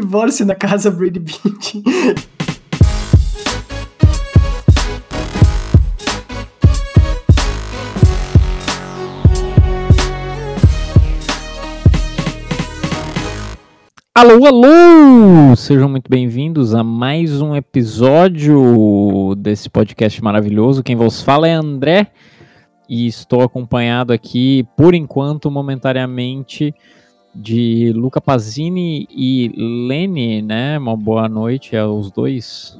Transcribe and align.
Divórcio 0.00 0.44
na 0.44 0.54
casa 0.54 0.90
Brady 0.90 1.18
Beach. 1.18 1.82
Alô, 14.14 14.46
alô! 14.46 15.56
Sejam 15.56 15.88
muito 15.88 16.10
bem-vindos 16.10 16.74
a 16.74 16.82
mais 16.82 17.40
um 17.40 17.54
episódio 17.54 19.34
desse 19.36 19.70
podcast 19.70 20.22
maravilhoso. 20.22 20.82
Quem 20.82 20.96
vos 20.96 21.22
fala 21.22 21.48
é 21.48 21.52
André 21.52 22.12
e 22.88 23.06
estou 23.06 23.42
acompanhado 23.42 24.12
aqui, 24.12 24.66
por 24.76 24.94
enquanto, 24.94 25.50
momentaneamente, 25.50 26.74
de 27.36 27.92
Luca 27.92 28.20
Pazini 28.20 29.06
e 29.10 29.52
Lene, 29.88 30.42
né? 30.42 30.78
Uma 30.78 30.96
boa 30.96 31.28
noite 31.28 31.76
aos 31.76 32.10
dois. 32.10 32.78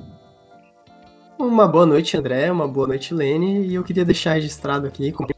Uma 1.39 1.69
boa 1.69 1.87
noite, 1.87 2.17
André. 2.17 2.51
Uma 2.51 2.66
boa 2.66 2.89
noite, 2.89 3.15
Lene. 3.15 3.66
E 3.66 3.75
eu 3.75 3.85
queria 3.85 4.05
deixar 4.05 4.35
registrado 4.35 4.87
aqui, 4.87 5.13
como 5.13 5.29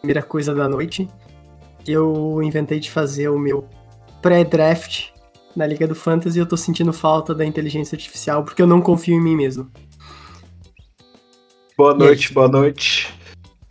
primeira 0.00 0.22
coisa 0.22 0.54
da 0.54 0.68
noite, 0.68 1.08
eu 1.86 2.40
inventei 2.42 2.78
de 2.78 2.90
fazer 2.90 3.28
o 3.28 3.38
meu 3.38 3.68
pré-draft 4.22 5.08
na 5.54 5.66
Liga 5.66 5.86
do 5.86 5.94
Fantasy 5.94 6.38
e 6.38 6.40
eu 6.40 6.46
tô 6.46 6.56
sentindo 6.56 6.92
falta 6.92 7.34
da 7.34 7.44
inteligência 7.44 7.96
artificial 7.96 8.44
porque 8.44 8.62
eu 8.62 8.66
não 8.66 8.80
confio 8.80 9.14
em 9.14 9.20
mim 9.20 9.36
mesmo. 9.36 9.70
Boa 11.76 11.94
noite, 11.94 12.32
boa 12.32 12.48
noite. 12.48 13.12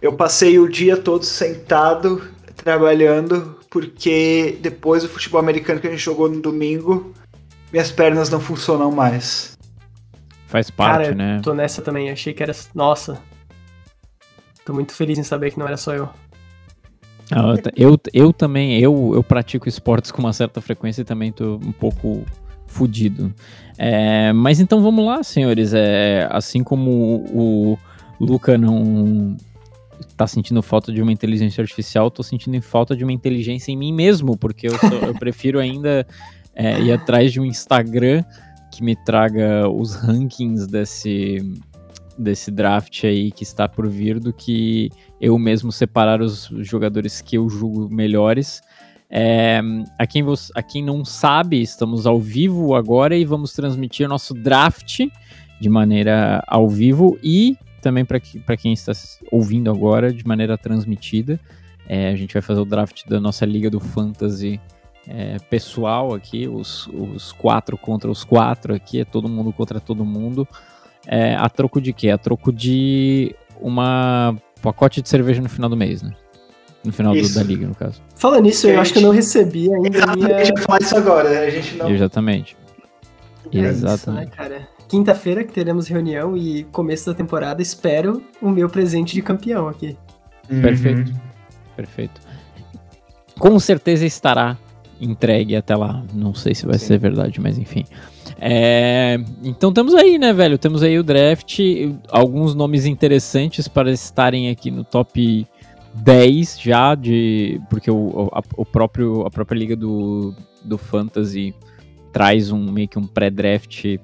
Eu 0.02 0.14
passei 0.14 0.60
o 0.60 0.70
dia 0.70 0.96
todo 0.96 1.24
sentado, 1.24 2.22
trabalhando, 2.56 3.57
porque 3.70 4.58
depois 4.62 5.04
do 5.04 5.10
futebol 5.10 5.40
americano 5.40 5.80
que 5.80 5.88
a 5.88 5.92
gente 5.92 6.04
jogou 6.04 6.30
no 6.30 6.42
domingo, 6.42 7.14
minhas 7.72 7.92
pernas 7.92 8.30
não 8.30 8.40
funcionam 8.40 8.92
mais. 8.92 9.58
Faz 10.48 10.70
parte, 10.70 11.04
Cara, 11.10 11.16
né? 11.16 11.42
tô 11.44 11.54
nessa 11.54 11.82
também. 11.82 12.10
Achei 12.10 12.34
que 12.34 12.42
era. 12.42 12.56
Nossa. 12.74 13.20
Tô 14.66 14.74
muito 14.74 14.94
feliz 14.94 15.18
em 15.18 15.24
saber 15.24 15.52
que 15.52 15.60
não 15.60 15.68
era 15.68 15.78
só 15.78 15.94
eu. 15.94 16.10
Ah, 17.32 17.56
Eu, 17.76 18.00
eu 18.14 18.32
também, 18.32 18.80
eu, 18.80 19.12
eu 19.14 19.22
pratico 19.22 19.68
esportes 19.68 20.12
com 20.12 20.22
uma 20.22 20.32
certa 20.32 20.62
frequência 20.62 21.02
e 21.02 21.06
também 21.06 21.32
tô 21.32 21.56
um 21.56 21.74
pouco 21.74 22.26
fudido. 22.66 23.34
É, 23.78 24.32
mas 24.34 24.60
então 24.60 24.82
vamos 24.82 25.06
lá, 25.06 25.24
senhores. 25.24 25.74
É, 25.74 26.28
assim 26.32 26.64
como 26.64 26.90
o, 26.92 27.74
o 27.74 28.26
Luca 28.26 28.58
não 28.58 29.36
tá 30.16 30.28
sentindo 30.28 30.62
falta 30.62 30.92
de 30.92 31.02
uma 31.02 31.12
inteligência 31.12 31.62
artificial, 31.62 32.10
tô 32.10 32.24
sentindo 32.24 32.60
falta 32.62 32.96
de 32.96 33.04
uma 33.04 33.14
inteligência 33.14 33.72
em 33.72 33.78
mim 33.78 33.94
mesmo, 33.94 34.38
porque 34.38 34.68
eu, 34.68 34.78
sou- 34.78 35.00
eu 35.00 35.14
prefiro 35.14 35.60
ainda 35.60 36.06
é, 36.56 36.80
ir 36.82 36.92
atrás 36.92 37.32
de 37.32 37.40
um 37.40 37.46
Instagram 37.46 38.24
que 38.72 38.84
me 38.84 38.96
traga 38.96 39.70
os 39.70 39.96
rankings 39.96 40.68
desse, 40.68 41.38
desse 42.18 42.52
draft 42.52 43.04
aí 43.04 43.32
que 43.32 43.44
está 43.44 43.68
por 43.68 43.88
vir 43.88 44.20
do 44.20 44.34
que 44.34 44.90
eu 45.22 45.38
mesmo 45.38 45.72
separar 45.72 46.22
os 46.22 46.50
jogadores 46.60 47.22
que 47.22 47.38
eu 47.38 47.48
julgo 47.50 47.90
melhores. 47.90 48.62
É, 49.10 49.62
a, 49.98 50.06
quem 50.06 50.24
a 50.54 50.62
quem 50.62 50.84
não 50.84 51.06
sabe, 51.06 51.62
estamos 51.62 52.06
ao 52.06 52.20
vivo 52.20 52.76
agora 52.76 53.16
e 53.16 53.24
vamos 53.24 53.54
transmitir 53.54 54.08
nosso 54.08 54.34
draft 54.34 55.00
de 55.62 55.70
maneira 55.70 56.44
ao 56.46 56.68
vivo 56.68 57.18
e 57.24 57.56
também 57.88 58.04
para 58.04 58.58
quem 58.58 58.74
está 58.74 58.92
ouvindo 59.32 59.72
agora 59.72 60.12
de 60.12 60.28
maneira 60.28 60.58
transmitida. 60.58 61.40
É, 61.88 62.10
a 62.10 62.16
gente 62.18 62.34
vai 62.34 62.42
fazer 62.42 62.60
o 62.60 62.66
draft 62.66 63.08
da 63.08 63.18
nossa 63.20 63.46
Liga 63.46 63.70
do 63.70 63.80
Fantasy 63.80 64.60
é, 65.08 65.38
pessoal 65.50 66.14
aqui, 66.14 66.46
os, 66.50 66.88
os 66.88 67.32
quatro 67.32 67.78
contra 67.78 68.12
os 68.12 68.26
quatro 68.26 68.76
aqui, 68.76 69.00
é 69.00 69.06
todo 69.06 69.30
mundo 69.30 69.54
contra 69.54 69.80
todo 69.80 70.04
mundo. 70.04 70.46
É, 71.06 71.34
a 71.36 71.48
troco 71.48 71.80
de 71.80 71.94
quê? 71.94 72.10
A 72.10 72.18
troco 72.18 72.52
de 72.52 73.34
uma 73.62 74.36
pacote 74.62 75.02
de 75.02 75.08
cerveja 75.08 75.42
no 75.42 75.48
final 75.48 75.70
do 75.70 75.78
mês, 75.78 76.02
né? 76.02 76.12
No 76.84 76.92
final 76.92 77.14
do- 77.14 77.20
Isso. 77.20 77.36
da 77.36 77.44
liga, 77.44 77.66
no 77.66 77.74
caso. 77.76 78.02
Falando 78.16 78.44
nisso, 78.44 78.68
eu 78.68 78.72
Gente, 78.72 78.82
acho 78.82 78.94
que 78.94 79.00
eu 79.00 79.04
não 79.04 79.12
recebi 79.12 79.74
ainda 79.74 80.04
a 80.04 80.16
minha. 80.16 80.28
Vai 80.28 80.58
falar 80.58 80.80
isso 80.82 80.98
agora, 80.98 81.40
a 81.40 81.50
gente 81.50 81.76
não. 81.78 81.90
Exatamente. 81.90 82.58
É 83.54 83.58
isso, 83.60 83.68
Exatamente. 83.86 84.30
né, 84.30 84.36
cara? 84.36 84.68
Quinta-feira 84.88 85.44
que 85.44 85.52
teremos 85.52 85.88
reunião 85.88 86.38
e 86.38 86.64
começo 86.66 87.08
da 87.08 87.14
temporada, 87.14 87.62
espero 87.62 88.24
o 88.42 88.50
meu 88.50 88.70
presente 88.70 89.14
de 89.14 89.22
campeão 89.22 89.68
aqui. 89.68 89.98
Uhum. 90.50 90.62
Perfeito. 90.62 91.14
Perfeito. 91.76 92.22
Com 93.38 93.60
certeza 93.60 94.06
estará 94.06 94.58
entregue 95.00 95.56
até 95.56 95.76
lá. 95.76 96.04
Não 96.14 96.34
sei 96.34 96.56
se 96.56 96.66
vai 96.66 96.80
Sim. 96.80 96.88
ser 96.88 97.00
verdade, 97.00 97.40
mas 97.40 97.58
enfim. 97.58 97.86
É, 98.40 99.20
então 99.44 99.74
temos 99.74 99.94
aí, 99.94 100.18
né, 100.18 100.32
velho? 100.32 100.58
Temos 100.58 100.84
aí 100.84 100.98
o 100.98 101.04
draft, 101.04 101.60
alguns 102.10 102.56
nomes 102.56 102.86
interessantes 102.86 103.68
para 103.68 103.92
estarem 103.92 104.50
aqui 104.50 104.72
no 104.72 104.84
top 104.84 105.46
10 105.96 106.60
já 106.60 106.96
de 106.96 107.60
porque 107.70 107.90
o, 107.90 108.30
a, 108.32 108.42
o 108.56 108.66
próprio 108.66 109.26
a 109.26 109.32
própria 109.32 109.58
liga 109.58 109.76
do, 109.76 110.34
do 110.64 110.78
fantasy 110.78 111.56
traz 112.14 112.52
um 112.52 112.72
meio 112.72 112.88
que 112.88 113.00
um 113.00 113.08
pré-draft 113.08 113.98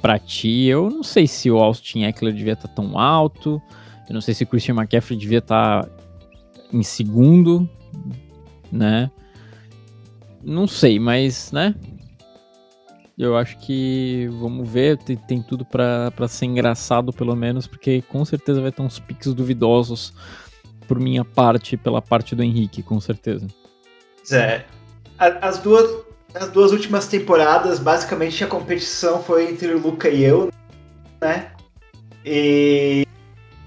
para 0.00 0.18
ti. 0.18 0.66
Eu 0.66 0.90
não 0.90 1.02
sei 1.02 1.26
se 1.26 1.50
o 1.50 1.58
Austin 1.58 2.04
Eckler 2.04 2.34
devia 2.34 2.54
estar 2.54 2.68
tão 2.68 2.98
alto. 2.98 3.60
Eu 4.08 4.14
não 4.14 4.20
sei 4.20 4.34
se 4.34 4.44
o 4.44 4.46
Christian 4.46 4.74
McCaffrey 4.74 5.18
devia 5.18 5.38
estar 5.38 5.88
em 6.72 6.82
segundo, 6.82 7.68
né? 8.70 9.10
Não 10.42 10.66
sei, 10.66 10.98
mas, 10.98 11.52
né? 11.52 11.74
Eu 13.16 13.36
acho 13.36 13.58
que 13.58 14.28
vamos 14.40 14.68
ver, 14.68 14.96
tem, 14.96 15.14
tem 15.14 15.42
tudo 15.42 15.64
pra 15.64 16.10
ser 16.26 16.46
engraçado 16.46 17.12
pelo 17.12 17.36
menos, 17.36 17.66
porque 17.66 18.00
com 18.02 18.24
certeza 18.24 18.62
vai 18.62 18.72
ter 18.72 18.80
uns 18.80 18.98
piques 18.98 19.34
duvidosos 19.34 20.14
por 20.88 20.98
minha 20.98 21.24
parte 21.24 21.76
pela 21.76 22.00
parte 22.00 22.34
do 22.34 22.42
Henrique, 22.42 22.82
com 22.82 22.98
certeza. 22.98 23.46
É. 24.32 24.64
As 25.18 25.58
duas, 25.58 26.04
as 26.34 26.48
duas 26.48 26.72
últimas 26.72 27.06
temporadas, 27.06 27.78
basicamente 27.78 28.42
a 28.44 28.46
competição 28.46 29.22
foi 29.22 29.50
entre 29.50 29.68
o 29.68 29.78
Luca 29.78 30.08
e 30.08 30.22
eu, 30.22 30.50
né? 31.20 31.48
E, 32.24 33.06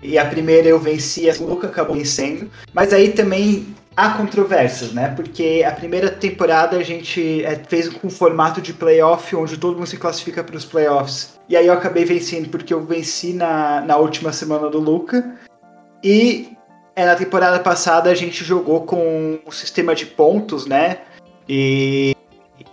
e 0.02 0.18
a 0.18 0.26
primeira 0.26 0.68
eu 0.68 0.80
venci, 0.80 1.30
a 1.30 1.34
Luca 1.40 1.68
acabou 1.68 1.96
vencendo. 1.96 2.50
Mas 2.74 2.94
aí 2.94 3.12
também 3.12 3.76
há 3.96 4.12
controvérsias, 4.12 4.94
né? 4.94 5.10
Porque 5.16 5.64
a 5.66 5.72
primeira 5.72 6.10
temporada 6.10 6.78
a 6.78 6.84
gente 6.84 7.44
é, 7.44 7.56
fez 7.68 7.90
com 7.90 8.08
um 8.08 8.12
formato 8.12 8.62
de 8.62 8.74
playoff, 8.74 9.36
onde 9.36 9.58
todo 9.58 9.78
mundo 9.78 9.88
se 9.88 9.98
classifica 9.98 10.44
para 10.44 10.56
os 10.56 10.66
playoffs. 10.66 11.40
E 11.48 11.58
aí 11.58 11.68
eu 11.68 11.74
acabei 11.74 12.06
vencendo 12.06 12.50
porque 12.50 12.74
eu 12.74 12.84
venci 12.84 13.34
na, 13.34 13.82
na 13.82 13.98
última 13.98 14.32
semana 14.32 14.70
do 14.70 14.80
Luca. 14.80 15.36
E 16.04 16.50
é, 16.96 17.06
na 17.06 17.16
temporada 17.16 17.60
passada 17.60 18.10
a 18.10 18.16
gente 18.16 18.44
jogou 18.44 18.82
com 18.82 19.40
o 19.46 19.52
sistema 19.52 19.96
de 19.96 20.06
pontos, 20.06 20.66
né? 20.66 21.00
E, 21.48 22.13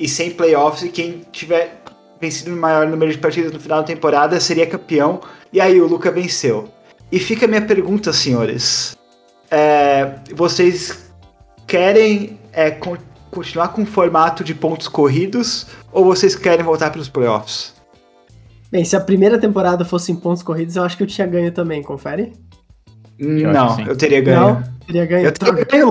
e 0.01 0.09
sem 0.09 0.31
playoffs, 0.31 0.83
e 0.83 0.89
quem 0.89 1.23
tiver 1.31 1.83
vencido 2.21 2.53
o 2.53 2.57
maior 2.57 2.89
número 2.89 3.13
de 3.13 3.19
partidas 3.19 3.53
no 3.53 3.61
final 3.61 3.81
da 3.81 3.87
temporada 3.87 4.41
seria 4.41 4.67
campeão. 4.67 5.21
E 5.53 5.61
aí 5.61 5.81
o 5.81 5.87
Luca 5.87 6.11
venceu. 6.11 6.69
E 7.13 7.19
fica 7.19 7.45
a 7.45 7.49
minha 7.49 7.63
pergunta, 7.63 8.13
senhores. 8.13 8.97
É, 9.51 10.15
vocês 10.35 11.13
querem 11.67 12.39
é, 12.53 12.71
con- 12.71 12.97
continuar 13.31 13.69
com 13.69 13.83
o 13.83 13.87
formato 13.87 14.43
de 14.43 14.55
pontos 14.55 14.89
corridos 14.89 15.67
ou 15.93 16.05
vocês 16.05 16.35
querem 16.35 16.65
voltar 16.65 16.91
para 16.91 17.01
os 17.01 17.09
playoffs? 17.09 17.75
Bem, 18.71 18.85
se 18.85 18.95
a 18.97 19.01
primeira 19.01 19.39
temporada 19.39 19.85
fosse 19.85 20.13
em 20.13 20.17
pontos 20.17 20.43
corridos, 20.43 20.77
eu 20.77 20.85
acho 20.85 20.97
que 20.97 21.03
eu 21.03 21.07
tinha 21.07 21.27
ganho 21.27 21.53
também, 21.53 21.83
confere? 21.83 22.33
Eu 23.19 23.53
não, 23.53 23.79
eu 23.81 23.97
teria 23.97 24.21
ganho. 24.21 24.41
Não, 24.41 24.63
teria 24.87 25.05
ganho. 25.05 25.27
Eu 25.27 25.33
teria 25.33 25.65
ganho, 25.65 25.90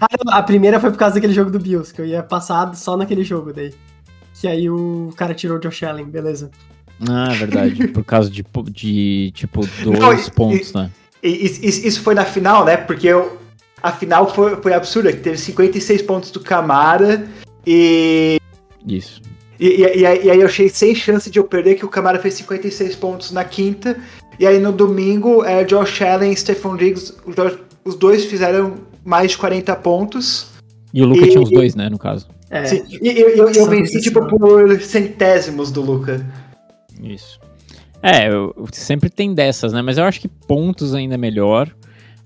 Ah, 0.00 0.06
não, 0.24 0.32
a 0.34 0.42
primeira 0.42 0.78
foi 0.80 0.90
por 0.90 0.98
causa 0.98 1.14
daquele 1.14 1.32
jogo 1.32 1.50
do 1.50 1.58
Bills, 1.58 1.92
que 1.92 2.00
eu 2.00 2.06
ia 2.06 2.22
passar 2.22 2.74
só 2.74 2.96
naquele 2.96 3.24
jogo 3.24 3.52
daí. 3.52 3.72
Que 4.34 4.48
aí 4.48 4.68
o 4.68 5.12
cara 5.16 5.34
tirou 5.34 5.56
o 5.56 5.60
Josh 5.60 5.82
Allen, 5.84 6.06
beleza. 6.06 6.50
Ah, 7.08 7.32
é 7.32 7.36
verdade. 7.36 7.86
Por 7.94 8.04
causa 8.04 8.28
de, 8.30 8.44
de 8.70 9.30
tipo, 9.34 9.60
dois 9.84 9.98
Não, 9.98 10.12
e- 10.14 10.30
pontos, 10.30 10.72
né? 10.72 10.90
Isso 11.22 11.86
isso 11.86 12.00
foi 12.02 12.14
na 12.14 12.24
final, 12.24 12.64
né? 12.64 12.76
Porque 12.76 13.06
eu, 13.06 13.38
a 13.80 13.92
final 13.92 14.32
foi, 14.34 14.56
foi 14.56 14.74
absurda, 14.74 15.12
que 15.12 15.20
teve 15.20 15.38
56 15.38 16.02
pontos 16.02 16.32
do 16.32 16.40
Camara 16.40 17.28
e, 17.64 18.38
Isso. 18.84 19.22
e, 19.60 19.68
e, 19.68 19.98
e 20.00 20.06
aí 20.06 20.24
e 20.24 20.30
aí 20.30 20.40
eu 20.40 20.46
achei 20.46 20.68
sem 20.68 20.94
chance 20.96 21.30
de 21.30 21.38
eu 21.38 21.44
perder, 21.44 21.76
que 21.76 21.84
o 21.84 21.88
Camara 21.88 22.18
fez 22.18 22.34
56 22.34 22.96
pontos 22.96 23.30
na 23.30 23.44
quinta. 23.44 23.96
E 24.40 24.46
aí 24.46 24.58
no 24.58 24.72
domingo, 24.72 25.44
é, 25.44 25.62
Josh 25.62 26.02
Allen 26.02 26.32
e 26.32 26.36
Stephon 26.36 26.76
Diggs, 26.76 27.14
os 27.84 27.94
dois 27.94 28.24
fizeram 28.24 28.74
mais 29.04 29.32
de 29.32 29.38
40 29.38 29.74
pontos. 29.76 30.50
E 30.92 31.02
o 31.02 31.06
Luca 31.06 31.24
E- 31.26 31.30
tinha 31.30 31.42
os 31.42 31.50
dois, 31.50 31.74
né, 31.74 31.88
no 31.88 31.98
caso. 31.98 32.28
É, 32.50 32.64
Sim, 32.66 32.84
e 33.00 33.08
eu, 33.08 33.30
eu, 33.30 33.48
eu 33.50 33.66
venci 33.66 33.96
isso, 33.96 34.02
tipo 34.04 34.20
né? 34.20 34.28
por 34.28 34.80
centésimos 34.82 35.70
do 35.72 35.80
Luca. 35.80 36.24
Isso. 37.02 37.40
É, 38.02 38.28
eu- 38.28 38.54
sempre 38.72 39.08
tem 39.08 39.32
dessas, 39.32 39.72
né? 39.72 39.80
Mas 39.80 39.96
eu 39.96 40.04
acho 40.04 40.20
que 40.20 40.28
pontos 40.28 40.94
ainda 40.94 41.14
é 41.14 41.18
melhor. 41.18 41.70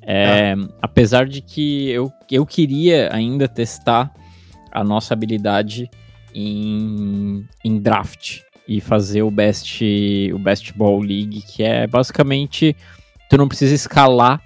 É, 0.02 0.55
Apesar 0.82 1.26
de 1.26 1.40
que 1.40 1.90
eu, 1.90 2.11
eu 2.31 2.44
queria 2.46 3.08
ainda 3.12 3.46
testar 3.46 4.12
a 4.72 4.82
nossa 4.82 5.14
habilidade 5.14 5.88
em, 6.34 7.44
em 7.64 7.79
draft 7.79 8.40
e 8.69 8.81
fazer 8.81 9.22
o 9.22 9.31
best 9.31 9.82
o 10.32 10.38
best 10.38 10.72
ball 10.76 11.00
league, 11.00 11.43
que 11.43 11.62
é 11.62 11.87
basicamente 11.87 12.76
tu 13.31 13.37
não 13.37 13.49
precisa 13.49 13.75
escalar 13.75 14.40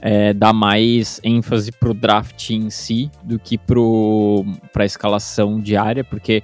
é, 0.00 0.32
dar 0.32 0.52
mais 0.52 1.20
ênfase 1.22 1.70
pro 1.72 1.92
draft 1.92 2.50
em 2.50 2.70
si 2.70 3.10
do 3.22 3.38
que 3.38 3.58
pro 3.58 4.44
pra 4.72 4.84
escalação 4.84 5.60
diária, 5.60 6.02
porque 6.02 6.42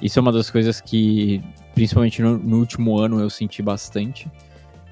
isso 0.00 0.18
é 0.18 0.22
uma 0.22 0.32
das 0.32 0.50
coisas 0.50 0.80
que, 0.80 1.42
principalmente 1.74 2.22
no, 2.22 2.38
no 2.38 2.58
último 2.58 2.98
ano, 2.98 3.20
eu 3.20 3.30
senti 3.30 3.62
bastante, 3.62 4.30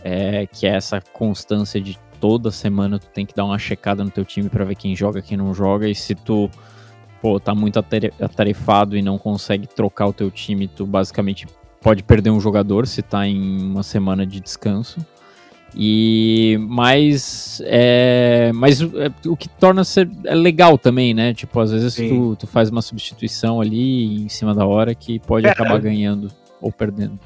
é, 0.03 0.47
que 0.47 0.67
é 0.67 0.71
essa 0.71 1.01
constância 1.13 1.81
de 1.81 1.99
toda 2.21 2.51
semana 2.51 2.99
tu 2.99 3.09
tem 3.09 3.27
que 3.27 3.35
dar 3.35 3.45
uma 3.45 3.59
checada 3.59 4.05
no 4.05 4.11
teu 4.11 4.25
time 4.25 4.49
para 4.49 4.65
ver 4.65 4.75
quem 4.75 4.95
joga, 4.95 5.21
quem 5.21 5.37
não 5.37 5.53
joga, 5.55 5.89
e 5.89 5.95
se 5.95 6.15
tu 6.15 6.51
pô, 7.21 7.41
tá 7.41 7.55
muito 7.55 7.79
atarefado 7.79 8.97
e 8.97 9.03
não 9.03 9.17
consegue 9.17 9.67
trocar 9.67 10.07
o 10.07 10.13
teu 10.13 10.31
time, 10.31 10.69
tu 10.69 10.87
basicamente 10.87 11.47
pode 11.81 12.03
perder 12.03 12.31
um 12.31 12.41
jogador 12.41 12.87
se 12.87 13.03
tá 13.03 13.27
em 13.27 13.63
uma 13.63 13.83
semana 13.83 14.27
de 14.27 14.41
descanso. 14.41 15.05
E 15.77 16.57
mas 16.69 17.61
é, 17.65 18.53
mas 18.55 18.81
é, 18.81 19.11
o 19.27 19.37
que 19.37 19.49
torna 19.49 19.83
ser 19.83 20.09
é 20.25 20.35
legal 20.35 20.79
também, 20.79 21.13
né? 21.13 21.35
Tipo, 21.35 21.59
às 21.61 21.73
vezes 21.73 21.95
tu, 21.97 22.37
tu, 22.37 22.47
faz 22.47 22.71
uma 22.71 22.81
substituição 22.81 23.61
ali 23.61 24.23
em 24.23 24.29
cima 24.29 24.55
da 24.55 24.65
hora 24.65 24.95
que 24.95 25.19
pode 25.19 25.49
acabar 25.49 25.81
ganhando 25.81 26.31
ou 26.61 26.71
perdendo. 26.71 27.19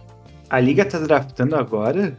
A 0.49 0.59
liga 0.59 0.85
tá 0.85 0.99
draftando 0.99 1.57
agora? 1.57 2.17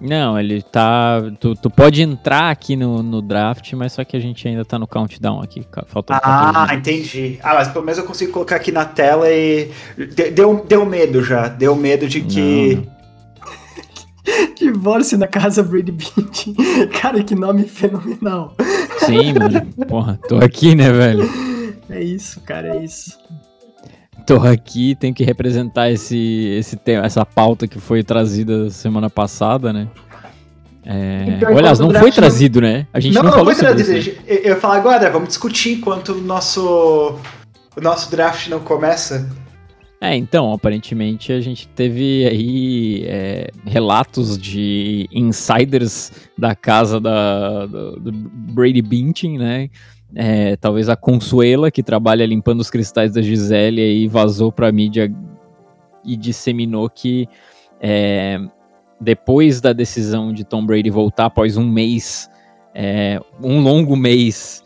Não, 0.00 0.38
ele 0.38 0.60
tá. 0.60 1.22
Tu, 1.38 1.54
tu 1.54 1.70
pode 1.70 2.02
entrar 2.02 2.50
aqui 2.50 2.76
no, 2.76 3.02
no 3.02 3.22
draft, 3.22 3.72
mas 3.74 3.92
só 3.92 4.04
que 4.04 4.16
a 4.16 4.20
gente 4.20 4.46
ainda 4.46 4.64
tá 4.64 4.78
no 4.78 4.86
countdown 4.86 5.40
aqui. 5.40 5.66
Falta 5.86 6.20
ah, 6.22 6.68
entendi. 6.74 7.38
Ah, 7.42 7.54
mas 7.54 7.68
pelo 7.68 7.84
menos 7.84 7.98
eu 7.98 8.04
consigo 8.04 8.32
colocar 8.32 8.56
aqui 8.56 8.72
na 8.72 8.84
tela 8.84 9.30
e. 9.30 9.70
Deu, 10.34 10.64
deu 10.66 10.84
medo 10.84 11.22
já. 11.22 11.48
Deu 11.48 11.76
medo 11.76 12.08
de 12.08 12.20
que. 12.20 12.74
Não, 12.74 12.82
não. 12.82 12.93
Divórcio 14.58 15.18
na 15.18 15.26
casa 15.26 15.62
Brady 15.62 15.92
Beach. 15.92 16.54
Cara, 17.00 17.22
que 17.22 17.34
nome 17.34 17.64
fenomenal. 17.64 18.54
Sim, 18.98 19.32
mano. 19.34 19.66
Porra, 19.88 20.18
tô 20.28 20.36
aqui, 20.36 20.74
né, 20.74 20.90
velho? 20.92 21.28
É 21.90 22.02
isso, 22.02 22.40
cara, 22.40 22.76
é 22.76 22.84
isso. 22.84 23.18
Tô 24.26 24.36
aqui, 24.36 24.94
tenho 24.94 25.14
que 25.14 25.22
representar 25.22 25.90
esse, 25.90 26.16
esse 26.58 26.76
tema, 26.76 27.04
essa 27.04 27.26
pauta 27.26 27.68
que 27.68 27.78
foi 27.78 28.02
trazida 28.02 28.70
semana 28.70 29.10
passada, 29.10 29.70
né? 29.70 29.88
É... 30.86 31.24
Então, 31.36 31.54
Olha, 31.54 31.74
não 31.74 31.92
foi 31.92 32.10
trazido, 32.10 32.60
né? 32.60 32.86
A 32.92 33.00
gente 33.00 33.14
não, 33.14 33.22
não, 33.22 33.30
não 33.30 33.38
falou 33.38 33.54
foi 33.54 33.62
trazido. 33.62 33.98
Isso. 33.98 34.12
Eu 34.26 34.50
ia 34.50 34.56
falar 34.56 34.76
agora, 34.76 35.10
vamos 35.10 35.28
discutir 35.28 35.74
enquanto 35.74 36.12
o 36.12 36.20
nosso, 36.20 37.18
o 37.76 37.80
nosso 37.80 38.10
draft 38.10 38.48
não 38.48 38.60
começa. 38.60 39.28
É, 40.04 40.14
então, 40.14 40.52
aparentemente 40.52 41.32
a 41.32 41.40
gente 41.40 41.66
teve 41.66 42.26
aí 42.26 43.04
é, 43.06 43.48
relatos 43.64 44.36
de 44.36 45.08
insiders 45.10 46.12
da 46.36 46.54
casa 46.54 47.00
da, 47.00 47.64
do, 47.64 47.98
do 48.00 48.12
Brady 48.12 48.82
Binting, 48.82 49.38
né? 49.38 49.70
É, 50.14 50.56
talvez 50.56 50.90
a 50.90 50.94
Consuela, 50.94 51.70
que 51.70 51.82
trabalha 51.82 52.26
limpando 52.26 52.60
os 52.60 52.68
cristais 52.68 53.14
da 53.14 53.22
Gisele, 53.22 53.80
aí 53.80 54.06
vazou 54.06 54.52
pra 54.52 54.70
mídia 54.70 55.10
e 56.04 56.18
disseminou 56.18 56.90
que 56.90 57.26
é, 57.80 58.38
depois 59.00 59.58
da 59.62 59.72
decisão 59.72 60.34
de 60.34 60.44
Tom 60.44 60.66
Brady 60.66 60.90
voltar 60.90 61.24
após 61.24 61.56
um 61.56 61.66
mês, 61.66 62.28
é, 62.74 63.18
um 63.42 63.58
longo 63.62 63.96
mês 63.96 64.62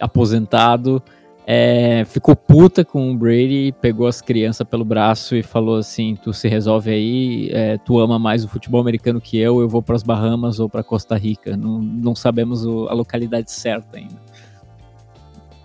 aposentado, 0.00 1.00
é, 1.46 2.04
ficou 2.06 2.34
puta 2.34 2.84
com 2.84 3.12
o 3.12 3.16
Brady, 3.16 3.74
pegou 3.80 4.06
as 4.06 4.22
crianças 4.22 4.66
pelo 4.66 4.84
braço 4.84 5.36
e 5.36 5.42
falou 5.42 5.76
assim: 5.76 6.16
tu 6.16 6.32
se 6.32 6.48
resolve 6.48 6.90
aí, 6.90 7.50
é, 7.52 7.76
tu 7.78 7.98
ama 7.98 8.18
mais 8.18 8.44
o 8.44 8.48
futebol 8.48 8.80
americano 8.80 9.20
que 9.20 9.38
eu, 9.38 9.60
eu 9.60 9.68
vou 9.68 9.82
para 9.82 9.94
as 9.94 10.02
Bahamas 10.02 10.58
ou 10.58 10.68
para 10.68 10.82
Costa 10.82 11.16
Rica. 11.16 11.56
Não, 11.56 11.80
não 11.80 12.14
sabemos 12.14 12.64
o, 12.64 12.88
a 12.88 12.94
localidade 12.94 13.52
certa 13.52 13.98
ainda. 13.98 14.16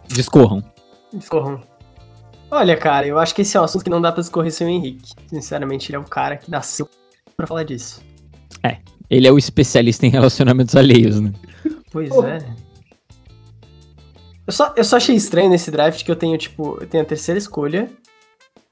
Discorram. 0.07 0.63
Discorram. 1.13 1.61
Olha, 2.51 2.75
cara, 2.75 3.07
eu 3.07 3.17
acho 3.19 3.33
que 3.33 3.43
esse 3.43 3.55
é 3.55 3.61
um 3.61 3.63
assunto 3.63 3.83
que 3.83 3.89
não 3.89 4.01
dá 4.01 4.11
pra 4.11 4.21
discorrer 4.21 4.51
sem 4.51 4.67
o 4.67 4.69
Henrique. 4.69 5.13
Sinceramente, 5.27 5.89
ele 5.91 5.97
é 5.97 5.99
o 5.99 6.03
cara 6.03 6.35
que 6.35 6.49
nasceu 6.49 6.89
para 7.37 7.47
falar 7.47 7.63
disso. 7.63 8.01
É, 8.63 8.77
ele 9.09 9.27
é 9.27 9.31
o 9.31 9.37
especialista 9.37 10.05
em 10.05 10.09
relacionamentos 10.09 10.75
alheios, 10.75 11.21
né? 11.21 11.31
Pois 11.91 12.11
oh. 12.11 12.25
é. 12.25 12.39
Eu 14.49 14.51
só, 14.51 14.73
eu 14.75 14.83
só 14.83 14.97
achei 14.97 15.15
estranho 15.15 15.47
nesse 15.47 15.69
draft 15.69 16.03
que 16.03 16.09
eu 16.09 16.15
tenho, 16.15 16.35
tipo, 16.35 16.79
eu 16.81 16.87
tenho 16.87 17.03
a 17.03 17.05
terceira 17.05 17.37
escolha, 17.37 17.87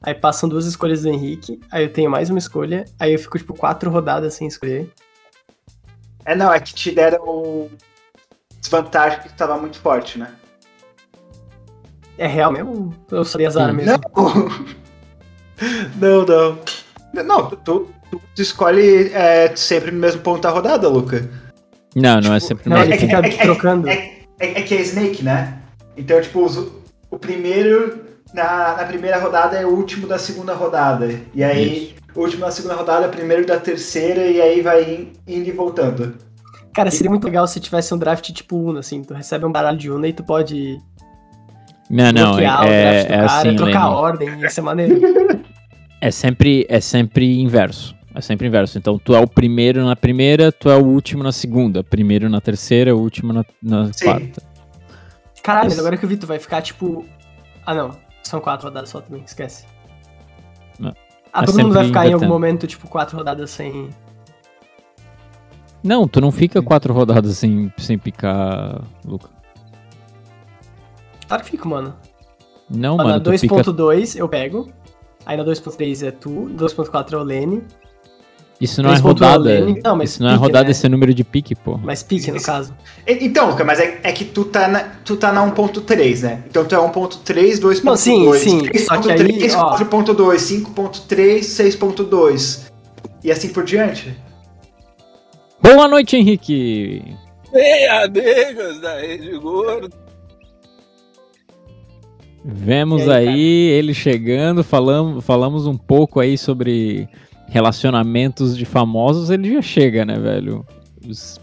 aí 0.01 0.15
passam 0.15 0.49
duas 0.49 0.65
escolhas 0.65 1.03
do 1.03 1.09
Henrique, 1.09 1.59
aí 1.69 1.83
eu 1.83 1.93
tenho 1.93 2.09
mais 2.09 2.31
uma 2.31 2.39
escolha, 2.39 2.83
aí 2.99 3.13
eu 3.13 3.19
fico, 3.19 3.37
tipo, 3.37 3.53
quatro 3.53 3.91
rodadas 3.91 4.33
sem 4.33 4.47
escolher. 4.47 4.89
É, 6.25 6.35
não, 6.35 6.51
é 6.51 6.59
que 6.59 6.73
te 6.73 6.89
deram 6.89 7.69
desvantagem 8.59 9.19
que 9.19 9.27
estava 9.27 9.55
muito 9.55 9.79
forte, 9.79 10.17
né? 10.17 10.33
É 12.17 12.25
real 12.25 12.51
mesmo? 12.51 12.91
Eu 13.11 13.23
sabia 13.23 13.47
azar 13.47 13.71
mesmo? 13.71 14.01
Não, 16.01 16.25
não. 16.25 16.59
Não, 17.13 17.23
não 17.23 17.49
tu, 17.51 17.87
tu, 18.09 18.21
tu 18.33 18.41
escolhe 18.41 19.13
é, 19.13 19.55
sempre 19.55 19.91
no 19.91 19.99
mesmo 19.99 20.21
ponto 20.21 20.41
da 20.41 20.49
rodada, 20.49 20.89
Luca. 20.89 21.29
Não, 21.95 22.19
não 22.19 22.19
é 22.19 22.21
tipo, 22.21 22.33
é 22.33 22.39
sempre 22.39 22.67
no 22.67 22.75
mesmo. 22.79 22.93
É, 22.95 22.97
fica 22.97 23.17
é, 23.19 23.29
trocando. 23.29 23.87
É, 23.87 24.25
é, 24.39 24.61
que 24.63 24.73
é 24.73 24.81
Snake, 24.81 25.23
né? 25.23 25.56
Então, 25.97 26.21
tipo, 26.21 26.45
o 27.09 27.17
primeiro 27.17 28.05
na, 28.33 28.75
na 28.77 28.83
primeira 28.85 29.19
rodada 29.19 29.57
é 29.57 29.65
o 29.65 29.69
último 29.69 30.07
da 30.07 30.17
segunda 30.17 30.53
rodada. 30.53 31.09
E 31.33 31.43
aí, 31.43 31.85
Isso. 31.85 31.95
o 32.15 32.21
último 32.21 32.41
da 32.41 32.51
segunda 32.51 32.75
rodada 32.75 33.05
é 33.05 33.07
o 33.07 33.11
primeiro 33.11 33.45
da 33.45 33.59
terceira, 33.59 34.25
e 34.27 34.41
aí 34.41 34.61
vai 34.61 35.07
indo 35.27 35.47
e 35.47 35.51
voltando. 35.51 36.15
Cara, 36.73 36.91
seria 36.91 37.09
muito 37.09 37.25
legal 37.25 37.47
se 37.47 37.59
tivesse 37.59 37.93
um 37.93 37.97
draft 37.97 38.31
tipo 38.31 38.55
Uno, 38.55 38.79
assim, 38.79 39.01
tu 39.01 39.13
recebe 39.13 39.45
um 39.45 39.51
baralho 39.51 39.77
de 39.77 39.89
Uno 39.89 40.05
e 40.05 40.13
tu 40.13 40.23
pode. 40.23 40.79
Não, 41.89 42.11
não, 42.11 42.37
é, 42.37 42.43
é, 42.43 43.07
é 43.09 43.19
assim, 43.21 43.55
trocar 43.55 43.83
a 43.83 43.89
ordem, 43.89 44.39
ia 44.39 44.49
ser 44.49 44.61
maneiro. 44.61 44.99
É 45.99 46.11
sempre, 46.11 46.63
é 46.69 46.79
sempre 46.79 47.41
inverso. 47.41 47.95
É 48.13 48.21
sempre 48.21 48.45
inverso. 48.45 48.77
Então, 48.77 48.99
tu 48.99 49.15
é 49.15 49.19
o 49.19 49.27
primeiro 49.27 49.83
na 49.83 49.95
primeira, 49.95 50.51
tu 50.51 50.69
é 50.69 50.77
o 50.77 50.85
último 50.85 51.23
na 51.23 51.31
segunda. 51.31 51.83
Primeiro 51.83 52.29
na 52.29 52.39
terceira, 52.39 52.95
o 52.95 52.99
último 52.99 53.33
na, 53.33 53.43
na 53.61 53.89
quarta. 53.99 54.43
Caralho, 55.43 55.69
mas 55.69 55.79
agora 55.79 55.97
que 55.97 56.05
eu 56.05 56.09
vi, 56.09 56.17
tu 56.17 56.27
vai 56.27 56.39
ficar 56.39 56.61
tipo. 56.61 57.05
Ah, 57.65 57.73
não. 57.73 57.91
São 58.23 58.41
quatro 58.41 58.67
rodadas 58.67 58.89
só 58.89 58.99
também, 59.01 59.23
esquece. 59.23 59.65
Não. 60.79 60.93
Ah, 61.31 61.43
é 61.43 61.45
todo 61.45 61.59
mundo 61.59 61.73
vai 61.73 61.85
ficar 61.85 62.07
em 62.07 62.13
algum 62.13 62.27
momento, 62.27 62.67
tipo, 62.67 62.87
quatro 62.87 63.17
rodadas 63.17 63.51
sem. 63.51 63.89
Não, 65.83 66.07
tu 66.07 66.19
não 66.19 66.31
fica 66.31 66.61
quatro 66.61 66.93
rodadas 66.93 67.37
sem, 67.37 67.71
sem 67.77 67.97
picar, 67.97 68.81
Luca. 69.05 69.29
Claro 71.27 71.43
que 71.43 71.51
fico, 71.51 71.67
mano. 71.67 71.95
Não, 72.69 72.97
mano. 72.97 73.09
Na 73.09 73.19
2.2 73.19 74.07
fica... 74.07 74.19
eu 74.19 74.27
pego. 74.27 74.71
Aí 75.25 75.35
na 75.35 75.43
2.3 75.43 76.07
é 76.07 76.11
tu, 76.11 76.49
2.4 76.55 77.13
é 77.13 77.17
o 77.17 77.23
Lene. 77.23 77.63
Isso 78.59 78.81
não 78.81 78.91
é 78.91 78.97
rodada. 78.97 79.65
Não, 79.83 79.95
mas 79.95 80.11
isso 80.11 80.23
não 80.23 80.29
é 80.29 80.35
rodada, 80.35 80.65
né? 80.65 80.71
esse 80.71 80.85
é 80.85 80.89
número 80.89 81.13
de 81.13 81.23
pique, 81.23 81.53
pô. 81.55 81.77
Mas 81.77 82.01
pique, 82.01 82.31
no 82.31 82.41
caso. 82.41 82.73
Então, 83.05 83.51
Luca, 83.51 83.63
mas 83.63 83.79
é, 83.79 83.99
é, 84.03 84.11
que 84.11 84.25
tu 84.25 84.45
tá 84.45 84.67
na, 84.67 84.79
tu 85.05 85.15
tá 85.15 85.31
na 85.31 85.45
1.3, 85.45 86.21
né? 86.21 86.43
Então 86.49 86.65
tu 86.65 86.73
é 86.73 86.77
1.3, 86.79 87.59
2.2. 87.59 87.83
Não, 87.83 87.95
sim, 87.95 88.33
sim. 88.33 88.61
3.3, 88.61 89.51
4.2, 89.51 90.15
5.3, 90.75 91.39
6.2. 91.39 92.71
E 93.23 93.31
assim 93.31 93.49
por 93.49 93.63
diante. 93.63 94.17
Boa 95.61 95.87
noite, 95.87 96.15
Henrique! 96.15 97.03
Ei, 97.53 97.87
amigos 97.87 98.81
da 98.81 98.99
Rede 98.99 99.37
Gordo! 99.37 99.89
Vemos 102.49 103.09
aí, 103.09 103.27
aí 103.27 103.39
ele 103.71 103.93
chegando, 103.93 104.63
falamos, 104.63 105.25
falamos 105.25 105.67
um 105.67 105.77
pouco 105.77 106.19
aí 106.21 106.37
sobre 106.37 107.09
relacionamentos 107.47 108.57
de 108.57 108.65
famosos, 108.65 109.29
ele 109.29 109.53
já 109.53 109.61
chega, 109.61 110.05
né, 110.05 110.17
velho? 110.19 110.65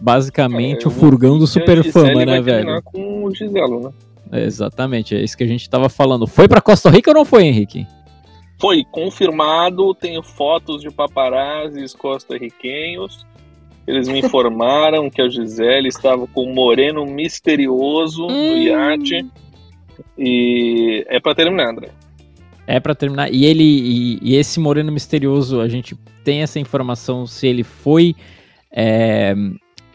Basicamente 0.00 0.84
é, 0.84 0.88
o 0.88 0.90
furgão 0.90 1.38
do 1.38 1.46
super 1.46 1.82
fama, 1.90 2.24
né, 2.24 2.40
velho? 2.40 2.82
com 2.82 3.24
o 3.24 3.34
Giselo, 3.34 3.80
né? 3.80 3.90
É, 4.32 4.44
exatamente, 4.44 5.14
é 5.14 5.22
isso 5.22 5.36
que 5.36 5.44
a 5.44 5.46
gente 5.46 5.68
tava 5.68 5.88
falando. 5.88 6.26
Foi 6.26 6.48
para 6.48 6.60
Costa 6.60 6.90
Rica 6.90 7.10
ou 7.10 7.14
não 7.14 7.24
foi, 7.24 7.44
Henrique? 7.44 7.86
Foi 8.60 8.84
confirmado, 8.84 9.94
tenho 9.94 10.22
fotos 10.22 10.80
de 10.80 10.90
paparazzis 10.90 11.94
costarriquenhos. 11.94 13.26
Eles 13.86 14.08
me 14.08 14.20
informaram 14.24 15.10
que 15.10 15.22
a 15.22 15.28
Gisele 15.28 15.88
estava 15.88 16.26
com 16.26 16.46
um 16.46 16.54
moreno 16.54 17.04
misterioso 17.06 18.26
hum. 18.26 18.28
no 18.28 18.58
iate. 18.58 19.26
E 20.18 21.04
é 21.08 21.20
para 21.20 21.34
terminar, 21.34 21.70
André. 21.70 21.90
É 22.66 22.80
para 22.80 22.94
terminar. 22.94 23.32
E 23.32 23.44
ele 23.44 23.62
e, 23.62 24.18
e, 24.22 24.36
esse 24.36 24.58
Moreno 24.58 24.90
misterioso, 24.90 25.60
a 25.60 25.68
gente 25.68 25.94
tem 26.24 26.42
essa 26.42 26.58
informação 26.58 27.26
se 27.26 27.46
ele 27.46 27.62
foi 27.62 28.14
é, 28.72 29.34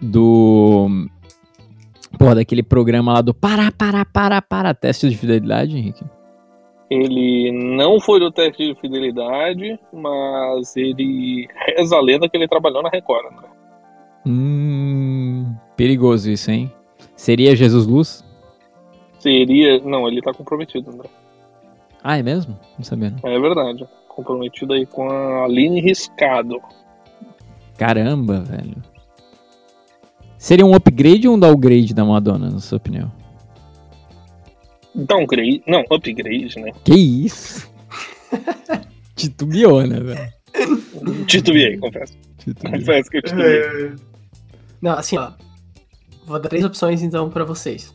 do 0.01 0.87
porra, 2.17 2.35
daquele 2.35 2.63
programa 2.63 3.13
lá 3.13 3.21
do 3.21 3.33
para 3.33 3.71
para 3.71 4.05
para 4.05 4.41
para 4.41 4.73
teste 4.73 5.09
de 5.09 5.17
fidelidade, 5.17 5.75
Henrique. 5.75 6.03
Ele 6.89 7.51
não 7.51 7.99
foi 7.99 8.19
do 8.19 8.31
teste 8.31 8.73
de 8.73 8.79
fidelidade, 8.79 9.79
mas 9.93 10.75
ele 10.75 11.47
reza 11.67 11.95
a 11.95 12.01
lenda 12.01 12.27
que 12.27 12.35
ele 12.35 12.47
trabalhou 12.47 12.81
na 12.81 12.89
Record, 12.89 13.25
André. 13.27 13.47
Hum, 14.25 15.55
perigoso 15.77 16.31
isso, 16.31 16.49
hein? 16.49 16.71
Seria 17.15 17.55
Jesus 17.55 17.85
Luz? 17.85 18.25
Seria. 19.19 19.79
Não, 19.81 20.07
ele 20.07 20.21
tá 20.21 20.33
comprometido, 20.33 20.89
André. 20.89 21.09
Ah, 22.03 22.17
é 22.17 22.23
mesmo? 22.23 22.57
Não 22.77 22.83
sabia. 22.83 23.13
Não. 23.23 23.29
É 23.29 23.39
verdade. 23.39 23.87
Comprometido 24.07 24.73
aí 24.73 24.85
com 24.85 25.09
a 25.09 25.45
Aline 25.45 25.81
Riscado. 25.81 26.61
Caramba, 27.77 28.41
velho. 28.41 28.77
Seria 30.37 30.65
um 30.65 30.73
upgrade 30.73 31.27
ou 31.27 31.35
um 31.35 31.39
downgrade 31.39 31.93
da 31.93 32.05
Madonna, 32.05 32.49
na 32.49 32.59
sua 32.59 32.77
opinião? 32.77 33.11
Downgrade. 34.95 35.63
Não, 35.67 35.83
upgrade, 35.91 36.59
né? 36.59 36.71
Que 36.83 36.95
isso? 36.95 37.69
Titubeou, 39.15 39.85
né, 39.85 39.99
velho? 39.99 41.25
Titubeei, 41.25 41.77
confesso. 41.77 42.17
Titubeou. 42.37 42.79
Confesso 42.79 43.09
que 43.09 43.17
eu 43.17 43.21
titubeei. 43.21 43.95
Não, 44.81 44.93
assim, 44.93 45.17
ó. 45.17 45.31
Vou 46.25 46.39
dar 46.39 46.49
três 46.49 46.63
opções 46.63 47.01
então 47.01 47.29
pra 47.29 47.43
vocês. 47.43 47.93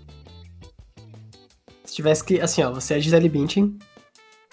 Se 1.84 1.94
tivesse 1.94 2.24
que. 2.24 2.40
Assim, 2.40 2.62
ó, 2.62 2.72
você 2.72 2.94
é 2.94 3.00
Gisele 3.00 3.28
Bündchen. 3.28 3.78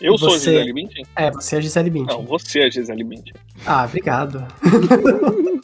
Eu 0.01 0.17
sou 0.17 0.29
a 0.29 0.31
Você- 0.31 0.51
Gisele 0.51 0.73
Bündchen? 0.73 1.05
É, 1.15 1.31
você 1.31 1.55
é 1.55 1.59
a 1.59 1.61
Gisele 1.61 1.89
Bündchen. 1.89 2.17
Não, 2.17 2.25
você 2.25 2.59
é 2.61 2.65
a 2.65 2.69
Gisele 2.69 3.03
Bündchen. 3.03 3.33
Ah, 3.65 3.85
obrigado. 3.85 4.45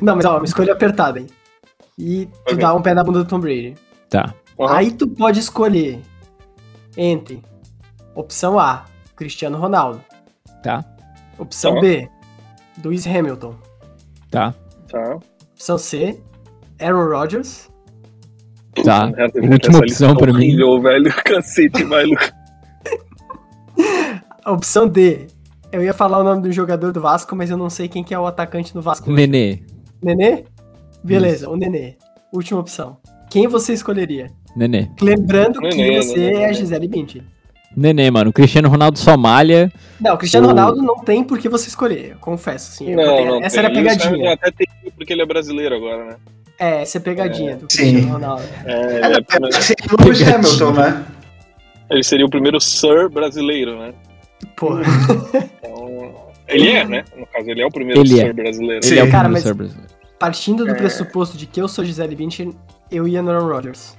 Não, 0.00 0.16
mas 0.16 0.24
ó, 0.24 0.36
uma 0.38 0.44
escolha 0.44 0.72
apertada, 0.72 1.20
hein? 1.20 1.26
E 1.98 2.26
tu 2.46 2.54
Ok. 2.54 2.58
dá 2.58 2.74
um 2.74 2.82
pé 2.82 2.94
na 2.94 3.04
bunda 3.04 3.22
do 3.22 3.28
Tom 3.28 3.40
Brady. 3.40 3.74
Tá. 4.08 4.34
Aham. 4.58 4.74
Aí 4.76 4.90
tu 4.90 5.06
pode 5.08 5.38
escolher 5.38 6.00
entre 6.96 7.42
opção 8.14 8.58
A, 8.58 8.84
Cristiano 9.16 9.58
Ronaldo. 9.58 10.02
Tá. 10.62 10.84
Opção 11.38 11.74
Tá. 11.74 11.80
B, 11.80 12.08
Lewis 12.84 13.06
Hamilton. 13.06 13.54
Tá. 14.30 14.54
Tá. 14.88 15.18
Opção 15.54 15.78
C, 15.78 16.20
Aaron 16.80 17.08
Rodgers. 17.08 17.68
Tá. 18.84 19.06
Última 19.34 19.78
opção 19.78 20.10
lista 20.10 20.14
pra 20.16 20.32
mim. 20.32 20.56
velho. 20.82 21.12
Cacete, 21.24 21.84
vai, 21.84 22.04
Lucas. 22.04 22.32
A 24.44 24.52
opção 24.52 24.88
D, 24.88 25.26
eu 25.72 25.82
ia 25.82 25.92
falar 25.94 26.18
o 26.18 26.24
nome 26.24 26.42
do 26.42 26.52
jogador 26.52 26.92
do 26.92 27.00
Vasco, 27.00 27.34
mas 27.36 27.50
eu 27.50 27.56
não 27.56 27.68
sei 27.70 27.88
quem 27.88 28.02
que 28.02 28.14
é 28.14 28.18
o 28.18 28.26
atacante 28.26 28.72
do 28.72 28.80
Vasco. 28.82 29.10
Nenê. 29.10 29.60
Nenê? 30.02 30.44
Beleza, 31.04 31.48
o 31.48 31.56
Nenê. 31.56 31.94
Última 32.32 32.60
opção. 32.60 32.96
Quem 33.30 33.46
você 33.46 33.72
escolheria? 33.72 34.30
Nenê. 34.56 34.88
Lembrando 35.00 35.60
que 35.60 35.68
Nenê, 35.76 36.02
você 36.02 36.16
Nenê, 36.18 36.36
é 36.42 36.48
a. 36.48 36.52
Gisele 36.52 36.88
Bündchen. 36.88 37.22
Nenê, 37.76 38.10
mano. 38.10 38.30
O 38.30 38.32
Cristiano 38.32 38.68
Ronaldo 38.68 38.98
só 38.98 39.16
malha. 39.16 39.70
Não, 40.00 40.14
o 40.14 40.18
Cristiano 40.18 40.46
O- 40.46 40.50
Ronaldo 40.50 40.82
não 40.82 40.96
tem 40.98 41.22
por 41.22 41.38
que 41.38 41.48
você 41.48 41.68
escolher, 41.68 42.12
eu 42.12 42.16
confesso. 42.18 42.72
Assim, 42.72 42.90
eu 42.90 42.96
Não, 42.96 43.04
botei- 43.04 43.26
não 43.26 43.42
essa 43.42 43.56
tem. 43.56 43.58
era 43.64 43.68
a 43.68 43.70
E 43.70 43.74
pegadinha. 43.74 44.32
até 44.32 44.50
tem 44.50 44.66
porque 44.96 45.12
ele 45.12 45.22
é 45.22 45.26
brasileiro 45.26 45.76
agora, 45.76 46.04
né? 46.04 46.16
É, 46.58 46.82
essa 46.82 46.98
é 46.98 47.00
a 47.00 47.02
pegadinha 47.02 47.56
do 47.56 47.66
Sim. 47.72 47.78
Cristiano 47.92 48.12
Ronaldo. 48.14 48.42
É, 48.64 48.72
É, 48.72 48.96
ele, 48.96 49.04
é 49.04 49.06
é, 49.06 49.10
é, 49.10 49.14
é, 50.02 50.04
Lewis 50.04 50.22
Hamilton, 50.22 50.72
né? 50.72 51.04
ele 51.90 52.02
seria 52.02 52.26
o 52.26 52.30
primeiro 52.30 52.60
Sir 52.60 53.08
brasileiro, 53.08 53.78
né? 53.78 53.94
Porra. 54.56 54.82
Então, 55.58 56.30
ele 56.48 56.68
é, 56.68 56.84
né? 56.84 57.04
No 57.16 57.26
caso, 57.26 57.48
ele 57.50 57.62
é 57.62 57.66
o 57.66 57.70
primeiro 57.70 58.00
Ele 58.00 58.20
é. 58.20 58.24
Sir 58.26 58.34
brasileiro. 58.34 58.86
Ele 58.86 58.98
é 58.98 59.04
o 59.04 59.10
Cara, 59.10 59.28
ser 59.40 59.54
brasileiro. 59.54 59.90
Partindo 60.18 60.64
do 60.64 60.70
É. 60.72 60.74
pressuposto 60.74 61.36
de 61.36 61.46
que 61.46 61.60
eu 61.60 61.68
sou 61.68 61.84
Gisele 61.84 62.14
Bündchen, 62.16 62.54
eu 62.90 63.06
ia 63.08 63.22
no 63.22 63.30
Aaron 63.30 63.46
Rodgers. 63.48 63.96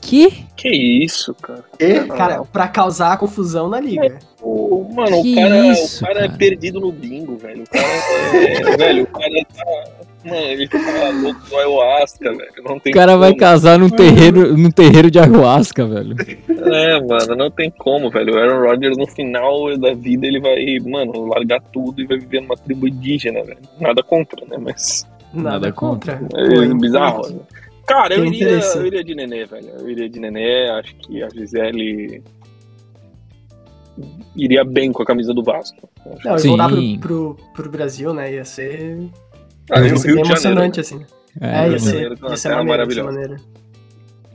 Que? 0.00 0.44
Que 0.54 0.68
isso, 0.68 1.34
cara? 1.34 1.64
E 1.80 2.00
Cara, 2.04 2.44
pra 2.44 2.68
causar 2.68 3.16
confusão 3.18 3.68
na 3.68 3.80
liga. 3.80 4.18
O, 4.40 4.88
mano, 4.94 5.20
Que 5.22 5.32
o 5.32 5.34
cara, 5.36 5.66
isso, 5.72 6.04
o 6.04 6.06
cara, 6.06 6.20
cara? 6.20 6.32
é 6.34 6.36
perdido 6.38 6.78
no 6.80 6.92
bingo, 6.92 7.36
velho. 7.36 7.64
O 7.64 7.68
cara 7.70 7.86
é, 8.36 8.76
velho, 8.76 9.02
o 9.02 9.06
cara 9.08 9.46
tá. 9.56 9.95
Mano, 10.26 10.36
ele 10.36 10.68
tá 10.68 10.78
louco 11.22 11.40
do 11.48 11.56
ayahuasca, 11.56 12.30
velho. 12.32 12.52
Não 12.64 12.78
tem 12.80 12.92
O 12.92 12.94
cara 12.96 13.16
vai 13.16 13.30
como. 13.30 13.40
casar 13.40 13.78
num 13.78 13.88
terreiro, 13.88 14.56
num 14.56 14.70
terreiro 14.70 15.10
de 15.10 15.18
ayahuasca, 15.18 15.86
velho. 15.86 16.16
É, 16.48 17.00
mano, 17.00 17.36
não 17.36 17.50
tem 17.50 17.70
como, 17.70 18.10
velho. 18.10 18.34
O 18.34 18.38
Aaron 18.38 18.68
Rodgers, 18.68 18.98
no 18.98 19.06
final 19.06 19.76
da 19.78 19.94
vida, 19.94 20.26
ele 20.26 20.40
vai, 20.40 20.78
mano, 20.80 21.26
largar 21.26 21.60
tudo 21.72 22.00
e 22.00 22.06
vai 22.06 22.18
viver 22.18 22.40
numa 22.40 22.56
tribo 22.56 22.88
indígena, 22.88 23.42
velho. 23.44 23.58
Nada 23.80 24.02
contra, 24.02 24.44
né? 24.46 24.56
Mas 24.60 25.06
Nada, 25.32 25.70
contra. 25.72 26.20
é 26.34 26.74
bizarro. 26.74 27.28
né? 27.30 27.40
Cara, 27.86 28.14
eu 28.14 28.24
iria, 28.24 28.48
eu 28.74 28.86
iria 28.86 29.04
de 29.04 29.14
Nenê, 29.14 29.44
velho. 29.44 29.68
Eu 29.78 29.88
iria 29.88 30.08
de 30.08 30.18
Nenê, 30.18 30.68
acho 30.70 30.94
que 30.96 31.22
a 31.22 31.28
Gisele 31.28 32.20
iria 34.34 34.64
bem 34.64 34.92
com 34.92 35.02
a 35.02 35.06
camisa 35.06 35.32
do 35.32 35.42
Vasco. 35.42 35.88
Não, 36.24 36.36
e 36.36 36.48
voltar 36.48 36.68
pro, 36.68 36.98
pro, 36.98 37.36
pro 37.54 37.70
Brasil, 37.70 38.12
né? 38.12 38.32
Ia 38.34 38.44
ser, 38.44 38.98
Ah, 39.70 39.80
de 39.80 39.88
Janeiro. 39.88 40.20
emocionante, 40.20 40.80
assim. 40.80 41.04
É, 41.40 41.66
É, 41.66 41.78
maneiro, 41.78 42.16
ia 42.30 42.36
ser 42.36 42.62
maravilhosa. 42.64 43.10
maneiro. 43.12 43.36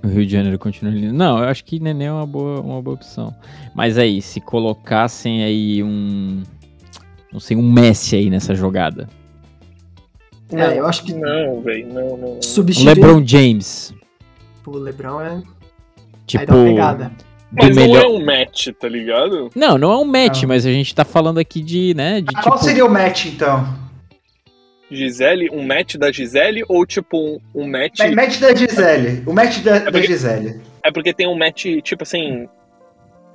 O 0.04 0.08
Rio 0.08 0.26
de 0.26 0.32
Janeiro 0.32 0.58
continua 0.60 0.92
lindo. 0.94 1.14
Não, 1.14 1.38
eu 1.40 1.46
acho 1.46 1.64
que 1.64 1.80
Nenê 1.80 2.06
é 2.06 2.12
uma 2.12 2.26
boa, 2.26 2.60
uma 2.62 2.82
boa 2.82 2.96
opção. 2.96 3.34
Mas 3.76 3.98
aí, 3.98 4.22
se 4.22 4.40
colocassem 4.42 5.44
aí 5.44 5.84
um. 5.84 6.42
Não 7.32 7.40
sei, 7.40 7.56
um 7.56 7.62
Messi 7.72 8.16
aí 8.16 8.30
nessa 8.30 8.54
jogada. 8.56 9.08
É, 10.52 10.80
eu 10.80 10.86
acho 10.86 11.04
que 11.06 11.14
Não, 11.14 11.62
velho, 11.62 11.88
não, 11.94 12.18
não. 12.18 12.42
Substituir 12.42 12.96
LeBron 12.96 13.26
James. 13.26 13.94
o 14.66 14.78
LeBron 14.78 15.22
é... 15.22 15.42
Tipo. 16.28 16.42
Aí 16.42 16.46
dá 16.48 16.56
uma 16.56 16.66
pegada. 16.66 17.06
do 17.06 17.14
Mas 17.52 17.76
melhor- 17.76 18.04
não 18.04 18.16
é 18.18 18.20
um 18.20 18.26
match, 18.26 18.68
tá 18.80 18.90
ligado? 18.90 19.50
Não, 19.56 19.78
não 19.78 19.92
é 19.92 19.98
um 19.98 20.04
match, 20.06 20.42
Não. 20.42 20.50
mas 20.50 20.66
a 20.66 20.72
gente 20.72 20.94
tá 20.94 21.06
falando 21.06 21.38
aqui 21.38 21.62
de, 21.62 21.94
né, 21.94 22.20
de 22.22 22.28
Ah, 22.36 22.42
qual 22.44 22.56
tipo... 22.56 22.66
seria 22.66 22.86
o 22.86 22.90
match, 22.90 23.26
então? 23.28 23.66
Gisele, 24.92 25.50
um 25.52 25.66
match 25.66 25.96
da 25.96 26.12
Gisele 26.12 26.64
ou 26.68 26.86
tipo 26.86 27.18
um, 27.18 27.40
um 27.56 27.68
match. 27.70 28.00
Ma- 28.00 28.12
Match 28.24 28.40
da 28.40 28.54
Gisele. 28.54 29.24
O 29.26 29.34
match 29.34 29.60
da, 29.60 29.80
da 29.80 29.92
porque- 29.92 30.08
Gisele. 30.08 30.60
É 30.84 30.92
porque 30.92 31.14
tem 31.14 31.28
um 31.28 31.38
match, 31.38 31.66
tipo 31.84 32.04
assim. 32.04 32.48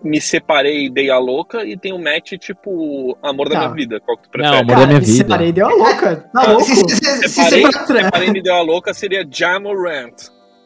Me 0.04 0.20
separei, 0.20 0.90
dei 0.90 1.10
a 1.10 1.18
louca, 1.18 1.64
e 1.64 1.76
tem 1.76 1.92
um 1.92 2.00
match 2.02 2.32
tipo 2.38 3.16
Amor 3.22 3.48
da 3.48 3.54
Tá. 3.54 3.60
minha 3.62 3.74
vida. 3.74 3.98
Qual 4.00 4.16
que 4.18 4.24
tu 4.24 4.38
Não, 4.38 4.42
prefere? 4.50 4.56
amor 4.58 4.66
da 4.68 4.74
Cara, 4.74 4.86
minha 4.88 5.00
me 5.00 5.06
vida. 5.06 5.16
separei 5.16 5.48
e 5.48 5.52
deu 5.52 5.66
a 5.66 5.74
louca. 5.74 6.16
Tá 6.32 6.42
Ah, 6.42 6.46
louco? 6.52 6.64
se- 6.66 6.74
se- 6.76 6.96
se- 6.96 7.16
se 7.22 7.28
Separei, 7.30 7.64
separa- 7.66 8.04
separei 8.04 8.28
e 8.28 8.42
deu 8.42 8.54
a 8.54 8.60
louca 8.62 8.92
seria 8.94 9.26
Jamorant. 9.28 10.12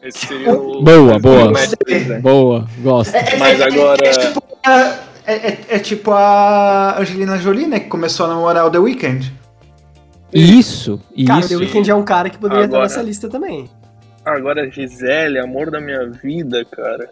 Esse 0.03 0.27
seria 0.27 0.51
o. 0.53 0.81
Boa, 0.83 1.17
boa. 1.19 1.51
da. 1.53 2.19
Boa, 2.19 2.67
gosto. 2.83 3.15
É- 3.15 3.19
é- 3.33 3.37
Mas 3.37 3.59
é- 3.59 3.63
é- 3.63 3.67
agora- 3.67 4.05
É, 4.05 4.11
tipo 4.11 4.43
a, 4.65 4.99
é, 5.25 5.33
é- 5.33 5.57
é 5.69 5.79
tipo 5.79 6.11
a 6.11 6.97
Angelina 6.99 7.37
Jolie, 7.37 7.67
né? 7.67 7.79
Que 7.79 7.87
começou 7.87 8.25
a 8.25 8.29
namorar 8.29 8.65
o 8.65 8.69
The 8.69 8.79
Weeknd. 8.79 9.31
Isso, 10.33 10.99
Cara, 11.25 11.37
o 11.37 11.39
isso. 11.41 11.49
The 11.49 11.55
Weeknd 11.57 11.91
é 11.91 11.95
um 11.95 12.03
cara 12.03 12.29
que 12.29 12.37
poderia 12.37 12.65
Agora- 12.65 12.85
estar 12.85 12.97
nessa 12.99 13.07
lista 13.07 13.29
também. 13.29 13.69
Agora, 14.23 14.69
Gisele, 14.69 15.39
amor 15.39 15.71
da 15.71 15.81
minha 15.81 16.09
vida, 16.09 16.63
cara. 16.65 17.09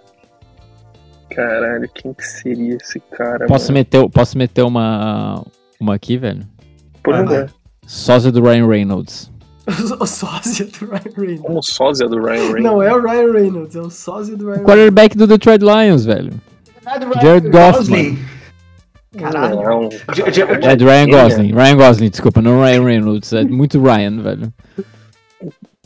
Caralho, 1.29 1.89
quem 1.93 2.13
que 2.13 2.25
seria 2.25 2.75
esse 2.81 2.99
cara? 2.99 3.45
Posso 3.47 3.65
mano? 3.71 3.79
meter, 3.79 4.09
posso 4.09 4.37
meter 4.37 4.63
uma, 4.63 5.43
uma 5.79 5.95
aqui, 5.95 6.17
velho? 6.17 6.41
Por 7.03 7.13
favor. 7.15 7.49
Sósia 7.85 8.31
do 8.31 8.41
Ryan 8.41 8.67
Reynolds. 8.67 9.31
O 9.99 10.05
sósia 10.07 10.65
do 10.65 10.85
Ryan 10.87 11.13
Reynolds. 11.15 11.41
Como 11.41 11.61
sósia 11.63 12.07
do 12.07 12.17
Ryan 12.17 12.39
Reynolds. 12.53 12.63
Não 12.63 12.81
é 12.81 12.93
o 12.95 13.01
Ryan 13.01 13.31
Reynolds, 13.33 13.75
é 13.75 13.81
o 13.81 13.89
sósia 13.91 14.35
do 14.35 14.45
Ryan 14.45 14.51
O 14.51 14.55
Reynolds. 14.55 14.65
quarterback 14.75 15.17
do 15.17 15.27
Detroit 15.27 15.61
Lions, 15.61 16.05
velho. 16.05 16.31
Jared 17.21 17.49
Goffman. 17.49 18.17
Caralho. 19.17 19.55
Não. 19.55 19.89
É 19.89 20.73
Ryan 20.75 21.07
Gosling. 21.07 21.53
Ryan 21.53 21.75
Gosling, 21.75 22.09
desculpa, 22.09 22.41
não 22.41 22.61
Ryan 22.61 22.83
Reynolds. 22.83 23.33
É 23.33 23.43
muito 23.43 23.81
Ryan, 23.81 24.21
velho. 24.21 24.53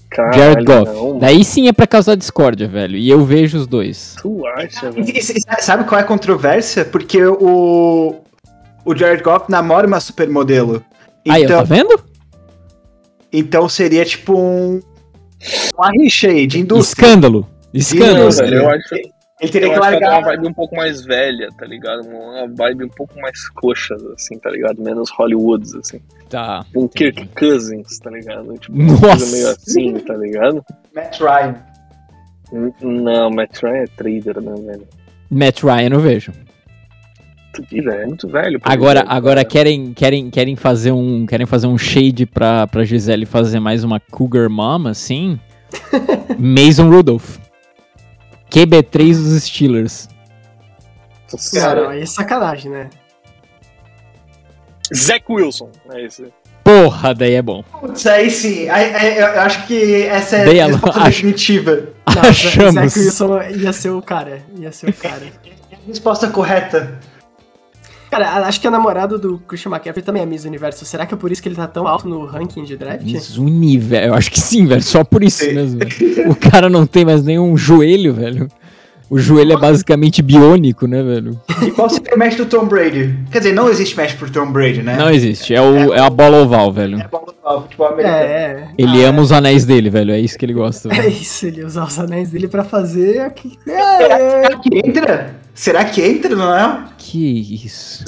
Caralho, 0.10 0.38
Jared 0.38 0.66
Goff. 0.66 0.92
não. 0.92 1.20
Daí 1.20 1.44
sim 1.44 1.68
é 1.68 1.74
pra 1.74 1.88
causar 1.88 2.16
discórdia, 2.16 2.68
velho. 2.68 2.96
E 2.98 3.10
eu 3.10 3.24
vejo 3.26 3.58
os 3.58 3.66
dois. 3.66 4.16
Tu 4.22 4.46
acha, 4.48 4.92
velho? 4.92 5.08
E- 5.08 5.12
e- 5.12 5.20
e 5.20 5.62
Sabe 5.64 5.86
qual 5.86 6.00
é 6.00 6.04
a 6.04 6.08
controvérsia? 6.08 6.86
Porque 6.86 7.24
o, 7.26 8.22
o 8.86 8.96
Jared 8.96 9.24
Goff 9.24 9.50
namora 9.50 9.88
uma 9.88 10.00
supermodelo. 10.00 10.84
Aí, 11.28 11.46
ó, 11.46 11.48
tá 11.48 11.54
Então, 11.54 11.66
vendo? 11.66 12.00
então 13.32 13.68
seria 13.70 14.06
tipo 14.06 14.38
um. 14.38 14.82
Uma 15.78 15.90
rixa 15.92 16.28
aí 16.28 16.46
de 16.46 16.60
indústria. 16.60 17.06
Escândalo. 17.06 17.48
Escândalo. 17.74 18.26
Não, 18.26 18.32
velho, 18.32 18.56
eu 18.58 18.70
acho, 18.70 18.96
Ele 19.44 19.52
teria 19.52 19.68
eu 19.68 19.74
que 19.74 19.80
acho 19.80 19.90
que 19.90 20.04
uma 20.06 20.10
largar. 20.10 20.32
vibe 20.32 20.48
um 20.48 20.54
pouco 20.54 20.76
mais 20.78 21.04
velha, 21.04 21.50
tá 21.58 21.66
ligado? 21.66 22.08
Uma 22.08 22.48
vibe 22.48 22.86
um 22.86 22.90
pouco 22.90 23.20
mais 23.20 23.50
coxa, 23.50 23.94
assim, 24.16 24.40
tá 24.40 24.50
ligado? 24.50 24.82
Menos 24.82 25.10
Hollywoods, 25.12 25.76
assim. 25.76 26.00
Tá. 26.30 26.66
Um 26.74 26.88
Kirk 26.88 27.28
Cousins, 27.38 28.00
tá 28.00 28.10
ligado? 28.10 28.54
Tipo, 28.58 28.74
uma 28.74 28.94
Nossa. 28.94 29.08
coisa 29.08 29.32
meio 29.32 29.48
assim, 29.50 29.94
tá 30.00 30.14
ligado? 30.16 30.66
Matt 30.96 31.20
Ryan. 31.20 31.56
Não, 32.82 33.30
Matt 33.32 33.62
Ryan 33.62 33.84
é 33.84 33.88
trader, 33.88 34.42
né, 34.42 34.54
velho? 34.66 34.88
Matt 35.30 35.62
Ryan 35.62 35.90
eu 35.90 36.00
vejo. 36.00 36.32
É 37.72 38.06
muito 38.06 38.28
velho. 38.30 38.60
Agora, 38.64 39.02
viver, 39.02 39.14
agora 39.14 39.36
cara. 39.44 39.46
querem, 39.46 39.94
querem, 39.94 40.30
querem 40.30 40.56
fazer 40.56 40.94
um, 40.94 41.26
querem 41.26 41.46
fazer 41.46 41.68
um 41.68 41.78
shade 41.78 42.26
pra, 42.26 42.66
pra 42.66 42.86
Gisele 42.86 43.26
fazer 43.26 43.60
mais 43.60 43.84
uma 43.84 44.00
Cougar 44.00 44.50
Mom, 44.50 44.88
assim? 44.88 45.38
Mason 46.40 46.90
Rudolph. 46.90 47.38
QB3 48.54 49.14
dos 49.16 49.44
Steelers. 49.44 50.08
Cara, 51.54 51.90
aí 51.90 52.02
é 52.02 52.06
sacanagem, 52.06 52.70
né? 52.72 52.90
Zach 54.96 55.26
Wilson, 55.30 55.72
é 55.92 56.06
esse. 56.06 56.32
Porra, 56.64 57.14
daí 57.16 57.34
é 57.34 57.42
bom. 57.42 57.64
Putz, 57.64 58.06
aí 58.06 58.30
sim. 58.30 58.70
Aí, 58.70 58.94
aí, 58.96 59.18
eu 59.18 59.42
acho 59.42 59.66
que 59.68 60.04
essa 60.04 60.38
é 60.38 60.46
Dei 60.46 60.60
a- 60.62 60.68
resposta 60.68 61.00
acho- 61.00 61.10
definitiva. 61.10 61.90
Não, 62.16 62.22
Achamos. 62.30 62.74
Zach 62.94 63.00
Wilson 63.00 63.42
ia 63.58 63.74
ser 63.74 63.90
o 63.90 64.02
cara. 64.02 64.42
Ia 64.58 64.72
ser 64.72 64.90
o 64.90 64.94
cara. 64.94 65.24
Resposta 65.88 66.28
correta. 66.30 67.00
Cara, 68.14 68.46
acho 68.48 68.62
que 68.62 68.68
a 68.68 68.72
namorada 68.72 69.18
do 69.18 69.40
Christian 69.40 69.72
McCaffrey 69.72 70.04
também 70.04 70.22
é 70.22 70.26
Miss 70.26 70.46
Universo. 70.46 70.86
Será 70.86 71.06
que 71.06 71.16
é 71.16 71.18
por 71.18 71.32
isso 71.32 71.42
que 71.42 71.50
ele 71.50 71.56
tá 71.56 71.68
tão 71.68 71.88
alto 71.88 72.08
no 72.08 72.26
ranking 72.26 72.64
de 72.64 72.78
draft? 72.78 73.04
Zuni, 73.18 73.78
velho. 73.78 74.08
Eu 74.10 74.14
acho 74.14 74.30
que 74.30 74.40
sim, 74.40 74.68
velho. 74.68 74.84
Só 74.84 75.04
por 75.04 75.24
isso 75.24 75.44
Sim. 75.44 75.54
mesmo. 75.54 75.80
O 76.30 76.36
cara 76.36 76.70
não 76.70 76.86
tem 76.86 77.04
mais 77.04 77.24
nenhum 77.24 77.58
joelho, 77.58 78.14
velho. 78.14 78.48
O 79.10 79.18
joelho 79.20 79.54
é 79.54 79.58
basicamente 79.58 80.22
biônico, 80.22 80.88
né, 80.88 81.02
velho? 81.04 81.40
E 81.62 81.72
qual 81.72 81.90
seria 81.90 82.16
o 82.16 82.18
match 82.18 82.36
do 82.36 82.46
Tom 82.46 82.66
Brady? 82.66 83.16
Quer 83.32 83.40
dizer, 83.40 83.54
não 83.54 83.70
existe 83.70 83.96
match 83.96 84.16
pro 84.16 84.30
Tom 84.32 84.52
Brady, 84.52 84.82
né? 84.82 84.96
Não 84.96 85.10
existe. 85.12 85.54
É, 85.54 85.62
o, 85.62 85.94
é 85.94 86.00
a 86.00 86.10
bola 86.10 86.38
oval, 86.42 86.72
velho. 86.72 87.00
É 87.00 87.08
bola 87.08 87.26
do 87.28 87.62
futebol 87.64 87.88
americano. 87.88 88.16
É, 88.18 88.68
Ele 88.78 89.04
ama 89.04 89.22
os 89.22 89.32
anéis 89.32 89.66
dele, 89.66 89.90
velho. 89.90 90.12
É 90.14 90.20
isso 90.20 90.38
que 90.38 90.46
ele 90.46 90.54
gosta. 90.54 90.90
é 90.94 91.02
velho. 91.02 91.10
isso, 91.10 91.46
ele 91.46 91.64
usar 91.64 91.86
os 91.86 92.00
anéis 92.00 92.30
dele 92.30 92.48
pra 92.48 92.64
fazer 92.64 93.22
aqui. 93.22 93.58
Será, 93.64 94.02
É, 94.02 94.42
será 94.44 94.60
que 94.60 94.70
entra? 94.78 95.36
Será 95.54 95.86
que 95.86 96.02
entra, 96.02 96.36
não 96.36 96.54
é? 96.56 96.86
Que 96.98 97.64
isso. 97.66 98.04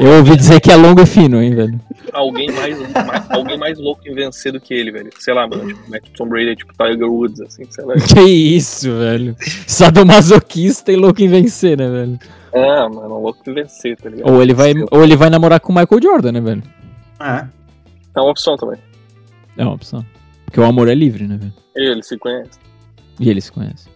Eu 0.00 0.18
ouvi 0.18 0.36
dizer 0.36 0.60
que 0.60 0.70
é 0.70 0.76
longo 0.76 1.00
e 1.00 1.06
fino, 1.06 1.42
hein, 1.42 1.54
velho. 1.54 1.80
Alguém 2.12 2.50
mais, 2.52 2.78
mais- 2.78 3.30
alguém 3.30 3.58
mais 3.58 3.78
louco 3.78 4.02
em 4.06 4.14
vencer 4.14 4.52
do 4.52 4.60
que 4.60 4.74
ele, 4.74 4.90
velho. 4.90 5.10
Sei 5.18 5.32
lá, 5.32 5.46
mano. 5.48 5.68
Tipo, 5.68 5.90
Matt 5.90 6.04
Tom 6.16 6.28
Brady 6.28 6.50
é 6.50 6.56
tipo 6.56 6.72
Tiger 6.74 7.10
Woods, 7.10 7.40
assim, 7.40 7.64
sei 7.70 7.84
lá. 7.84 7.94
Que 7.94 8.20
isso, 8.20 8.90
velho. 8.98 9.36
Sadomasoquista 9.66 10.92
e 10.92 10.96
louco 10.96 11.22
em 11.22 11.28
vencer, 11.28 11.78
né, 11.78 11.88
velho? 11.88 12.18
Ah, 12.54 12.88
mano, 12.88 13.20
louco 13.20 13.38
em 13.48 13.54
vencer, 13.54 13.96
tá 13.96 14.08
ligado? 14.10 14.30
Ou 14.30 14.42
ele 14.42 14.52
vai, 14.54 14.74
ou 14.90 15.02
ele 15.02 15.16
vai 15.16 15.30
namorar 15.30 15.60
com 15.60 15.72
o 15.72 15.74
Michael 15.74 16.02
Jordan, 16.02 16.32
né, 16.32 16.40
velho? 16.40 16.62
É. 17.20 17.46
É 18.16 18.20
uma 18.20 18.30
opção 18.30 18.56
também. 18.56 18.78
É 19.56 19.62
uma 19.64 19.74
opção. 19.74 20.04
Porque 20.44 20.60
o 20.60 20.64
amor 20.64 20.88
é 20.88 20.94
livre, 20.94 21.26
né, 21.26 21.36
velho? 21.36 21.52
Ele 21.76 22.02
se 22.02 22.18
conhece. 22.18 22.58
E 23.18 23.30
ele 23.30 23.40
se 23.40 23.52
conhece. 23.52 23.88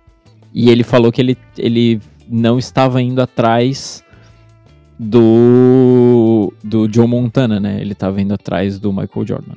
E 0.52 0.70
ele 0.70 0.84
falou 0.84 1.10
que 1.10 1.20
ele, 1.20 1.36
ele 1.58 2.00
não 2.28 2.58
estava 2.58 3.00
indo 3.02 3.20
atrás 3.20 4.02
do 4.98 6.52
do 6.62 6.90
Joe 6.92 7.06
Montana, 7.06 7.58
né? 7.60 7.80
Ele 7.80 7.92
estava 7.92 8.20
indo 8.20 8.32
atrás 8.34 8.78
do 8.78 8.92
Michael 8.92 9.26
Jordan. 9.26 9.56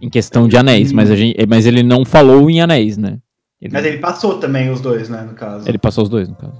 Em 0.00 0.10
questão 0.10 0.46
de 0.46 0.56
anéis, 0.56 0.92
mas, 0.92 1.10
a 1.10 1.16
gente, 1.16 1.36
mas 1.46 1.64
ele 1.66 1.82
não 1.82 2.04
falou 2.04 2.50
em 2.50 2.60
anéis, 2.60 2.96
né? 2.98 3.18
Ele, 3.60 3.72
Mas 3.72 3.86
ele 3.86 3.98
passou 3.98 4.38
também 4.38 4.70
os 4.70 4.82
dois, 4.82 5.08
né, 5.08 5.22
no 5.22 5.32
caso. 5.32 5.66
ele 5.66 5.78
passou 5.78 6.04
os 6.04 6.10
dois, 6.10 6.28
no 6.28 6.34
caso. 6.34 6.58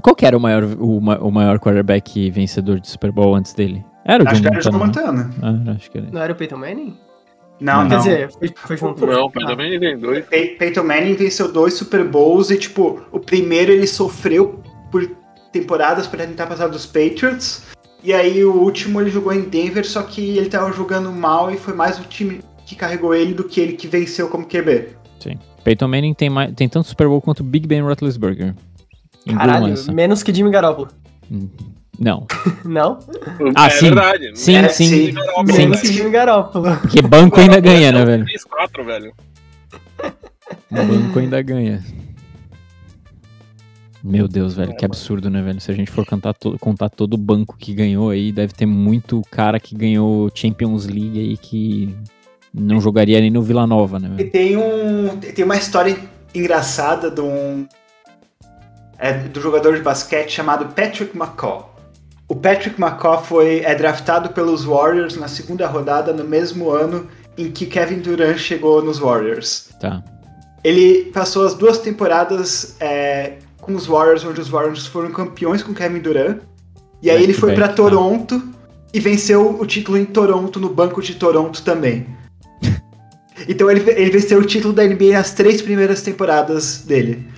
Qual 0.00 0.14
que 0.14 0.24
era 0.24 0.36
o 0.36 0.40
maior, 0.40 0.62
o, 0.64 0.98
o 0.98 1.30
maior 1.32 1.58
quarterback 1.58 2.30
vencedor 2.30 2.78
de 2.78 2.88
Super 2.88 3.10
Bowl 3.10 3.34
antes 3.34 3.52
dele? 3.54 3.84
Era 4.04 4.22
o 4.22 4.28
Acho 4.28 4.36
Joe 4.36 4.42
que 4.42 4.56
era 4.56 4.58
o 4.58 4.62
Joe 4.62 4.72
Montana. 4.72 5.12
né? 5.12 5.24
Montana. 5.24 5.64
Ah, 5.70 5.72
acho 5.72 5.90
que 5.90 5.98
era. 5.98 6.10
Não 6.12 6.20
era 6.22 6.32
o 6.32 6.36
Peyton 6.36 6.56
Manning? 6.58 6.96
Não, 7.60 7.82
não. 7.82 7.88
Quer 7.88 7.96
dizer, 7.98 8.30
foi, 8.56 8.76
junto. 8.76 9.06
Não, 9.06 9.26
Ah. 9.26 9.46
também 9.46 9.68
ele 9.74 9.80
tem 9.80 9.98
dois. 9.98 10.24
Pey- 10.26 10.56
Peyton 10.56 10.82
Manning 10.84 11.14
venceu 11.14 11.50
dois 11.52 11.74
Super 11.74 12.04
Bowls 12.04 12.50
e, 12.50 12.58
tipo, 12.58 13.00
o 13.12 13.18
primeiro 13.20 13.70
ele 13.72 13.86
sofreu 13.86 14.60
por 14.90 15.08
temporadas 15.52 16.06
pra 16.06 16.26
tentar 16.26 16.46
passar 16.46 16.66
dos 16.68 16.84
Patriots. 16.84 17.62
E 18.02 18.12
aí 18.12 18.44
o 18.44 18.52
último 18.52 19.00
ele 19.00 19.08
jogou 19.10 19.32
em 19.32 19.42
Denver, 19.42 19.86
só 19.86 20.02
que 20.02 20.36
ele 20.36 20.48
tava 20.50 20.70
jogando 20.72 21.10
mal 21.12 21.50
e 21.50 21.56
foi 21.56 21.72
mais 21.72 21.98
o 21.98 22.02
time 22.04 22.40
que 22.66 22.74
carregou 22.74 23.14
ele 23.14 23.32
do 23.32 23.44
que 23.44 23.60
ele 23.60 23.72
que 23.74 23.86
venceu 23.86 24.28
como 24.28 24.46
QB. 24.46 24.88
Peyton 25.62 25.88
Manning 25.88 26.12
tem, 26.12 26.28
mais, 26.28 26.52
tem 26.54 26.68
tanto 26.68 26.88
Super 26.88 27.08
Bowl 27.08 27.22
quanto 27.22 27.42
Big 27.42 27.66
Ben 27.66 27.80
Roethlisberger. 27.80 28.54
Caralho, 29.26 29.74
menos 29.94 30.22
que 30.22 30.34
Jimmy 30.34 30.50
Garoppolo. 30.50 30.88
Hum, 31.32 31.48
Não. 31.98 32.26
Não? 32.64 32.98
Ah, 33.54 33.66
é 33.66 33.70
sim. 33.70 33.86
verdade. 33.86 34.30
Sim, 34.34 34.56
É, 34.56 34.68
sim. 34.68 34.88
sim. 34.88 35.14
Menos 35.56 35.78
sim. 35.80 36.10
Garoppolo. 36.10 36.76
Porque 36.78 37.00
banco 37.02 37.38
ainda 37.40 37.60
ganha, 37.60 37.92
né, 37.92 38.04
velho? 38.04 38.24
3-4, 38.24 38.84
velho. 38.84 39.12
Banco 40.70 41.18
ainda 41.18 41.40
ganha. 41.42 41.82
Meu 44.02 44.28
Deus, 44.28 44.54
velho, 44.54 44.76
que 44.76 44.84
absurdo, 44.84 45.30
né, 45.30 45.40
velho? 45.40 45.60
Se 45.60 45.70
a 45.70 45.74
gente 45.74 45.90
for 45.90 46.04
cantar 46.04 46.34
to- 46.34 46.58
contar 46.58 46.90
todo 46.90 47.14
o 47.14 47.18
banco 47.18 47.56
que 47.56 47.72
ganhou 47.72 48.10
aí, 48.10 48.32
deve 48.32 48.52
ter 48.52 48.66
muito 48.66 49.22
cara 49.30 49.58
que 49.58 49.74
ganhou 49.74 50.30
Champions 50.34 50.84
League 50.86 51.18
aí 51.18 51.36
que 51.38 51.96
não 52.52 52.80
jogaria 52.82 53.18
nem 53.20 53.30
no 53.30 53.40
Vila 53.40 53.66
Nova, 53.66 53.98
né, 53.98 54.10
velho? 54.14 54.30
tem 54.30 54.56
um. 54.58 55.16
Tem 55.16 55.42
uma 55.44 55.56
história 55.56 55.96
engraçada 56.34 57.10
de 57.10 57.22
um. 57.22 57.66
é, 58.98 59.12
do 59.14 59.40
jogador 59.40 59.74
de 59.74 59.80
basquete 59.82 60.30
chamado 60.32 60.66
Patrick 60.74 61.16
McCaw. 61.16 61.73
O 62.26 62.34
Patrick 62.34 62.80
McCaw 62.80 63.22
foi 63.22 63.60
é 63.60 63.74
draftado 63.74 64.30
pelos 64.30 64.64
Warriors 64.64 65.16
na 65.16 65.28
segunda 65.28 65.66
rodada 65.66 66.12
no 66.12 66.24
mesmo 66.24 66.70
ano 66.70 67.06
em 67.36 67.50
que 67.50 67.66
Kevin 67.66 67.98
Durant 67.98 68.38
chegou 68.38 68.82
nos 68.82 68.98
Warriors. 68.98 69.68
Tá. 69.78 70.02
Ele 70.62 71.10
passou 71.12 71.44
as 71.44 71.54
duas 71.54 71.78
temporadas 71.78 72.76
é, 72.80 73.34
com 73.60 73.74
os 73.74 73.86
Warriors, 73.86 74.24
onde 74.24 74.40
os 74.40 74.48
Warriors 74.48 74.86
foram 74.86 75.10
campeões 75.10 75.62
com 75.62 75.74
Kevin 75.74 76.00
Durant. 76.00 76.38
E 77.02 77.10
aí 77.10 77.16
Back 77.16 77.24
ele 77.24 77.34
foi 77.34 77.54
pra 77.54 77.68
tá. 77.68 77.74
Toronto 77.74 78.42
e 78.92 79.00
venceu 79.00 79.60
o 79.60 79.66
título 79.66 79.98
em 79.98 80.06
Toronto, 80.06 80.58
no 80.58 80.70
banco 80.70 81.02
de 81.02 81.16
Toronto 81.16 81.60
também. 81.62 82.06
então 83.46 83.70
ele, 83.70 83.90
ele 83.90 84.10
venceu 84.10 84.38
o 84.38 84.44
título 84.44 84.72
da 84.72 84.84
NBA 84.84 85.12
nas 85.12 85.32
três 85.32 85.60
primeiras 85.60 86.00
temporadas 86.00 86.78
dele. 86.86 87.28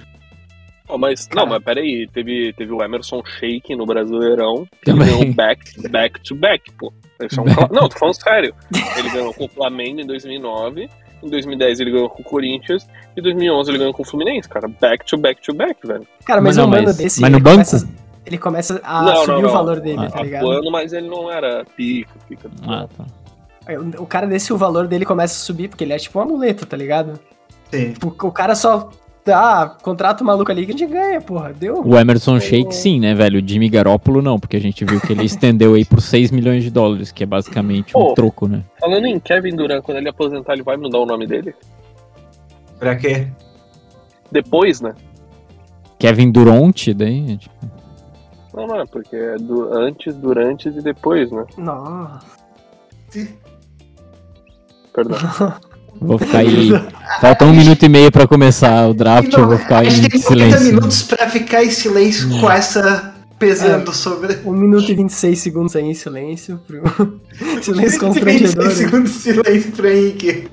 Ó, 0.89 0.97
mas, 0.97 1.29
não, 1.35 1.47
mas 1.47 1.63
peraí, 1.65 2.07
teve, 2.13 2.53
teve 2.53 2.73
o 2.73 2.83
Emerson 2.83 3.21
Shake 3.25 3.75
no 3.75 3.85
Brasileirão, 3.87 4.67
que 4.81 4.85
Também. 4.93 5.09
ganhou 5.09 5.35
back, 5.35 5.89
back 5.89 6.21
to 6.23 6.35
back, 6.35 6.71
pô. 6.73 6.93
É 7.19 7.25
um 7.41 7.75
Não, 7.75 7.89
tô 7.89 7.99
falando 7.99 8.15
sério. 8.15 8.55
Ele 8.97 9.11
ganhou 9.11 9.35
com 9.35 9.45
o 9.47 9.49
Flamengo 9.49 10.01
em 10.01 10.07
2009, 10.07 10.89
em 11.23 11.29
2010 11.31 11.81
ele 11.81 11.91
ganhou 11.91 12.09
com 12.11 12.23
o 12.23 12.25
Corinthians, 12.25 12.87
e 13.17 13.21
em 13.21 13.23
2011 13.23 13.71
ele 13.71 13.79
ganhou 13.79 13.93
com 13.95 14.03
o 14.03 14.07
Fluminense, 14.07 14.49
cara. 14.49 14.69
Back 14.69 15.05
to 15.07 15.17
back 15.17 15.43
to 15.43 15.53
back, 15.55 15.85
velho. 15.87 16.07
Cara, 16.25 16.41
mas, 16.41 16.57
Mas 16.57 16.57
não, 16.59 16.67
um 16.67 16.69
mas- 16.85 16.97
desse. 16.97 17.21
mas 17.21 17.33
no 17.33 17.41
banco? 17.41 17.55
Começa, 17.57 17.89
ele 18.25 18.39
começa 18.39 18.81
a 18.85 19.03
Não, 19.03 19.17
subir 19.17 19.29
não, 19.33 19.39
o 19.39 19.43
não. 19.43 19.51
valor 19.51 19.81
dele, 19.81 19.99
Ah, 20.01 20.11
tá 20.11 20.23
ligado? 20.23 20.43
Atuando, 20.47 20.71
mas 20.71 20.93
ele 20.93 21.09
não 21.09 21.31
era 21.31 21.65
pica, 21.77 22.13
pica. 22.29 22.51
Ah, 22.67 22.87
tá. 22.97 23.05
Aí, 23.67 23.77
O 23.77 24.03
o 24.03 24.07
cara 24.07 24.27
desse, 24.29 24.53
o 24.53 24.57
valor 24.57 24.87
dele 24.87 25.05
começa 25.05 25.35
a 25.35 25.39
subir, 25.45 25.69
porque 25.69 25.83
ele 25.83 25.93
é 25.93 25.99
tipo 25.99 26.17
um 26.19 26.23
amuleto, 26.23 26.65
tá 26.65 26.77
ligado? 26.77 27.19
Sim. 27.73 27.93
Tipo, 27.95 28.15
O 28.29 28.31
cara 28.31 28.55
só. 28.55 28.91
Ah, 29.29 29.77
contrata 29.83 30.23
o 30.23 30.27
maluco 30.27 30.51
ali 30.51 30.65
que 30.65 30.73
a 30.73 30.77
gente 30.77 30.91
ganha, 30.91 31.21
porra. 31.21 31.53
Deu. 31.53 31.83
O 31.85 31.99
Emerson 31.99 32.39
Shake 32.39 32.75
sim, 32.75 33.01
né, 33.01 33.15
velho? 33.15 33.41
O 33.41 33.49
Jimmy 33.49 33.69
Garoppolo 33.69 34.23
não, 34.23 34.39
porque 34.39 34.57
a 34.57 34.61
gente 34.61 34.85
viu 34.85 35.01
que 35.01 35.13
ele 35.13 35.25
estendeu 35.27 35.75
aí 35.75 35.85
por 35.85 36.01
6 36.01 36.31
milhões 36.31 36.63
de 36.63 36.71
dólares, 36.71 37.11
que 37.11 37.25
é 37.25 37.27
basicamente 37.27 37.97
um 37.97 38.01
Pô. 38.01 38.15
troco, 38.15 38.47
né? 38.47 38.63
Falando 38.79 39.07
em 39.07 39.19
Kevin 39.19 39.57
Durant, 39.57 39.83
quando 39.83 39.99
ele 39.99 40.09
aposentar, 40.09 40.53
ele 40.53 40.63
vai 40.63 40.77
mudar 40.77 40.99
o 40.99 41.07
nome 41.07 41.27
dele? 41.27 41.55
Pra 42.79 42.95
quê? 42.95 43.27
Depois, 44.31 44.81
né? 44.81 44.95
Kevin 45.99 46.31
Durant, 46.31 46.89
daí, 46.95 47.33
é 47.33 47.37
tipo, 47.37 47.55
Não, 48.55 48.67
não, 48.67 48.87
porque 48.87 49.17
é 49.17 49.37
do, 49.37 49.73
antes, 49.73 50.15
durante 50.15 50.69
e 50.69 50.83
depois, 50.83 51.31
né? 51.31 51.45
Nossa. 51.57 52.21
Perdão. 54.93 55.19
vou 56.01 56.19
ficar 56.19 56.39
aí. 56.39 56.71
Falta 57.21 57.45
um 57.45 57.53
minuto 57.53 57.83
e 57.85 57.89
meio 57.89 58.11
pra 58.13 58.27
começar 58.27 58.89
o 58.89 58.95
draft, 58.95 59.33
eu 59.33 59.47
vou 59.47 59.59
ficar 59.59 59.79
a 59.79 59.85
em 59.85 59.91
gente 59.91 60.09
tem 60.11 60.21
40 60.21 60.47
silêncio. 60.59 60.75
minutos 60.75 61.03
pra 61.03 61.29
ficar 61.29 61.65
em 61.65 61.71
silêncio 61.71 62.29
com 62.41 62.51
essa 62.51 63.15
pesando 63.39 63.93
sobre. 63.95 64.39
1 64.45 64.53
minuto 64.53 64.91
e 64.91 64.95
26 64.95 65.39
segundos 65.39 65.77
aí 65.77 65.85
em 65.85 65.95
silêncio. 65.95 66.61
Pro... 66.67 66.83
silêncio 67.63 67.75
26 67.75 67.99
constrangedor. 67.99 68.65
né? 68.65 68.71
segundos 68.71 69.13
de 69.13 69.19
silêncio 69.19 69.73
pro 69.73 69.89
Henrique. 69.89 70.49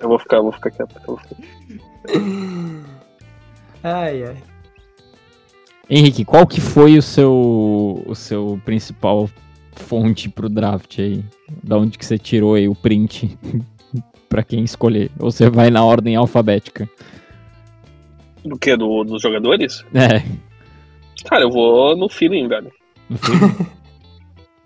Eu 0.00 0.08
vou 0.08 0.18
ficar, 0.18 0.40
vou 0.40 0.52
ficar 0.52 0.70
quieto. 0.70 0.94
eu 0.96 1.06
vou 1.06 1.18
ficar- 1.18 1.36
Ai, 3.82 4.24
ai. 4.24 4.36
Henrique, 5.88 6.24
qual 6.24 6.46
que 6.46 6.60
foi 6.60 6.98
o 6.98 7.02
seu, 7.02 8.02
o 8.06 8.14
seu 8.14 8.60
principal 8.64 9.30
fonte 9.76 10.28
pro 10.28 10.48
draft 10.48 10.98
aí? 10.98 11.24
Da 11.62 11.76
onde 11.78 11.96
que 11.98 12.04
você 12.04 12.18
tirou 12.18 12.54
aí 12.54 12.68
o 12.68 12.74
print 12.74 13.36
pra 14.28 14.42
quem 14.42 14.64
escolher? 14.64 15.10
Ou 15.18 15.30
você 15.30 15.48
vai 15.50 15.70
na 15.70 15.84
ordem 15.84 16.16
alfabética? 16.16 16.88
Do 18.44 18.58
que? 18.58 18.76
Do, 18.76 19.04
dos 19.04 19.22
jogadores? 19.22 19.84
É, 19.94 20.22
Cara, 21.24 21.42
eu 21.44 21.50
vou 21.50 21.96
no 21.96 22.08
feeling, 22.08 22.46
velho. 22.46 22.70
no 23.10 23.18
filme. 23.18 23.66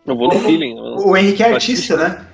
Eu 0.06 0.16
vou 0.16 0.28
no 0.28 0.36
O- 0.36 0.40
feeling. 0.40 0.74
O 0.78 1.16
Henrique 1.16 1.42
é 1.42 1.52
artista, 1.52 1.96
né? 1.96 2.26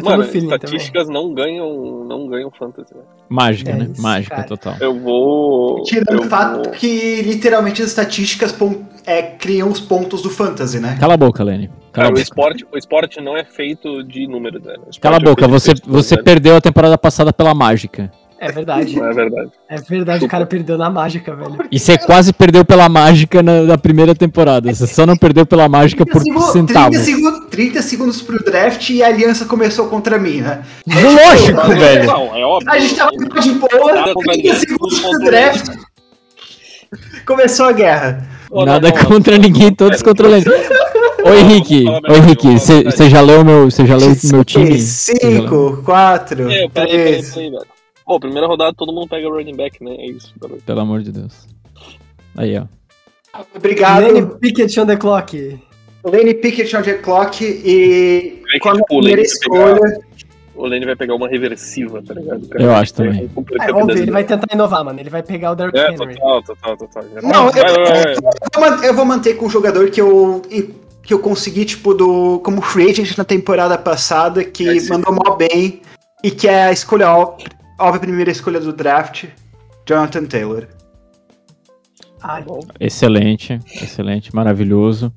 Mano, 0.00 0.18
no 0.18 0.24
feeling 0.24 0.48
também. 0.48 0.56
estatísticas 0.64 1.08
não 1.08 1.34
ganham, 1.34 2.04
não 2.04 2.26
ganham 2.26 2.50
fantasy, 2.50 2.94
né? 2.94 3.02
Mágica, 3.28 3.70
É 3.70 3.74
né? 3.74 3.88
isso, 3.92 4.00
Mágica 4.02 4.36
cara. 4.36 4.48
total. 4.48 4.74
Eu 4.80 4.98
vou. 4.98 5.82
Tirando 5.82 6.12
eu 6.12 6.20
o 6.20 6.28
fato 6.30 6.62
vou- 6.64 6.72
que 6.72 7.20
literalmente 7.22 7.82
as 7.82 7.88
estatísticas 7.88 8.52
pon- 8.52 8.82
é, 9.04 9.20
criam 9.22 9.68
os 9.70 9.80
pontos 9.80 10.22
do 10.22 10.30
fantasy, 10.30 10.80
né? 10.80 10.96
Cala 10.98 11.14
a 11.14 11.16
boca, 11.18 11.44
Lenny. 11.44 11.70
Cara, 11.92 12.08
a 12.08 12.12
o 12.12 12.18
esporte, 12.18 12.66
o 12.72 12.78
esporte 12.78 13.20
não 13.20 13.36
é 13.36 13.44
feito 13.44 14.02
de 14.02 14.26
números, 14.26 14.62
esporte 14.62 15.00
Cala 15.00 15.16
a 15.16 15.20
é 15.20 15.24
boca, 15.24 15.44
de 15.46 15.52
você, 15.52 15.72
você 15.86 16.14
velho. 16.14 16.24
perdeu 16.24 16.56
a 16.56 16.60
temporada 16.60 16.96
passada 16.96 17.30
pela 17.32 17.54
mágica. 17.54 18.10
É 18.42 18.50
verdade. 18.50 18.96
Não 18.96 19.06
é 19.08 19.14
verdade. 19.14 19.50
É 19.68 19.76
verdade, 19.76 20.24
o 20.24 20.28
cara 20.28 20.44
perdeu 20.44 20.76
na 20.76 20.90
mágica, 20.90 21.32
velho. 21.32 21.58
E 21.70 21.78
você 21.78 21.96
quase 21.96 22.32
perdeu 22.32 22.64
pela 22.64 22.88
mágica 22.88 23.40
na, 23.40 23.62
na 23.62 23.78
primeira 23.78 24.16
temporada. 24.16 24.74
Você 24.74 24.84
só 24.84 25.06
não 25.06 25.16
perdeu 25.16 25.46
pela 25.46 25.68
mágica 25.68 26.04
por 26.04 26.20
30 26.20 26.40
centavos. 26.40 26.98
segundos, 26.98 27.46
30 27.48 27.82
segundos 27.82 28.20
pro 28.20 28.44
draft 28.44 28.90
e 28.90 29.00
a 29.00 29.06
aliança 29.06 29.44
começou 29.44 29.86
contra 29.86 30.18
mim, 30.18 30.40
né? 30.40 30.64
Lógico, 30.88 31.68
velho. 31.68 32.04
Não, 32.04 32.36
é 32.36 32.44
óbvio. 32.44 32.68
A 32.68 32.80
gente 32.80 32.96
tava 32.96 33.12
de 33.12 33.52
boa, 33.52 33.92
Nada 33.94 34.12
30 34.12 34.54
segundos 34.56 34.98
pro 34.98 35.18
draft. 35.20 35.76
Começou 37.24 37.66
a 37.66 37.72
guerra. 37.72 38.28
Nada 38.52 38.90
não, 38.90 39.04
contra 39.04 39.36
não, 39.36 39.44
ninguém, 39.44 39.72
todos 39.72 40.02
pera, 40.02 40.16
contra 40.16 40.28
o. 40.28 41.30
Ô 41.30 41.32
Henrique, 41.32 41.84
ô 41.88 42.16
Henrique, 42.16 42.58
você 42.58 43.08
já 43.08 43.20
leu 43.20 43.42
o 43.42 43.44
meu, 43.44 43.70
você 43.70 43.86
já 43.86 43.96
leu 43.96 44.12
meu 44.32 44.44
time? 44.44 44.80
Você 44.80 45.14
já 45.22 45.28
leu? 45.28 45.42
5, 45.42 45.82
4, 45.84 46.50
É, 46.50 46.68
peraí, 46.68 46.70
peraí, 46.70 47.22
3. 47.22 47.72
Pô, 48.04 48.18
primeira 48.20 48.46
rodada 48.46 48.74
todo 48.76 48.92
mundo 48.92 49.08
pega 49.08 49.28
running 49.28 49.56
back, 49.56 49.82
né? 49.82 49.94
É 49.96 50.06
isso, 50.06 50.34
peraí. 50.40 50.60
Pelo 50.60 50.80
amor 50.80 51.02
de 51.02 51.12
Deus. 51.12 51.46
Aí, 52.36 52.58
ó. 52.58 52.64
Obrigado. 53.54 54.02
Lenny 54.02 54.26
Pickett 54.40 54.80
on 54.80 54.86
the 54.86 54.96
clock. 54.96 55.60
Lenny 56.04 56.34
Pickett 56.34 56.76
on 56.76 56.82
the 56.82 56.94
clock 56.94 57.42
e 57.44 58.42
É 58.48 58.52
que, 58.54 58.58
com 58.60 58.68
a 58.70 58.72
tipo, 58.72 58.84
o 58.84 59.00
primeira 59.00 59.22
vai 59.22 59.38
pegar- 59.38 59.78
escolha. 59.80 60.12
O 60.54 60.66
Lenny 60.66 60.84
vai 60.84 60.94
pegar 60.96 61.14
uma 61.14 61.28
reversiva, 61.28 62.02
tá 62.02 62.12
ligado? 62.12 62.46
Cara, 62.48 62.62
Eu 62.62 62.74
acho 62.74 62.92
também. 62.92 63.24
É, 63.24 63.28
Cooper 63.28 63.62
É 63.62 63.66
Cup 63.68 63.76
óbvio, 63.76 63.98
ele 64.02 64.10
vai 64.10 64.22
tentar 64.24 64.46
inovar, 64.54 64.84
mano. 64.84 65.00
Ele 65.00 65.08
vai 65.08 65.22
pegar 65.22 65.52
o 65.52 65.54
Derrick 65.54 65.78
É, 65.78 65.90
Henry. 65.90 66.14
total, 66.16 66.42
total, 66.42 66.76
total. 66.76 67.04
Não, 67.22 67.50
vai, 67.50 67.60
eu, 67.62 67.74
vai, 67.74 68.14
vai, 68.60 68.70
vai. 68.78 68.88
eu 68.88 68.94
vou 68.94 69.04
manter 69.06 69.34
com 69.34 69.46
um 69.46 69.50
jogador 69.50 69.90
que 69.90 70.00
eu, 70.00 70.42
que 71.02 71.14
eu 71.14 71.18
consegui, 71.20 71.64
tipo, 71.64 71.94
do, 71.94 72.38
como 72.44 72.60
free 72.60 72.90
agent 72.90 73.16
na 73.16 73.24
temporada 73.24 73.78
passada, 73.78 74.44
que 74.44 74.68
É, 74.78 74.88
mandou 74.90 75.14
mal 75.14 75.36
bem 75.38 75.80
e 76.22 76.30
que 76.30 76.46
é 76.46 76.64
a 76.64 76.72
escolha 76.72 77.08
óbvia, 77.82 78.00
primeira 78.00 78.30
escolha 78.30 78.60
do 78.60 78.72
draft, 78.72 79.26
Jonathan 79.86 80.24
Taylor. 80.26 80.68
Ai, 82.22 82.44
Excelente, 82.78 83.58
excelente, 83.74 84.34
maravilhoso. 84.34 85.12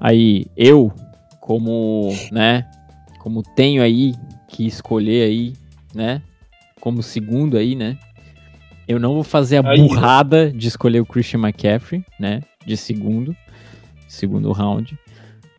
Aí, 0.00 0.46
eu, 0.56 0.90
como, 1.40 2.08
né, 2.32 2.66
como 3.18 3.42
tenho 3.42 3.82
aí 3.82 4.14
que 4.48 4.66
escolher 4.66 5.24
aí, 5.24 5.52
né, 5.94 6.22
como 6.80 7.02
segundo 7.02 7.58
aí, 7.58 7.74
né, 7.74 7.98
eu 8.88 8.98
não 8.98 9.12
vou 9.12 9.22
fazer 9.22 9.58
a 9.58 9.68
Aí. 9.68 9.78
burrada 9.78 10.50
de 10.50 10.66
escolher 10.66 11.00
o 11.00 11.06
Christian 11.06 11.40
McCaffrey, 11.40 12.02
né, 12.18 12.42
de 12.64 12.76
segundo, 12.76 13.36
segundo 14.08 14.50
round, 14.52 14.98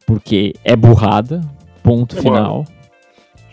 porque 0.08 0.54
é 0.63 0.75
burrada, 0.75 1.41
ponto 1.84 2.17
É 2.17 2.21
final. 2.21 2.65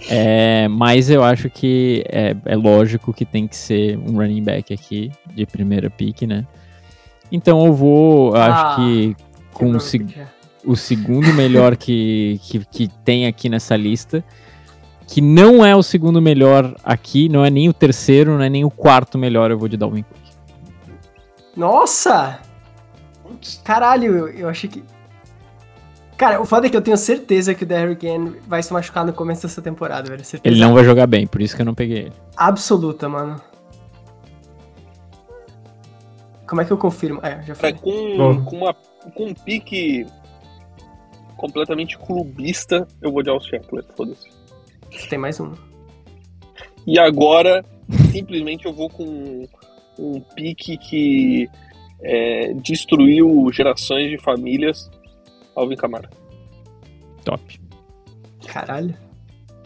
É, 0.08 0.68
mas 0.68 1.10
eu 1.10 1.24
acho 1.24 1.50
que 1.50 2.04
é, 2.08 2.36
é 2.44 2.56
lógico 2.56 3.12
que 3.12 3.24
tem 3.24 3.46
que 3.48 3.56
ser 3.56 3.98
um 3.98 4.16
running 4.16 4.42
back 4.42 4.72
aqui, 4.72 5.10
de 5.34 5.44
primeira 5.44 5.90
pick, 5.90 6.22
né? 6.22 6.46
Então 7.32 7.66
eu 7.66 7.72
vou, 7.74 8.34
eu 8.34 8.40
acho 8.42 8.64
Ah, 8.66 8.76
que 8.76 9.16
com 9.52 9.70
o, 9.72 9.80
se- 9.80 10.06
é. 10.16 10.26
o 10.64 10.76
segundo 10.76 11.32
melhor 11.34 11.76
que, 11.76 12.40
que, 12.44 12.64
que 12.64 12.88
tem 13.04 13.26
aqui 13.26 13.48
nessa 13.48 13.76
lista, 13.76 14.24
que 15.06 15.20
não 15.20 15.64
é 15.64 15.74
o 15.74 15.82
segundo 15.82 16.22
melhor 16.22 16.74
aqui, 16.84 17.28
não 17.28 17.44
é 17.44 17.50
nem 17.50 17.68
o 17.68 17.72
terceiro, 17.72 18.36
não 18.36 18.42
é 18.44 18.48
nem 18.48 18.64
o 18.64 18.70
quarto 18.70 19.18
melhor, 19.18 19.50
eu 19.50 19.58
vou 19.58 19.68
de 19.68 19.76
Dalvin 19.76 20.02
Cook. 20.02 20.18
Nossa! 21.56 22.38
Caralho, 23.64 24.14
eu, 24.16 24.28
eu 24.28 24.48
achei 24.48 24.70
que. 24.70 24.82
Cara, 26.18 26.40
o 26.40 26.44
foda 26.44 26.66
é 26.66 26.70
que 26.70 26.76
eu 26.76 26.82
tenho 26.82 26.96
certeza 26.96 27.54
que 27.54 27.62
o 27.62 27.66
Derrick 27.66 28.04
Henry 28.04 28.40
vai 28.44 28.60
se 28.60 28.72
machucar 28.72 29.06
no 29.06 29.12
começo 29.12 29.42
dessa 29.42 29.62
temporada, 29.62 30.10
velho. 30.10 30.24
Certeza 30.24 30.52
Ele 30.52 30.60
não 30.60 30.74
vai 30.74 30.82
jogar 30.82 31.06
bem, 31.06 31.28
por 31.28 31.40
isso 31.40 31.54
que 31.54 31.62
eu 31.62 31.66
não 31.66 31.74
peguei 31.74 31.98
ele. 31.98 32.12
absoluta, 32.36 33.08
mano. 33.08 33.40
Como 36.44 36.60
é 36.60 36.64
que 36.64 36.72
eu 36.72 36.76
confirmo? 36.76 37.20
É, 37.22 37.40
já 37.46 37.54
falei. 37.54 37.76
com, 37.76 38.16
Bom. 38.16 38.44
com, 38.44 38.56
uma, 38.56 38.74
com 39.14 39.26
um 39.26 39.34
pique 39.34 40.04
completamente 41.36 41.96
clubista, 41.96 42.88
eu 43.00 43.12
vou 43.12 43.22
de 43.22 43.30
Austin 43.30 43.56
Eckler, 43.56 43.84
foda-se. 43.96 44.28
Tem 45.08 45.18
mais 45.20 45.38
um. 45.38 45.52
E 46.84 46.98
agora, 46.98 47.64
simplesmente 48.10 48.66
eu 48.66 48.72
vou 48.72 48.90
com 48.90 49.46
um 49.96 50.20
pique 50.34 50.76
que 50.78 51.48
é, 52.02 52.54
destruiu 52.54 53.48
gerações 53.52 54.10
de 54.10 54.18
famílias, 54.18 54.90
Alvin 55.58 55.76
Kamara. 55.76 56.08
Top. 57.24 57.60
Caralho. 58.46 58.94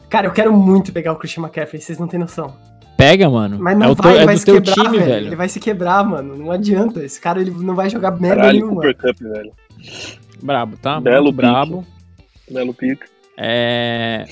Cara, 0.08 0.26
eu 0.26 0.32
quero 0.32 0.52
muito 0.52 0.92
pegar 0.92 1.12
o 1.12 1.16
Christian 1.16 1.42
McCaffrey, 1.44 1.80
vocês 1.80 1.98
não 1.98 2.06
têm 2.08 2.18
noção. 2.20 2.54
Pega, 2.96 3.28
mano. 3.28 3.58
Mas 3.58 3.76
não 3.78 3.90
é 3.90 3.94
vai, 3.94 4.02
teu, 4.02 4.10
ele 4.12 4.20
é 4.22 4.26
vai 4.26 4.34
do 4.34 4.38
se 4.38 4.44
quebrar, 4.46 4.74
time, 4.74 4.88
velho. 4.98 5.04
velho. 5.04 5.26
Ele 5.28 5.36
vai 5.36 5.48
se 5.48 5.60
quebrar, 5.60 6.04
mano. 6.04 6.36
Não 6.36 6.50
adianta. 6.52 7.02
Esse 7.02 7.20
cara 7.20 7.40
ele 7.40 7.50
não 7.50 7.74
vai 7.74 7.88
jogar 7.90 8.10
merda 8.12 8.42
Caralho, 8.42 8.58
nenhuma. 8.60 8.82
Cooper 8.82 8.96
Cup, 8.96 9.18
velho. 9.20 9.52
Brabo, 10.42 10.76
tá? 10.76 11.00
Belo 11.00 11.24
Muito 11.24 11.36
pique. 11.36 11.46
brabo. 11.48 11.86
Belo 12.50 12.74
pique. 12.74 13.04
É, 13.36 14.24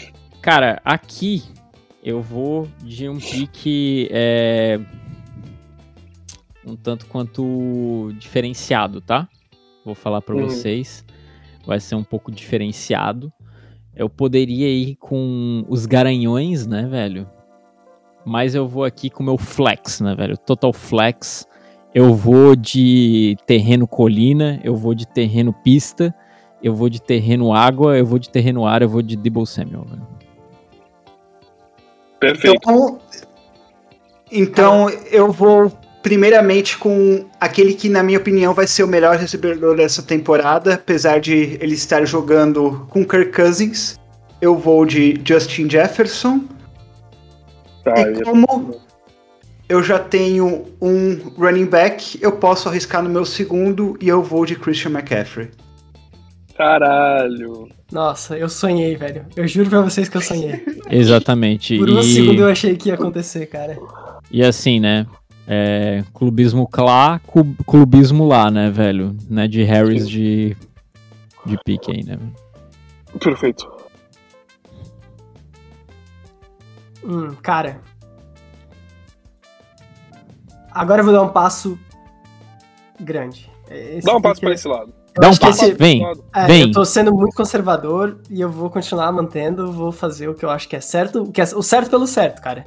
cara, 0.42 0.80
aqui 0.84 1.42
eu 2.04 2.20
vou 2.20 2.68
de 2.82 3.08
um 3.08 3.18
pique 3.18 4.08
é, 4.12 4.78
um 6.64 6.76
tanto 6.76 7.06
quanto 7.06 8.12
diferenciado, 8.18 9.00
tá? 9.00 9.26
Vou 9.84 9.94
falar 9.94 10.20
pra 10.20 10.34
Uhum. 10.36 10.42
vocês. 10.48 11.04
Vai 11.66 11.80
ser 11.80 11.94
um 11.94 12.04
pouco 12.04 12.30
diferenciado. 12.30 13.32
Eu 13.94 14.08
poderia 14.08 14.68
ir 14.68 14.96
com 14.96 15.64
os 15.68 15.86
garanhões, 15.86 16.66
né, 16.66 16.86
velho? 16.88 17.28
Mas 18.24 18.54
eu 18.54 18.66
vou 18.68 18.84
aqui 18.84 19.10
com 19.10 19.22
o 19.22 19.26
meu 19.26 19.38
flex, 19.38 20.00
né, 20.00 20.14
velho? 20.14 20.36
Total 20.36 20.72
flex. 20.72 21.46
Eu 21.94 22.14
vou 22.14 22.54
de 22.54 23.36
terreno 23.46 23.86
colina, 23.86 24.60
eu 24.62 24.76
vou 24.76 24.94
de 24.94 25.06
terreno 25.06 25.52
pista, 25.52 26.14
eu 26.62 26.74
vou 26.74 26.88
de 26.88 27.02
terreno 27.02 27.52
água, 27.52 27.98
eu 27.98 28.06
vou 28.06 28.18
de 28.18 28.30
terreno 28.30 28.64
ar, 28.64 28.82
eu 28.82 28.88
vou 28.88 29.02
de 29.02 29.16
Debo 29.16 29.44
Samuel, 29.44 29.84
velho. 29.84 30.06
Perfeito. 32.20 32.56
Então, 32.56 33.00
então 34.30 34.90
eu 35.10 35.32
vou 35.32 35.72
primeiramente 36.02 36.78
com 36.78 37.24
aquele 37.40 37.74
que, 37.74 37.88
na 37.88 38.02
minha 38.02 38.18
opinião, 38.18 38.54
vai 38.54 38.66
ser 38.66 38.82
o 38.82 38.88
melhor 38.88 39.16
recebedor 39.16 39.76
dessa 39.76 40.02
temporada, 40.02 40.74
apesar 40.74 41.20
de 41.20 41.58
ele 41.60 41.74
estar 41.74 42.04
jogando 42.04 42.86
com 42.90 43.04
Kirk 43.04 43.32
Cousins. 43.32 43.98
Eu 44.40 44.56
vou 44.56 44.86
de 44.86 45.20
Justin 45.24 45.68
Jefferson. 45.68 46.44
Tá, 47.84 47.94
e 47.98 48.14
eu- 48.14 48.22
como 48.22 48.74
eu 49.68 49.82
já 49.82 49.98
tenho 49.98 50.66
um 50.80 51.16
running 51.38 51.66
back, 51.66 52.18
eu 52.20 52.32
posso 52.32 52.68
arriscar 52.68 53.02
no 53.02 53.08
meu 53.10 53.24
segundo 53.24 53.96
e 54.00 54.08
eu 54.08 54.22
vou 54.22 54.44
de 54.46 54.56
Christian 54.56 54.90
McCaffrey. 54.92 55.50
Caralho. 56.56 57.68
Nossa, 57.90 58.36
eu 58.36 58.48
sonhei, 58.48 58.94
velho. 58.96 59.24
Eu 59.34 59.48
juro 59.48 59.70
pra 59.70 59.80
vocês 59.80 60.08
que 60.08 60.16
eu 60.16 60.20
sonhei. 60.20 60.62
Exatamente. 60.90 61.78
Por 61.78 61.88
um 61.90 62.00
e, 62.00 62.04
segundo 62.04 62.40
eu 62.42 62.48
achei 62.48 62.76
que 62.76 62.88
ia 62.88 62.94
acontecer, 62.94 63.46
cara. 63.46 63.78
e 64.30 64.42
assim, 64.42 64.78
né? 64.78 65.06
É, 65.52 66.04
clubismo 66.14 66.68
lá, 66.78 67.20
clubismo 67.66 68.24
lá, 68.24 68.52
né, 68.52 68.70
velho? 68.70 69.16
Né, 69.28 69.48
de 69.48 69.64
Harris 69.64 70.08
de, 70.08 70.56
de 71.44 71.58
pique 71.64 71.90
aí, 71.90 72.04
né? 72.04 72.16
Perfeito. 73.18 73.68
Hum, 77.04 77.34
cara. 77.42 77.80
Agora 80.70 81.00
eu 81.00 81.04
vou 81.04 81.12
dar 81.14 81.22
um 81.22 81.30
passo 81.30 81.76
grande. 83.00 83.50
Esse 83.68 84.06
Dá 84.06 84.16
um 84.16 84.20
passo 84.22 84.40
pra 84.40 84.50
é- 84.50 84.54
esse 84.54 84.68
lado. 84.68 84.92
eu 85.16 85.20
Dá 85.20 85.30
um 85.30 85.36
passo, 85.36 85.64
esse- 85.64 85.74
vem. 85.74 86.04
É, 86.32 86.46
Vem. 86.46 86.62
eu 86.62 86.70
tô 86.72 86.84
sendo 86.84 87.12
muito 87.12 87.34
conservador 87.34 88.20
e 88.30 88.40
eu 88.40 88.48
vou 88.48 88.70
continuar 88.70 89.10
mantendo, 89.10 89.72
vou 89.72 89.90
fazer 89.90 90.28
o 90.28 90.34
que 90.34 90.44
eu 90.44 90.50
acho 90.50 90.68
que 90.68 90.76
é 90.76 90.80
certo, 90.80 91.22
o 91.24 91.32
que 91.32 91.40
é 91.40 91.44
o 91.44 91.62
certo 91.62 91.90
pelo 91.90 92.06
certo, 92.06 92.40
cara. 92.40 92.64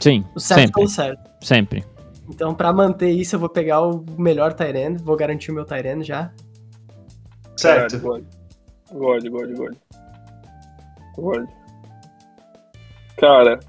Sim, 0.00 0.24
O 0.34 0.40
certo 0.40 0.58
sempre, 0.60 0.74
pelo 0.74 0.88
certo. 0.88 1.30
sempre. 1.40 1.84
Então, 2.28 2.54
pra 2.54 2.72
manter 2.72 3.10
isso, 3.10 3.36
eu 3.36 3.40
vou 3.40 3.48
pegar 3.48 3.82
o 3.82 4.04
melhor 4.16 4.54
Tyrene, 4.54 4.98
vou 4.98 5.16
garantir 5.16 5.50
o 5.50 5.54
meu 5.54 5.64
Tyrene 5.64 6.02
já. 6.02 6.32
Certo. 7.56 8.00
Caralho, 8.00 8.26
God, 8.92 9.26
God, 9.28 9.56
God. 9.56 9.76
God. 11.16 11.48
Cara, 13.16 13.60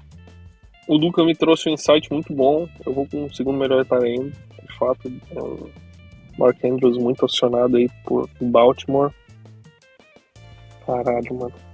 o 0.88 0.96
Luca 0.96 1.24
me 1.24 1.34
trouxe 1.34 1.68
um 1.68 1.74
insight 1.74 2.12
muito 2.12 2.32
bom. 2.32 2.68
Eu 2.84 2.92
vou 2.92 3.06
com 3.06 3.24
o 3.24 3.34
segundo 3.34 3.58
melhor 3.58 3.84
talento. 3.84 4.36
De 4.62 4.78
fato, 4.78 5.12
é 5.30 5.42
um 5.42 5.70
Mark 6.38 6.64
Andrews 6.64 6.98
muito 6.98 7.24
acionado 7.24 7.76
aí 7.76 7.88
por 8.04 8.28
Baltimore. 8.40 9.12
Caralho, 10.84 11.34
mano. 11.34 11.65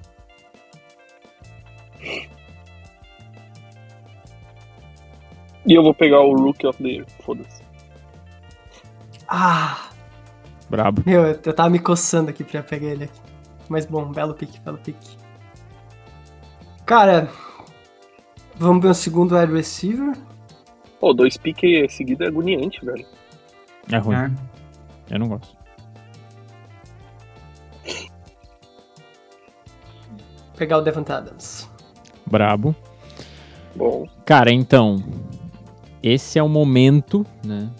E 5.66 5.74
eu 5.74 5.82
vou 5.82 5.94
pegar 5.94 6.20
o 6.20 6.34
Rookie 6.34 6.66
of 6.66 6.82
the 6.82 6.88
Year. 6.88 7.06
Foda-se. 7.24 7.62
Ah, 9.28 9.88
Brabo. 10.68 11.02
meu, 11.06 11.22
eu, 11.26 11.40
eu 11.44 11.54
tava 11.54 11.70
me 11.70 11.78
coçando 11.78 12.30
aqui 12.30 12.42
pra 12.44 12.62
pegar 12.62 12.88
ele 12.88 13.04
aqui. 13.04 13.20
Mas 13.68 13.86
bom, 13.86 14.10
belo 14.12 14.34
pique, 14.34 14.60
belo 14.60 14.78
pique. 14.78 15.16
Cara, 16.84 17.30
vamos 18.56 18.82
ver 18.82 18.88
o 18.90 18.94
segundo 18.94 19.36
wide 19.38 19.52
receiver. 19.52 20.14
Pô, 21.00 21.12
dois 21.14 21.36
piques 21.36 21.94
seguidos 21.94 22.26
é 22.26 22.28
agoniante, 22.28 22.84
velho. 22.84 23.06
É 23.90 23.96
ruim. 23.98 24.16
É. 24.16 24.30
Eu 25.14 25.18
não 25.18 25.28
gosto. 25.28 25.56
Pegar 30.56 30.78
o 30.78 30.82
Devant 30.82 31.08
Adams. 31.10 31.68
Brabo. 32.26 32.74
Bom, 33.74 34.06
Cara, 34.24 34.52
então. 34.52 35.02
Esse 36.02 36.38
é 36.38 36.42
o 36.42 36.48
momento, 36.48 37.24
né? 37.44 37.70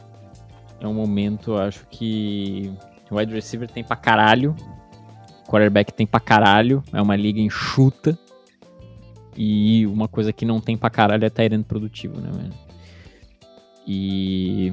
É 0.81 0.87
um 0.87 0.95
momento, 0.95 1.57
acho 1.57 1.87
que. 1.91 2.73
O 3.11 3.17
wide 3.17 3.35
receiver 3.35 3.71
tem 3.71 3.85
pra 3.85 3.97
caralho. 3.97 4.55
Quarterback 5.47 5.93
tem 5.93 6.07
pra 6.07 6.21
caralho. 6.21 6.83
É 6.93 7.03
uma 7.03 7.17
liga 7.17 7.41
enxuta. 7.41 8.19
E 9.37 9.87
uma 9.87 10.09
coisa 10.09 10.33
que 10.33 10.45
não 10.45 10.61
tem 10.61 10.77
pra 10.77 10.91
caralho 10.91 11.25
é 11.25 11.31
Tyrant 11.31 11.65
produtivo, 11.65 12.21
né, 12.21 12.31
velho? 12.33 12.55
E. 13.87 14.73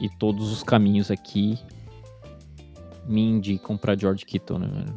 E 0.00 0.08
todos 0.18 0.50
os 0.50 0.62
caminhos 0.62 1.10
aqui 1.10 1.58
me 3.06 3.22
indicam 3.22 3.76
pra 3.76 3.96
George 3.96 4.24
Kittle, 4.24 4.58
né, 4.58 4.66
velho? 4.66 4.94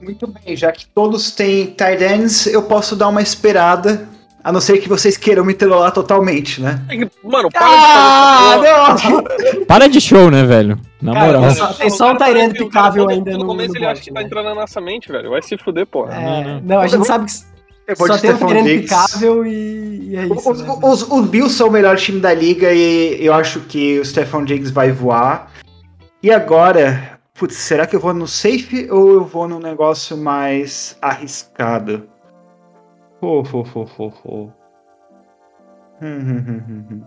Muito 0.00 0.26
bem, 0.28 0.56
já 0.56 0.70
que 0.70 0.86
todos 0.86 1.30
têm 1.30 1.74
ends, 2.14 2.46
eu 2.46 2.62
posso 2.64 2.94
dar 2.94 3.08
uma 3.08 3.22
esperada. 3.22 4.08
A 4.48 4.52
não 4.52 4.62
ser 4.62 4.78
que 4.78 4.88
vocês 4.88 5.18
queiram 5.18 5.44
me 5.44 5.52
trollar 5.52 5.92
totalmente, 5.92 6.58
né? 6.62 6.80
mano, 7.22 7.50
para 7.50 7.66
Ah, 7.66 8.94
de 8.96 9.02
fazer 9.36 9.52
não! 9.58 9.64
Para 9.66 9.86
de 9.90 10.00
show, 10.00 10.30
né, 10.30 10.42
velho? 10.42 10.80
Na 11.02 11.12
Cara, 11.12 11.26
moral. 11.26 11.42
tem 11.42 11.50
só- 11.50 11.72
tem 11.74 11.90
só 11.90 12.12
um 12.12 12.16
Tyrande 12.16 12.62
o 12.62 12.64
picável 12.66 13.04
cara, 13.04 13.18
ainda 13.18 13.32
no 13.32 13.38
no- 13.40 13.46
começo 13.46 13.72
no 13.72 13.76
ele 13.76 13.84
acha 13.84 14.00
que 14.00 14.10
tá 14.10 14.20
né? 14.20 14.26
entrando 14.26 14.46
na 14.46 14.54
nossa 14.54 14.80
mente, 14.80 15.12
velho. 15.12 15.28
Vai 15.28 15.42
se 15.42 15.54
fuder, 15.58 15.86
porra. 15.86 16.14
É, 16.14 16.44
não. 16.44 16.60
não, 16.62 16.80
a 16.80 16.86
gente 16.86 17.06
sabe 17.06 17.26
que 17.26 17.94
só 17.94 18.16
tem 18.16 18.30
um 18.32 18.38
Tyrande 18.38 18.78
picável 18.78 19.44
e, 19.44 20.12
e 20.12 20.16
é 20.16 20.24
isso. 20.24 20.50
Os, 20.50 20.62
né? 20.62 20.76
os, 20.82 21.02
os 21.02 21.26
Bills 21.26 21.54
são 21.54 21.68
o 21.68 21.70
melhor 21.70 21.98
time 21.98 22.18
da 22.18 22.32
liga 22.32 22.72
e 22.72 23.22
eu 23.22 23.34
acho 23.34 23.60
que 23.60 24.00
o 24.00 24.04
Stephon 24.06 24.44
Diggs 24.46 24.72
vai 24.72 24.90
voar. 24.90 25.52
E 26.22 26.30
agora, 26.30 27.18
putz, 27.34 27.54
será 27.54 27.86
que 27.86 27.94
eu 27.94 28.00
vou 28.00 28.14
no 28.14 28.26
safe 28.26 28.88
ou 28.90 29.12
eu 29.12 29.24
vou 29.26 29.46
num 29.46 29.60
negócio 29.60 30.16
mais 30.16 30.96
arriscado? 31.02 32.04
Hum, 36.00 36.18
hum, 36.18 36.44
hum, 36.46 36.64
hum, 36.68 36.86
hum. 36.90 37.04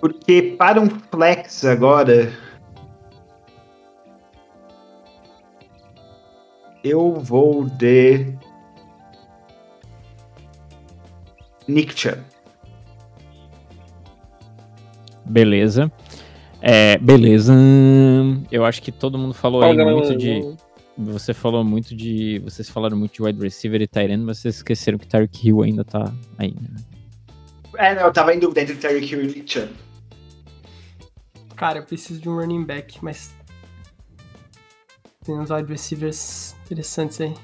Porque 0.00 0.54
para 0.58 0.80
um 0.80 0.90
flex 0.90 1.64
agora. 1.64 2.30
Eu 6.84 7.14
vou 7.14 7.64
de. 7.64 8.36
Chubb. 11.96 12.22
Beleza. 15.24 15.90
É, 16.60 16.98
beleza. 16.98 17.54
Eu 18.52 18.64
acho 18.66 18.82
que 18.82 18.92
todo 18.92 19.16
mundo 19.16 19.32
falou 19.32 19.62
aí 19.62 19.74
muito 19.74 20.16
de. 20.16 20.54
Você 20.96 21.34
falou 21.34 21.64
muito 21.64 21.94
de. 21.94 22.38
Vocês 22.38 22.68
falaram 22.68 22.96
muito 22.96 23.14
de 23.14 23.22
wide 23.22 23.40
receiver 23.40 23.82
e 23.82 23.86
tight 23.86 24.12
end, 24.12 24.24
mas 24.24 24.38
vocês 24.38 24.56
esqueceram 24.56 24.96
que 24.96 25.06
Tyreek 25.06 25.48
Hill 25.48 25.62
ainda 25.62 25.84
tá 25.84 26.12
aí, 26.38 26.54
né? 26.54 26.76
É, 27.76 27.94
não, 27.94 28.02
eu 28.02 28.12
tava 28.12 28.32
em 28.32 28.38
dúvida 28.38 28.62
entre 28.62 28.76
Terry 28.76 29.04
Hill 29.04 29.22
e 29.22 29.26
Nick 29.26 29.52
Chubb. 29.52 29.72
Cara, 31.56 31.78
eu 31.78 31.84
preciso 31.84 32.20
de 32.20 32.28
um 32.28 32.36
running 32.36 32.64
back, 32.64 32.98
mas. 33.02 33.34
Tem 35.24 35.38
uns 35.38 35.50
wide 35.50 35.68
receivers 35.68 36.54
interessantes 36.64 37.20
aí. 37.20 37.34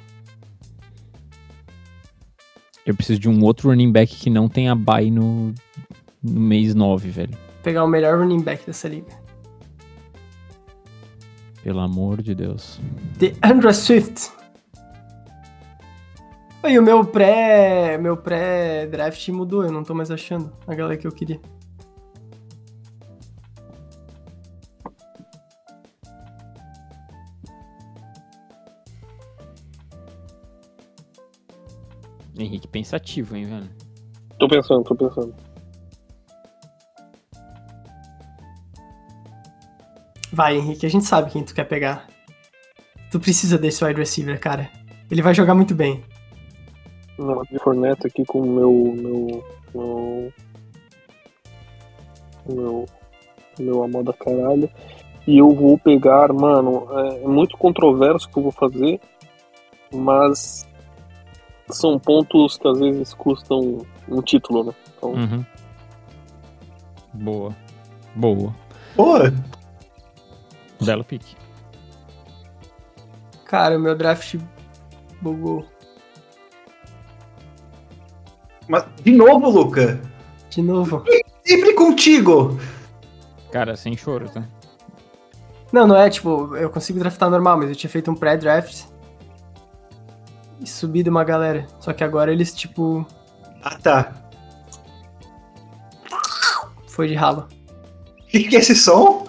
Eu 2.86 2.94
preciso 2.94 3.18
de 3.18 3.28
um 3.28 3.42
outro 3.42 3.70
running 3.70 3.90
back 3.90 4.14
que 4.14 4.30
não 4.30 4.48
tenha 4.48 4.74
bye 4.74 5.10
no, 5.10 5.54
no 6.22 6.40
mês 6.40 6.74
9, 6.74 7.08
velho. 7.08 7.32
Vou 7.32 7.62
pegar 7.62 7.84
o 7.84 7.88
melhor 7.88 8.18
running 8.18 8.42
back 8.42 8.64
dessa 8.66 8.88
liga. 8.88 9.29
Pelo 11.62 11.81
amor 11.81 12.23
de 12.23 12.35
Deus. 12.35 12.81
The 13.18 13.35
Andrew 13.42 13.73
Swift. 13.73 14.31
E 16.64 16.79
o 16.79 16.83
meu 16.83 17.05
pré. 17.05 17.99
Meu 17.99 18.16
pré-draft 18.16 19.29
mudou, 19.29 19.64
eu 19.64 19.73
não 19.73 19.85
tô 19.85 19.94
mais 19.94 20.11
achando 20.11 20.53
a 20.66 20.75
galera 20.75 20.96
que 20.96 21.07
eu 21.07 21.12
queria. 21.12 21.40
Henrique 32.38 32.68
pensativo, 32.68 33.37
hein, 33.37 33.44
velho? 33.44 33.68
Tô 34.38 34.49
pensando, 34.49 34.83
tô 34.83 34.94
pensando. 34.94 35.35
Vai, 40.40 40.57
Henrique, 40.57 40.87
a 40.87 40.88
gente 40.88 41.05
sabe 41.05 41.31
quem 41.31 41.44
tu 41.44 41.55
quer 41.55 41.64
pegar. 41.64 42.07
Tu 43.11 43.20
precisa 43.20 43.59
desse 43.59 43.85
wide 43.85 44.00
receiver, 44.00 44.40
cara. 44.40 44.70
Ele 45.11 45.20
vai 45.20 45.35
jogar 45.35 45.55
muito 45.55 45.74
bem. 45.74 46.03
Não, 47.18 47.42
de 47.42 47.59
Forneta 47.59 48.07
aqui 48.07 48.24
com 48.24 48.40
o 48.40 48.46
meu. 48.46 48.72
meu. 48.96 49.44
meu. 49.74 50.33
meu. 52.48 52.87
meu 53.59 53.85
amor 53.85 54.03
da 54.03 54.14
caralho. 54.14 54.70
E 55.26 55.37
eu 55.37 55.55
vou 55.55 55.76
pegar, 55.76 56.33
mano, 56.33 56.88
é 56.90 57.29
muito 57.29 57.59
controverso 57.59 58.26
o 58.26 58.33
que 58.33 58.38
eu 58.38 58.44
vou 58.44 58.53
fazer, 58.53 58.98
mas 59.92 60.66
são 61.68 61.98
pontos 61.98 62.57
que 62.57 62.66
às 62.66 62.79
vezes 62.81 63.12
custam 63.12 63.85
um 64.09 64.22
título, 64.22 64.64
né? 64.64 64.72
Então, 64.96 65.11
Uhum. 65.11 65.44
Boa. 67.12 67.55
Boa. 68.16 68.55
Boa! 68.96 69.60
Belo 70.82 71.04
pique. 71.04 71.36
Cara, 73.44 73.76
o 73.76 73.80
meu 73.80 73.94
draft 73.96 74.36
bugou. 75.20 75.66
Mas, 78.68 78.84
de 79.02 79.12
novo, 79.12 79.50
Luca? 79.50 80.00
De 80.48 80.62
novo. 80.62 81.04
Sempre 81.44 81.74
contigo! 81.74 82.58
Cara, 83.50 83.76
sem 83.76 83.96
choro, 83.96 84.28
tá? 84.28 84.44
Não, 85.72 85.86
não 85.86 85.96
é 85.96 86.08
tipo, 86.08 86.56
eu 86.56 86.70
consigo 86.70 86.98
draftar 86.98 87.28
normal, 87.30 87.58
mas 87.58 87.68
eu 87.68 87.74
tinha 87.76 87.90
feito 87.90 88.10
um 88.10 88.14
pré-draft 88.14 88.84
e 90.60 90.66
subido 90.68 91.10
uma 91.10 91.24
galera. 91.24 91.66
Só 91.80 91.92
que 91.92 92.04
agora 92.04 92.32
eles, 92.32 92.54
tipo, 92.54 93.04
Ah, 93.62 93.76
tá. 93.76 94.12
foi 96.88 97.08
de 97.08 97.14
ralo. 97.14 97.48
O 98.20 98.26
que, 98.26 98.44
que 98.44 98.56
é 98.56 98.60
esse 98.60 98.76
som? 98.76 99.26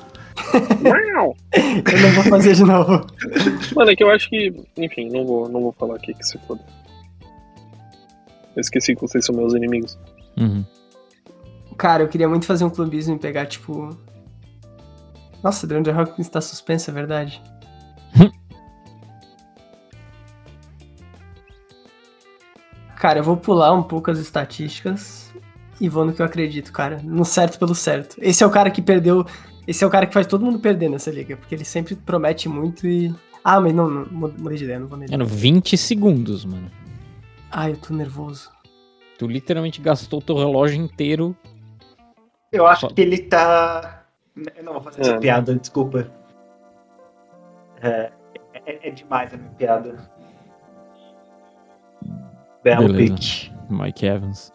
Eu 0.54 2.02
não 2.02 2.12
vou 2.12 2.24
fazer 2.26 2.54
de 2.54 2.64
novo. 2.64 3.06
Mano, 3.76 3.92
é 3.92 3.96
que 3.96 4.04
eu 4.04 4.10
acho 4.10 4.30
que. 4.30 4.54
Enfim, 4.78 5.10
não 5.10 5.26
vou, 5.26 5.50
não 5.50 5.62
vou 5.62 5.72
falar 5.72 5.96
aqui 5.96 6.14
que 6.14 6.24
se 6.24 6.38
foda. 6.40 6.62
Eu 8.56 8.62
esqueci 8.62 8.96
que 8.96 9.02
vocês 9.02 9.26
são 9.26 9.36
meus 9.36 9.54
inimigos. 9.54 9.98
Uhum. 10.38 10.66
Cara, 11.78 12.04
eu 12.04 12.08
queria 12.08 12.30
muito 12.30 12.46
fazer 12.46 12.64
um 12.64 12.70
clubismo 12.70 13.16
e 13.16 13.20
pegar, 13.20 13.46
tipo. 13.46 13.98
Nossa, 15.44 15.66
DeAndre 15.66 15.94
Hopkins 15.94 16.30
tá 16.30 16.40
suspenso, 16.40 16.92
é 16.92 16.94
verdade. 16.94 17.42
cara, 22.96 23.20
eu 23.20 23.24
vou 23.24 23.36
pular 23.38 23.74
um 23.74 23.82
pouco 23.82 24.12
as 24.12 24.20
estatísticas 24.20 25.34
e 25.80 25.90
vou 25.90 26.06
no 26.06 26.14
que 26.14 26.22
eu 26.22 26.26
acredito, 26.26 26.72
cara. 26.72 27.00
No 27.04 27.26
certo 27.26 27.58
pelo 27.58 27.74
certo. 27.74 28.16
Esse 28.20 28.44
é 28.44 28.48
o 28.48 28.52
cara 28.52 28.70
que 28.70 28.84
perdeu. 28.84 29.26
Esse 29.68 29.84
é 29.84 29.88
o 29.88 29.90
cara 29.90 30.06
que 30.08 30.14
faz 30.14 30.26
todo 30.28 30.44
mundo 30.46 30.60
perder 30.60 30.90
nessa 30.90 31.12
liga, 31.12 31.38
porque 31.38 31.54
ele 31.56 31.66
sempre 31.66 31.96
promete 31.96 32.50
muito 32.50 32.88
e. 32.88 33.14
Ah, 33.44 33.60
mas 33.60 33.74
não, 33.74 33.90
não 33.90 34.06
mudei 34.38 34.58
de 34.58 34.64
ideia, 34.66 34.80
não 34.80 34.88
vou 34.88 34.98
nele. 34.98 35.12
Mano, 35.12 35.26
20 35.26 35.78
segundos, 35.78 36.46
mano. 36.46 36.70
Ai, 37.52 37.72
eu 37.72 37.78
tô 37.78 37.94
nervoso. 37.94 38.52
Tu 39.18 39.28
literalmente 39.28 39.82
gastou 39.82 40.20
o 40.20 40.22
teu 40.22 40.36
relógio 40.38 40.82
inteiro. 40.82 41.36
Eu 42.52 42.66
acho 42.68 42.82
Fala. 42.82 42.94
que 42.94 43.02
ele 43.02 43.18
tá. 43.20 44.04
Eu 44.56 44.64
não 44.64 44.74
vou 44.74 44.82
fazer 44.82 45.02
essa 45.02 45.12
É. 45.16 45.20
piada, 45.20 45.56
desculpa. 45.56 46.12
É, 47.82 48.12
é, 48.66 48.88
é 48.88 48.92
demais 48.92 49.34
a 49.34 49.38
minha 49.38 49.52
piada. 49.52 50.12
Belo 52.64 52.94
pick. 52.94 53.52
Mike 53.70 54.06
Evans. 54.06 54.52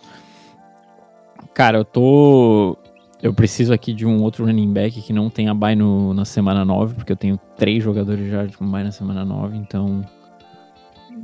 Cara, 1.55 1.79
eu 1.79 1.85
tô. 1.85 2.77
Eu 3.23 3.33
preciso 3.33 3.73
aqui 3.73 3.95
de 3.95 4.05
um 4.05 4.23
outro 4.23 4.45
running 4.45 4.73
back 4.73 5.01
que 5.01 5.13
não 5.13 5.31
tenha 5.31 5.55
bye 5.55 5.75
no, 5.75 6.13
na 6.13 6.25
semana 6.25 6.65
9, 6.65 6.95
porque 6.95 7.13
eu 7.13 7.17
tenho 7.17 7.39
três 7.57 7.83
jogadores 7.83 8.31
já 8.31 8.47
com 8.57 8.71
bye 8.71 8.85
na 8.85 8.93
semana 8.93 9.25
9, 9.25 9.57
então 9.57 10.05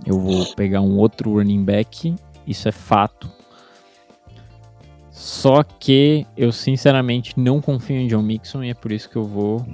eu 0.07 0.19
vou 0.19 0.55
pegar 0.55 0.81
um 0.81 0.97
outro 0.97 1.35
running 1.35 1.65
back, 1.65 2.15
isso 2.47 2.69
é 2.69 2.73
fato. 2.73 3.31
Só 5.11 5.63
que 5.63 6.27
eu 6.37 6.51
sinceramente 6.51 7.39
não 7.39 7.61
confio 7.61 7.97
em 7.97 8.07
John 8.09 8.23
Mixon 8.23 8.65
e 8.65 8.71
é 8.71 8.75
por 8.75 8.91
isso 8.91 9.09
que 9.09 9.17
eu 9.17 9.25
vou 9.25 9.65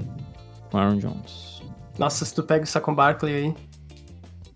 com 0.71 0.77
Aaron 0.77 0.99
Jones. 0.99 1.63
Nossa, 1.99 2.25
se 2.25 2.35
tu 2.35 2.43
pega 2.43 2.65
o 2.65 2.67
Saquon 2.67 2.95
Barkley 2.95 3.35
aí. 3.35 3.55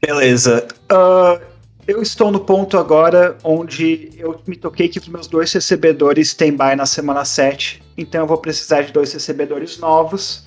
Beleza. 0.05 0.67
Uh, 0.91 1.52
eu 1.87 2.01
estou 2.01 2.31
no 2.31 2.41
ponto 2.41 2.79
agora 2.79 3.37
onde 3.43 4.11
eu 4.17 4.41
me 4.47 4.57
toquei 4.57 4.89
que 4.89 4.99
os 4.99 5.09
meus 5.09 5.27
dois 5.27 5.53
recebedores 5.53 6.33
têm 6.33 6.53
bye 6.53 6.77
na 6.77 6.87
semana 6.87 7.25
7. 7.25 7.83
Então 7.97 8.23
eu 8.23 8.27
vou 8.27 8.39
precisar 8.39 8.83
de 8.83 8.93
dois 8.93 9.13
recebedores 9.13 9.79
novos. 9.79 10.45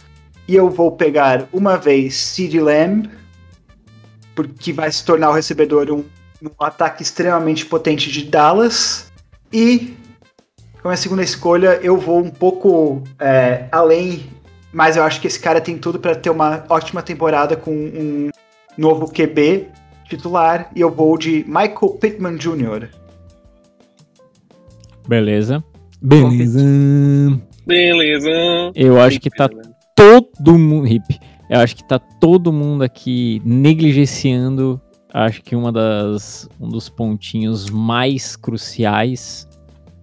E 0.48 0.56
eu 0.56 0.70
vou 0.70 0.92
pegar 0.92 1.48
uma 1.52 1.76
vez 1.76 2.16
CeeDee 2.16 2.60
Lamb, 2.60 3.10
porque 4.36 4.72
vai 4.72 4.92
se 4.92 5.04
tornar 5.04 5.32
o 5.32 5.34
recebedor 5.34 5.92
um, 5.92 6.06
um 6.42 6.50
ataque 6.64 7.04
extremamente 7.04 7.66
potente 7.66 8.12
de 8.12 8.24
Dallas. 8.24 9.12
E 9.52 9.98
como 10.82 10.94
a 10.94 10.98
segunda 10.98 11.24
escolha, 11.24 11.80
eu 11.82 11.98
vou 11.98 12.20
um 12.20 12.30
pouco 12.30 13.02
é, 13.20 13.66
além, 13.72 14.30
mas 14.72 14.96
eu 14.96 15.04
acho 15.04 15.20
que 15.20 15.28
esse 15.28 15.40
cara 15.40 15.60
tem 15.60 15.78
tudo 15.78 16.00
para 16.00 16.16
ter 16.16 16.30
uma 16.30 16.64
ótima 16.70 17.02
temporada 17.02 17.58
com 17.58 17.72
um 17.72 18.30
novo 18.78 19.12
QB 19.12 19.68
titular. 20.08 20.72
E 20.76 20.82
eu 20.82 20.92
vou 20.92 21.18
de 21.18 21.44
Michael 21.48 21.98
Pittman 22.00 22.38
Jr. 22.38 22.90
Beleza. 25.08 25.64
Beleza. 26.02 26.62
Beleza. 27.66 28.30
Eu 28.76 29.00
acho 29.00 29.20
que 29.20 29.30
tá 29.30 29.50
todo 29.96 30.58
mundo. 30.58 30.88
Hip. 30.88 31.20
Eu 31.50 31.60
acho 31.60 31.76
que 31.76 31.88
tá 31.88 32.00
todo 32.00 32.52
mundo 32.52 32.84
aqui 32.84 33.42
negligenciando. 33.46 34.82
Acho 35.14 35.42
que 35.42 35.56
uma 35.56 35.72
das, 35.72 36.50
um 36.60 36.68
dos 36.68 36.90
pontinhos 36.90 37.70
mais 37.70 38.36
cruciais 38.36 39.48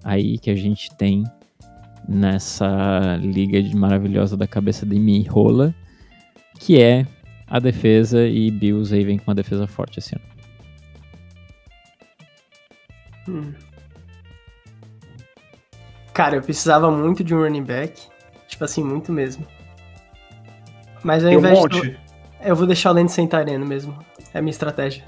aí 0.02 0.38
que 0.38 0.50
a 0.50 0.54
gente 0.54 0.90
tem 0.96 1.24
nessa 2.08 3.18
liga 3.20 3.62
de 3.62 3.76
maravilhosa 3.76 4.36
da 4.36 4.46
cabeça 4.46 4.84
de 4.84 4.98
Mi 4.98 5.22
Rola, 5.22 5.74
que 6.58 6.80
é 6.80 7.06
a 7.52 7.58
defesa 7.58 8.26
e 8.26 8.50
Bills 8.50 8.94
aí 8.94 9.04
vem 9.04 9.18
com 9.18 9.30
uma 9.30 9.34
defesa 9.34 9.66
forte 9.66 9.98
esse 9.98 10.14
ano. 10.16 10.24
Hum. 13.28 13.52
Cara, 16.14 16.36
eu 16.36 16.42
precisava 16.42 16.90
muito 16.90 17.22
de 17.22 17.34
um 17.34 17.42
running 17.42 17.62
back. 17.62 18.00
Tipo 18.48 18.64
assim, 18.64 18.82
muito 18.82 19.12
mesmo. 19.12 19.46
Mas 21.02 21.22
ao 21.22 21.28
Tem 21.28 21.36
um 21.36 21.40
invés 21.40 21.58
monte. 21.58 21.80
de. 21.82 21.96
Eu 22.44 22.56
vou 22.56 22.66
deixar 22.66 22.90
o 22.90 22.94
Lane 22.94 23.08
sem 23.10 23.26
Tyrene 23.26 23.64
mesmo. 23.66 23.96
É 24.32 24.38
a 24.38 24.42
minha 24.42 24.50
estratégia. 24.50 25.04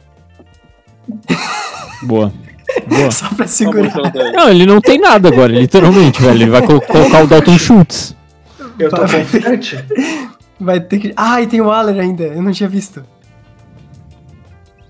Boa. 2.05 2.31
Boa. 2.87 3.11
Só 3.11 3.29
pra 3.35 3.47
segurar. 3.47 3.95
Não, 4.35 4.51
ele 4.51 4.67
não 4.67 4.81
tem 4.83 4.99
nada 4.99 5.29
agora, 5.29 5.51
literalmente, 5.53 6.21
velho. 6.21 6.43
Ele 6.43 6.51
vai 6.51 6.61
col- 6.67 6.81
colocar 6.83 7.23
o 7.23 7.27
Dalton 7.27 7.59
Schultz. 7.59 8.15
Eu 8.79 8.91
tô 8.91 8.97
confiante. 9.01 9.77
Vai 10.65 10.81
ter 10.81 10.99
que. 10.99 11.13
Ah, 11.17 11.41
e 11.43 11.47
tem 11.47 11.61
o 11.61 11.67
Waller 11.67 11.99
ainda. 12.01 12.25
Eu 12.25 12.43
não 12.43 12.53
tinha 12.53 12.69
visto. 12.69 13.05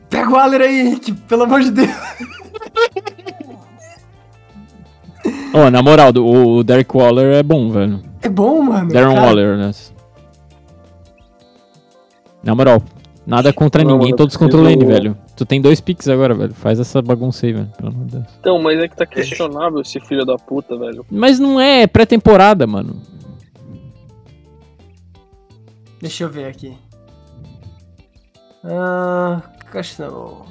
Pega 0.09 0.29
o 0.29 0.33
Waller 0.35 0.61
aí, 0.61 0.81
Henrique, 0.81 1.13
pelo 1.13 1.43
amor 1.43 1.61
de 1.61 1.71
Deus. 1.73 1.91
Ó, 5.53 5.71
na 5.71 5.83
moral, 5.83 6.13
do- 6.13 6.27
o 6.27 6.63
Derek 6.65 6.97
Waller 6.97 7.35
é 7.35 7.43
bom, 7.43 7.71
velho. 7.71 8.01
É 8.23 8.29
bom, 8.29 8.61
mano. 8.63 8.93
Darren 8.93 9.15
cara. 9.15 9.27
Waller, 9.27 9.57
né? 9.57 9.71
Na 12.43 12.55
moral, 12.55 12.83
nada 13.27 13.53
contra 13.53 13.83
Não, 13.83 13.93
ninguém, 13.93 14.09
mano, 14.09 14.17
todos 14.17 14.37
contra 14.37 14.59
o 14.59 14.63
Lane, 14.63 14.85
velho. 14.85 15.17
Tu 15.37 15.47
tem 15.47 15.61
dois 15.61 15.81
picks 15.81 16.09
agora, 16.09 16.35
velho. 16.35 16.53
Faz 16.55 16.79
essa 16.79 17.01
bagunça 17.01 17.47
aí, 17.47 17.53
velho. 17.53 17.71
Pelo 17.77 17.89
amor 17.91 18.05
de 18.05 18.13
Deus. 18.17 18.25
Então, 18.41 18.61
mas 18.61 18.79
é 18.79 18.89
que 18.89 18.97
tá 18.97 19.07
questionável 19.07 19.81
esse 19.81 19.99
filho 20.01 20.25
da 20.25 20.37
puta, 20.37 20.77
velho. 20.77 21.05
Mas 21.11 21.39
não 21.39 21.59
é 21.61 21.87
pré-temporada, 21.87 22.67
mano. 22.67 22.97
Deixa 26.05 26.25
eu 26.25 26.29
ver 26.29 26.49
aqui. 26.49 26.77
Ah, 28.63 29.41
questão. 29.73 30.45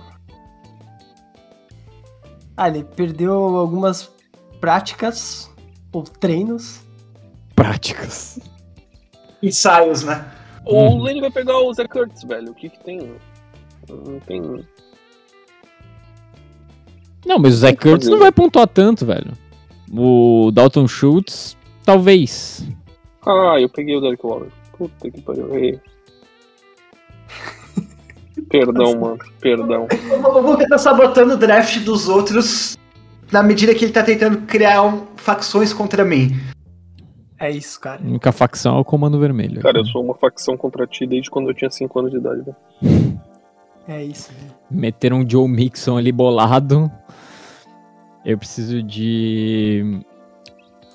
Ah, 2.58 2.68
ele 2.70 2.84
perdeu 2.84 3.34
algumas 3.34 4.12
práticas 4.60 5.52
ou 5.92 6.02
treinos. 6.02 6.82
Práticas. 7.56 8.40
Ensaios, 9.44 10.02
né? 10.04 10.26
O 10.66 10.76
Uhum. 10.76 10.98
Lane 11.04 11.22
vai 11.22 11.30
pegar 11.30 11.60
o 11.60 11.72
Zé 11.72 11.88
Kurtz, 11.88 12.24
velho. 12.24 12.50
O 12.50 12.56
que 12.56 12.70
que 12.70 12.84
tem? 12.84 13.16
Não 13.88 14.20
tem. 14.22 14.42
Não, 17.28 17.38
mas 17.38 17.62
o 17.62 17.68
que 17.68 17.76
Kurtz 17.76 18.08
não 18.08 18.18
vai 18.18 18.32
pontuar 18.32 18.68
tanto, 18.68 19.06
velho. 19.06 19.34
O 19.96 20.50
Dalton 20.52 20.88
Schultz, 20.88 21.56
talvez. 21.84 22.68
Ah, 23.24 23.60
eu 23.62 23.70
peguei 23.70 23.96
o 23.96 24.02
Derek 24.02 24.26
Waller. 24.26 24.52
Puta 24.78 25.10
que 25.12 25.22
pariu, 25.22 25.56
errei. 25.56 25.80
Perdão, 28.50 29.00
mano. 29.00 29.18
Perdão. 29.40 29.88
Eu 30.12 30.22
vou- 30.22 30.38
eu 30.38 30.44
vou 30.44 30.58
tentar 30.58 30.78
sabotando 30.78 31.34
o 31.34 31.38
draft 31.38 31.80
dos 31.80 32.08
outros 32.10 32.78
na 33.32 33.42
medida 33.44 33.74
que 33.74 33.86
ele 33.86 33.92
tá 33.94 34.04
tentando 34.04 34.40
criar 34.42 34.84
um- 34.84 35.06
facções 35.16 35.74
contra 35.74 36.04
mim. 36.04 36.32
É 37.40 37.50
isso, 37.50 37.80
cara. 37.80 38.02
A 38.02 38.06
única 38.08 38.32
facção 38.32 38.78
é 38.78 38.80
o 38.80 38.86
Comando 38.86 39.20
Vermelho. 39.20 39.62
Cara, 39.62 39.80
eu 39.80 39.86
sou 39.86 40.04
uma 40.04 40.14
facção 40.16 40.56
contra 40.56 40.88
ti 40.88 41.06
desde 41.06 41.30
quando 41.30 41.50
eu 41.50 41.54
tinha 41.54 41.70
5 41.70 42.00
anos 42.00 42.12
de 42.12 42.18
idade, 42.18 42.42
velho. 42.42 43.20
É 43.88 44.04
isso. 44.04 44.32
velho. 44.32 44.54
Meteram 44.72 45.18
um 45.20 45.30
Joe 45.30 45.48
Mixon 45.48 45.98
ali 45.98 46.12
bolado. 46.12 46.90
Eu 48.26 48.38
preciso 48.38 48.82
de. 48.82 50.00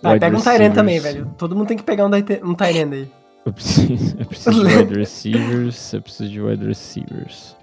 Wide 0.03 0.21
pega 0.21 0.37
um 0.37 0.41
Tyrant 0.41 0.75
também, 0.75 0.99
velho. 0.99 1.31
Todo 1.37 1.55
mundo 1.55 1.67
tem 1.69 1.77
que 1.77 1.83
pegar 1.83 2.07
um, 2.07 2.09
um 2.09 2.55
Tyrant 2.55 2.93
aí. 2.93 3.11
Eu 3.48 3.52
preciso, 3.52 4.16
eu 4.18 4.26
preciso 4.26 4.64
de 4.68 4.76
wide 4.76 4.94
receivers. 4.98 5.92
Eu 5.94 6.02
preciso 6.02 6.30
de 6.30 6.40
wide 6.40 6.66
receivers. 6.66 7.56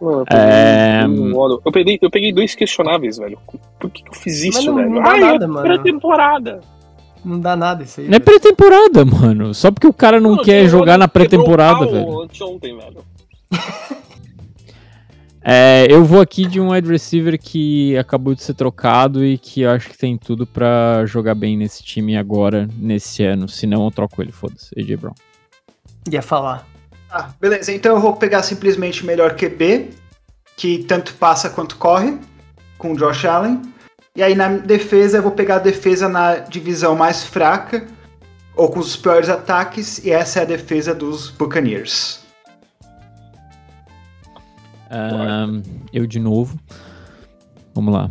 Mano, 0.00 0.20
eu 0.20 0.24
peguei, 0.26 0.42
É, 0.44 1.06
um- 1.08 1.60
eu, 1.64 1.72
peguei, 1.72 1.98
eu 2.02 2.10
peguei 2.10 2.32
dois 2.32 2.54
questionáveis, 2.54 3.16
velho. 3.18 3.38
Por 3.80 3.90
que, 3.90 4.02
que 4.02 4.08
eu 4.10 4.14
fiz 4.14 4.42
isso, 4.44 4.66
não- 4.66 4.74
velho? 4.76 4.90
não 4.90 5.02
dá 5.02 5.10
Ai, 5.10 5.20
nada, 5.20 5.44
é 5.44 5.48
mano. 5.48 5.66
pré-temporada. 5.66 6.60
Não 7.24 7.40
dá 7.40 7.56
nada 7.56 7.82
isso 7.82 8.00
aí. 8.00 8.08
Não 8.08 8.16
é 8.16 8.20
pré-temporada, 8.20 9.04
mano. 9.04 9.52
Só 9.54 9.70
porque 9.70 9.86
o 9.86 9.92
cara 9.92 10.20
não 10.20 10.32
Mano, 10.32 10.42
quer 10.42 10.68
jogar 10.68 10.96
na 10.98 11.08
pré-temporada, 11.08 11.86
velho. 11.86 12.22
Anteontem, 12.22 12.76
velho. 12.76 12.98
É, 15.48 15.86
eu 15.88 16.04
vou 16.04 16.20
aqui 16.20 16.44
de 16.44 16.60
um 16.60 16.72
wide 16.72 16.90
receiver 16.90 17.38
que 17.38 17.96
acabou 17.96 18.34
de 18.34 18.42
ser 18.42 18.54
trocado 18.54 19.24
e 19.24 19.38
que 19.38 19.60
eu 19.60 19.70
acho 19.70 19.88
que 19.88 19.96
tem 19.96 20.18
tudo 20.18 20.44
pra 20.44 21.06
jogar 21.06 21.36
bem 21.36 21.56
nesse 21.56 21.84
time 21.84 22.16
agora, 22.16 22.68
nesse 22.76 23.22
ano. 23.22 23.48
Se 23.48 23.64
não, 23.64 23.84
eu 23.84 23.90
troco 23.92 24.20
ele, 24.20 24.32
foda-se. 24.32 24.70
AJ 24.76 24.96
Brown. 24.96 25.14
Ia 26.10 26.20
falar. 26.20 26.66
Ah, 27.08 27.30
beleza. 27.40 27.72
Então 27.72 27.94
eu 27.94 28.00
vou 28.00 28.16
pegar 28.16 28.42
simplesmente 28.42 29.04
o 29.04 29.06
melhor 29.06 29.36
QB, 29.36 29.90
que 30.56 30.82
tanto 30.82 31.14
passa 31.14 31.48
quanto 31.48 31.76
corre, 31.76 32.18
com 32.76 32.92
o 32.92 32.96
Josh 32.96 33.24
Allen. 33.24 33.62
E 34.16 34.24
aí 34.24 34.34
na 34.34 34.48
defesa 34.48 35.18
eu 35.18 35.22
vou 35.22 35.30
pegar 35.30 35.56
a 35.56 35.60
defesa 35.60 36.08
na 36.08 36.38
divisão 36.38 36.96
mais 36.96 37.22
fraca, 37.22 37.86
ou 38.56 38.68
com 38.68 38.80
os 38.80 38.96
piores 38.96 39.28
ataques, 39.28 40.04
e 40.04 40.10
essa 40.10 40.40
é 40.40 40.42
a 40.42 40.46
defesa 40.46 40.92
dos 40.92 41.30
Buccaneers. 41.30 42.25
Ahn, 44.90 45.62
eu 45.92 46.06
de 46.06 46.18
novo. 46.18 46.58
Vamos 47.74 47.92
lá. 47.94 48.08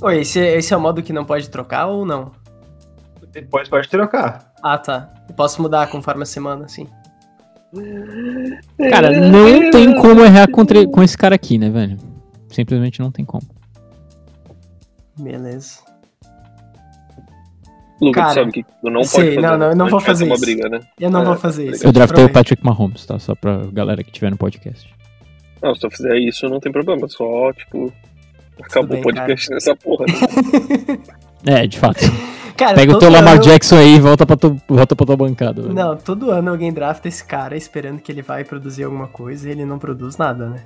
Oi, 0.00 0.20
esse, 0.20 0.38
esse 0.40 0.72
é 0.72 0.76
o 0.76 0.80
modo 0.80 1.02
que 1.02 1.12
não 1.12 1.24
pode 1.24 1.48
trocar 1.50 1.86
ou 1.86 2.04
não? 2.06 2.32
Depois 3.32 3.68
pode 3.68 3.88
trocar. 3.88 4.52
Ah, 4.62 4.78
tá. 4.78 5.12
Eu 5.28 5.34
posso 5.34 5.60
mudar 5.60 5.86
conforme 5.88 6.22
a 6.22 6.26
semana, 6.26 6.64
assim. 6.64 6.86
Cara, 8.90 9.10
não 9.28 9.70
tem 9.70 9.94
como 10.00 10.24
errar 10.24 10.50
contra, 10.50 10.86
com 10.86 11.02
esse 11.02 11.16
cara 11.16 11.34
aqui, 11.34 11.58
né, 11.58 11.68
velho? 11.68 11.96
Simplesmente 12.48 13.00
não 13.00 13.10
tem 13.10 13.24
como. 13.24 13.42
Beleza. 15.18 15.80
Lucas, 18.00 18.22
Cara, 18.22 18.34
sabe 18.34 18.52
que 18.52 18.62
tu 18.62 18.88
não 18.90 19.02
sei, 19.02 19.34
pode 19.34 19.34
fazer. 19.34 19.46
não, 19.48 19.58
não, 19.58 19.66
eu 19.70 19.76
não 19.76 19.88
vou 19.88 20.00
fazer 20.00 20.30
isso. 20.32 20.40
briga, 20.40 20.68
né? 20.68 20.80
Eu 21.00 21.10
não 21.10 21.22
É, 21.22 21.24
vou 21.24 21.36
fazer 21.36 21.68
isso. 21.70 21.84
Eu 21.84 21.90
draftei 21.92 22.24
o. 22.24 22.32
Patrick 22.32 22.64
Mahomes, 22.64 23.04
tá? 23.04 23.18
Só 23.18 23.34
pra 23.34 23.58
galera 23.72 24.04
que 24.04 24.12
tiver 24.12 24.30
no 24.30 24.36
podcast. 24.36 24.88
Não, 25.62 25.74
se 25.74 25.80
tu 25.80 25.90
fizer 25.90 26.16
isso, 26.18 26.48
não 26.48 26.60
tem 26.60 26.70
problema. 26.72 27.08
Só, 27.08 27.52
tipo, 27.52 27.92
acabou 28.62 28.90
bem, 28.90 29.00
o 29.00 29.02
podcast 29.02 29.50
nessa 29.50 29.74
porra. 29.76 30.06
Né? 30.06 30.98
É, 31.46 31.66
de 31.68 31.78
fato. 31.78 32.00
Cara, 32.58 32.74
Pega 32.74 32.96
o 32.96 32.98
teu 32.98 33.08
Lamar 33.08 33.34
ano- 33.34 33.42
Jackson 33.42 33.76
aí 33.76 33.94
e 33.94 34.00
volta 34.00 34.26
pra, 34.26 34.36
tu, 34.36 34.60
volta 34.68 34.96
pra 34.96 35.06
tua 35.06 35.16
bancada. 35.16 35.62
velho. 35.62 35.72
Não, 35.72 35.96
todo 35.96 36.32
ano 36.32 36.50
alguém 36.50 36.72
drafta 36.72 37.06
esse 37.06 37.24
cara 37.24 37.56
esperando 37.56 38.00
que 38.00 38.10
ele 38.10 38.20
vai 38.22 38.42
produzir 38.42 38.82
alguma 38.82 39.06
coisa 39.06 39.48
e 39.48 39.52
ele 39.52 39.64
não 39.64 39.78
produz 39.78 40.16
nada, 40.16 40.48
né? 40.48 40.64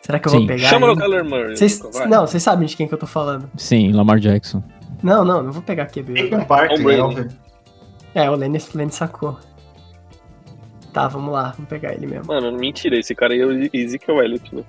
Será 0.00 0.20
que 0.20 0.28
eu 0.28 0.30
Sim. 0.30 0.38
vou 0.38 0.46
pegar? 0.46 0.68
Chama 0.68 0.92
o? 0.92 0.96
Kyler 0.96 1.24
Murray. 1.24 1.54
Vai. 1.92 2.06
não, 2.06 2.24
vocês 2.24 2.40
sabem 2.40 2.68
de 2.68 2.76
quem 2.76 2.86
que 2.86 2.94
eu 2.94 2.98
tô 2.98 3.06
falando. 3.08 3.50
Sim, 3.56 3.90
Lamar 3.92 4.20
Jackson. 4.20 4.62
Não, 5.02 5.24
não, 5.24 5.42
não 5.42 5.50
vou 5.50 5.60
pegar 5.62 5.86
QB. 5.86 6.28
Tem 6.30 6.38
um 6.38 6.44
parque? 6.44 6.76
É, 8.14 8.30
o 8.30 8.34
Lenny, 8.36 8.58
Lenny 8.72 8.92
sacou. 8.92 9.36
Tá, 10.92 11.06
vamos 11.08 11.32
lá, 11.32 11.52
vamos 11.56 11.68
pegar 11.68 11.92
ele 11.94 12.06
mesmo. 12.06 12.26
Mano, 12.26 12.52
mentira, 12.52 12.98
esse 12.98 13.14
cara 13.14 13.34
aí 13.34 13.40
é 13.40 13.46
o 13.46 13.68
Ezekiel 13.72 14.22
Elliott, 14.22 14.54
né? 14.54 14.62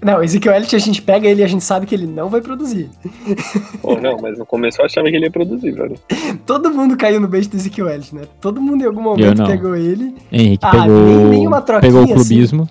Não, 0.00 0.18
o 0.20 0.22
Ezekiel 0.24 0.54
Elliott 0.54 0.74
a 0.74 0.78
gente 0.78 1.02
pega 1.02 1.28
ele 1.28 1.42
e 1.42 1.44
a 1.44 1.48
gente 1.48 1.62
sabe 1.64 1.86
que 1.86 1.94
ele 1.94 2.06
não 2.06 2.28
vai 2.30 2.40
produzir. 2.40 2.88
Pô, 3.82 3.96
não, 4.00 4.16
mas 4.22 4.38
no 4.38 4.46
começo 4.46 4.80
eu 4.80 4.86
achava 4.86 5.08
que 5.10 5.16
ele 5.16 5.26
ia 5.26 5.30
produzir, 5.30 5.72
velho. 5.72 5.96
Todo 6.46 6.70
mundo 6.72 6.96
caiu 6.96 7.20
no 7.20 7.28
beijo 7.28 7.50
do 7.50 7.56
Ezekiel 7.56 7.88
Elliott, 7.88 8.14
né? 8.14 8.22
Todo 8.40 8.60
mundo 8.60 8.82
em 8.82 8.86
algum 8.86 9.02
momento 9.02 9.44
pegou 9.44 9.76
ele. 9.76 10.14
Henrique 10.30 10.64
Ah, 10.64 10.70
pegou, 10.70 10.88
nem- 11.04 11.24
nem 11.26 11.46
uma 11.46 11.60
troquinha, 11.60 11.90
pegou 11.92 12.00
o 12.00 12.04
assim. 12.04 12.14
clubismo. 12.14 12.68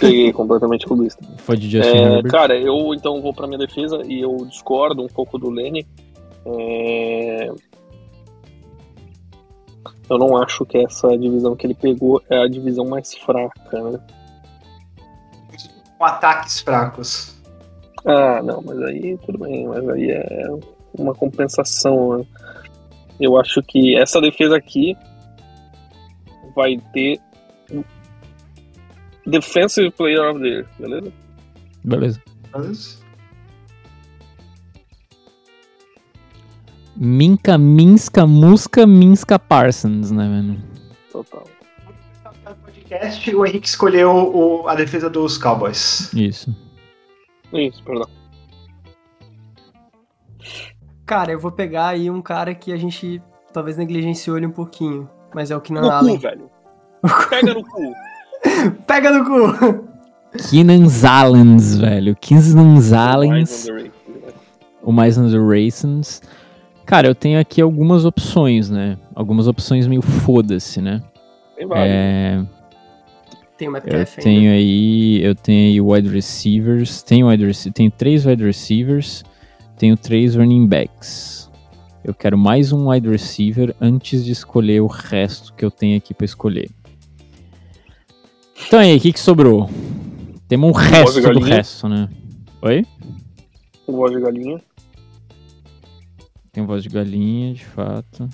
Peguei 0.00 0.32
completamente 0.32 0.86
clubista. 0.86 1.22
Foi 1.38 1.56
de 1.56 1.68
Justin 1.70 1.96
É, 1.96 2.22
cara, 2.24 2.58
eu 2.58 2.92
então 2.94 3.20
vou 3.22 3.32
pra 3.34 3.46
minha 3.46 3.58
defesa 3.58 4.00
e 4.06 4.20
eu 4.20 4.36
discordo 4.50 5.02
um 5.02 5.06
pouco 5.08 5.38
do 5.38 5.48
Lenny. 5.50 5.86
É, 6.46 7.05
Eu 10.08 10.18
não 10.18 10.36
acho 10.36 10.64
que 10.64 10.78
essa 10.78 11.16
divisão 11.18 11.56
que 11.56 11.66
ele 11.66 11.74
pegou 11.74 12.22
é 12.30 12.38
a 12.38 12.48
divisão 12.48 12.84
mais 12.84 13.14
fraca, 13.14 13.82
né? 13.82 14.00
Com 15.98 16.04
ataques 16.04 16.60
fracos. 16.60 17.36
Ah, 18.04 18.40
não, 18.42 18.62
mas 18.62 18.80
aí 18.82 19.18
tudo 19.26 19.38
bem, 19.38 19.66
mas 19.66 19.88
aí 19.88 20.10
é 20.10 20.46
uma 20.96 21.12
compensação. 21.14 22.18
Né? 22.18 22.26
Eu 23.18 23.36
acho 23.38 23.60
que 23.62 23.96
essa 23.96 24.20
defesa 24.20 24.56
aqui 24.56 24.96
vai 26.54 26.78
ter 26.92 27.18
um 27.72 27.82
Defensive 29.26 29.90
Player 29.90 30.30
of 30.30 30.40
the 30.40 30.46
Year, 30.46 30.66
beleza? 30.78 31.12
Beleza. 31.82 32.22
Mas- 32.52 33.05
Minka, 36.96 37.58
Minska, 37.58 38.26
Muska, 38.26 38.86
Minska 38.86 39.38
Parsons, 39.38 40.10
né, 40.10 40.24
mano? 40.26 40.58
Total. 41.12 41.44
No 42.44 42.54
podcast, 42.56 43.34
o 43.34 43.44
Henrique 43.44 43.68
escolheu 43.68 44.10
o- 44.12 44.68
a 44.68 44.74
defesa 44.74 45.10
dos 45.10 45.36
Cowboys. 45.36 46.12
Isso. 46.14 46.54
Isso, 47.52 47.82
perdão. 47.84 48.08
Cara, 51.04 51.32
eu 51.32 51.38
vou 51.38 51.52
pegar 51.52 51.88
aí 51.88 52.10
um 52.10 52.20
cara 52.22 52.54
que 52.54 52.72
a 52.72 52.76
gente 52.76 53.22
talvez 53.52 53.76
negligenciou 53.76 54.36
ele 54.36 54.46
um 54.46 54.50
pouquinho, 54.52 55.08
mas 55.34 55.50
é 55.50 55.56
o 55.56 55.60
Keenan 55.60 55.82
No 55.82 55.88
cu, 55.88 55.94
Allen. 55.94 56.18
velho. 56.18 56.50
Pega 57.30 57.54
no 57.54 57.64
cu. 57.64 57.94
Pega 58.86 59.10
no 59.12 59.24
cu! 59.24 59.86
Keenan 60.50 60.88
Zalens, 60.88 61.76
velho. 61.78 62.16
Keenan 62.16 62.64
Mais 62.74 62.84
Zalens, 62.84 63.68
underrated, 63.68 63.92
né? 64.08 64.32
o 64.82 64.92
mais 64.92 65.16
underrated. 65.18 66.20
Cara, 66.86 67.08
eu 67.08 67.14
tenho 67.14 67.38
aqui 67.40 67.60
algumas 67.60 68.04
opções, 68.04 68.70
né? 68.70 68.96
Algumas 69.14 69.48
opções 69.48 69.86
meio 69.88 70.00
foda-se, 70.02 70.80
né? 70.80 71.02
Tem 71.56 71.66
vários. 71.66 71.88
É, 71.94 72.44
Tem 73.58 73.66
o 73.66 73.70
eu 73.70 73.72
Metcalf 73.72 73.96
ainda. 74.18 74.22
tenho 74.22 74.50
aí, 74.52 75.20
eu 75.22 75.34
tenho 75.34 75.68
aí 75.72 75.80
wide 75.80 76.08
receivers, 76.08 77.02
tenho, 77.02 77.28
wide 77.28 77.44
rece- 77.44 77.70
tenho 77.72 77.90
três 77.90 78.24
wide 78.24 78.44
receivers, 78.44 79.24
tenho 79.76 79.96
três 79.96 80.36
running 80.36 80.66
backs. 80.66 81.50
Eu 82.04 82.14
quero 82.14 82.38
mais 82.38 82.72
um 82.72 82.88
wide 82.90 83.08
receiver 83.08 83.74
antes 83.80 84.24
de 84.24 84.30
escolher 84.30 84.80
o 84.80 84.86
resto 84.86 85.52
que 85.54 85.64
eu 85.64 85.72
tenho 85.72 85.96
aqui 85.96 86.14
pra 86.14 86.24
escolher. 86.24 86.70
Então 88.66 88.78
aí, 88.78 88.96
o 88.96 89.00
que, 89.00 89.12
que 89.12 89.18
sobrou? 89.20 89.68
Temos 90.48 90.70
um 90.70 90.72
resto 90.72 91.20
do 91.32 91.40
resto, 91.40 91.88
né? 91.88 92.08
Oi? 92.62 92.86
O 93.88 93.92
voz 93.92 94.12
de 94.12 94.20
galinha. 94.20 94.60
Tem 96.56 96.64
voz 96.64 96.82
de 96.82 96.88
galinha, 96.88 97.52
de 97.52 97.66
fato. 97.66 98.26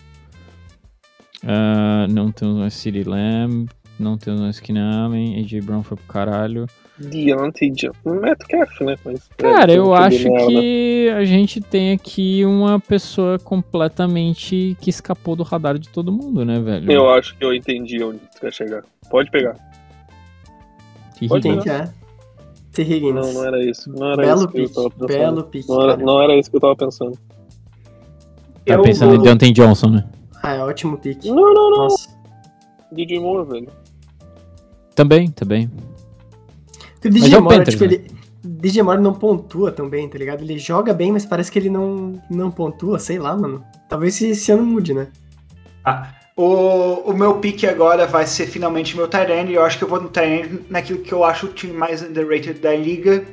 Ah, 1.44 2.06
não 2.08 2.30
temos 2.30 2.56
mais 2.56 2.72
City 2.72 3.02
Lamb, 3.02 3.68
não 3.98 4.16
temos 4.16 4.40
mais 4.40 4.62
Allen, 4.76 5.40
AJ 5.40 5.64
Brown 5.64 5.82
foi 5.82 5.96
pro 5.96 6.06
caralho. 6.06 6.66
Deontay 6.98 7.72
Johnson. 7.72 8.20
Metcalf, 8.20 8.80
né? 8.82 8.96
Mas, 9.04 9.28
Cara, 9.36 9.72
é, 9.72 9.76
eu 9.76 9.86
tem 9.86 9.94
acho 9.94 10.28
nela, 10.28 10.46
que 10.46 11.08
a 11.16 11.24
gente 11.24 11.60
tem 11.60 11.90
aqui 11.90 12.44
uma 12.44 12.78
pessoa 12.78 13.40
completamente 13.40 14.76
que 14.80 14.88
escapou 14.88 15.34
do 15.34 15.42
radar 15.42 15.76
de 15.76 15.88
todo 15.88 16.12
mundo, 16.12 16.44
né, 16.44 16.60
velho? 16.60 16.92
Eu 16.92 17.10
acho 17.10 17.36
que 17.36 17.44
eu 17.44 17.52
entendi 17.52 18.04
onde 18.04 18.18
tu 18.18 18.40
quer 18.40 18.52
chegar. 18.52 18.84
Pode 19.10 19.32
pegar. 19.32 19.56
Que 21.18 21.26
Pode 21.26 21.48
é? 21.48 21.90
T. 22.72 22.82
Higgins. 22.82 23.14
Não, 23.14 23.32
não 23.32 23.44
era 23.44 23.64
isso. 23.64 23.90
Não 23.90 24.12
era 24.12 24.22
Belo 24.22 24.38
isso 24.38 24.48
que 24.48 24.58
eu 24.60 24.62
pique, 24.62 24.74
tava 24.76 24.90
pensando. 24.90 25.08
belo 25.08 25.42
pique, 25.42 25.68
Não 25.68 25.82
era, 25.82 25.92
cara. 25.94 26.06
não 26.06 26.22
era 26.22 26.36
isso 26.36 26.48
que 26.50 26.56
eu 26.56 26.60
tava 26.60 26.76
pensando. 26.76 27.18
Tá 28.66 28.74
Eu 28.74 28.82
pensando 28.82 29.12
em 29.14 29.16
vou- 29.16 29.24
Deontay 29.24 29.52
Johnson, 29.52 29.88
né? 29.88 30.04
Ah, 30.42 30.54
é 30.54 30.60
ótimo 30.62 30.96
pique. 30.98 31.30
Não, 31.30 31.52
não, 31.54 31.70
não. 31.70 31.78
Nossa. 31.78 32.08
DJ 32.90 33.20
Moore, 33.20 33.48
velho. 33.48 33.68
Também, 34.94 35.30
também. 35.30 35.66
O 35.66 35.70
Mas 37.04 37.14
DJ 37.14 37.34
é 37.34 37.38
o 37.38 37.42
Moore, 37.42 37.56
Panthers, 37.58 37.78
tipo, 37.78 37.90
né? 37.90 37.94
ele. 37.94 38.22
DJ 38.44 38.82
Moore 38.82 39.00
não 39.00 39.14
pontua 39.14 39.70
tão 39.72 39.88
bem, 39.88 40.08
tá 40.08 40.18
ligado? 40.18 40.42
Ele 40.42 40.58
joga 40.58 40.92
bem, 40.92 41.12
mas 41.12 41.24
parece 41.24 41.50
que 41.50 41.58
ele 41.58 41.70
não, 41.70 42.20
não 42.28 42.50
pontua, 42.50 42.98
sei 42.98 43.18
lá, 43.18 43.36
mano. 43.36 43.64
Talvez 43.88 44.14
esse, 44.16 44.26
esse 44.30 44.52
ano 44.52 44.64
mude, 44.64 44.92
né? 44.94 45.08
Ah, 45.84 46.08
o, 46.36 47.10
o 47.10 47.12
meu 47.14 47.36
pick 47.36 47.64
agora 47.64 48.06
vai 48.06 48.26
ser 48.26 48.46
finalmente 48.46 48.96
meu 48.96 49.08
Tyrande. 49.08 49.52
E 49.52 49.54
eu 49.54 49.64
acho 49.64 49.78
que 49.78 49.84
eu 49.84 49.88
vou 49.88 50.00
no 50.00 50.08
Tyrande 50.08 50.60
naquilo 50.68 51.00
que 51.00 51.12
eu 51.12 51.24
acho 51.24 51.46
o 51.46 51.52
time 51.52 51.72
mais 51.72 52.02
underrated 52.02 52.54
da 52.60 52.74
liga. 52.74 53.24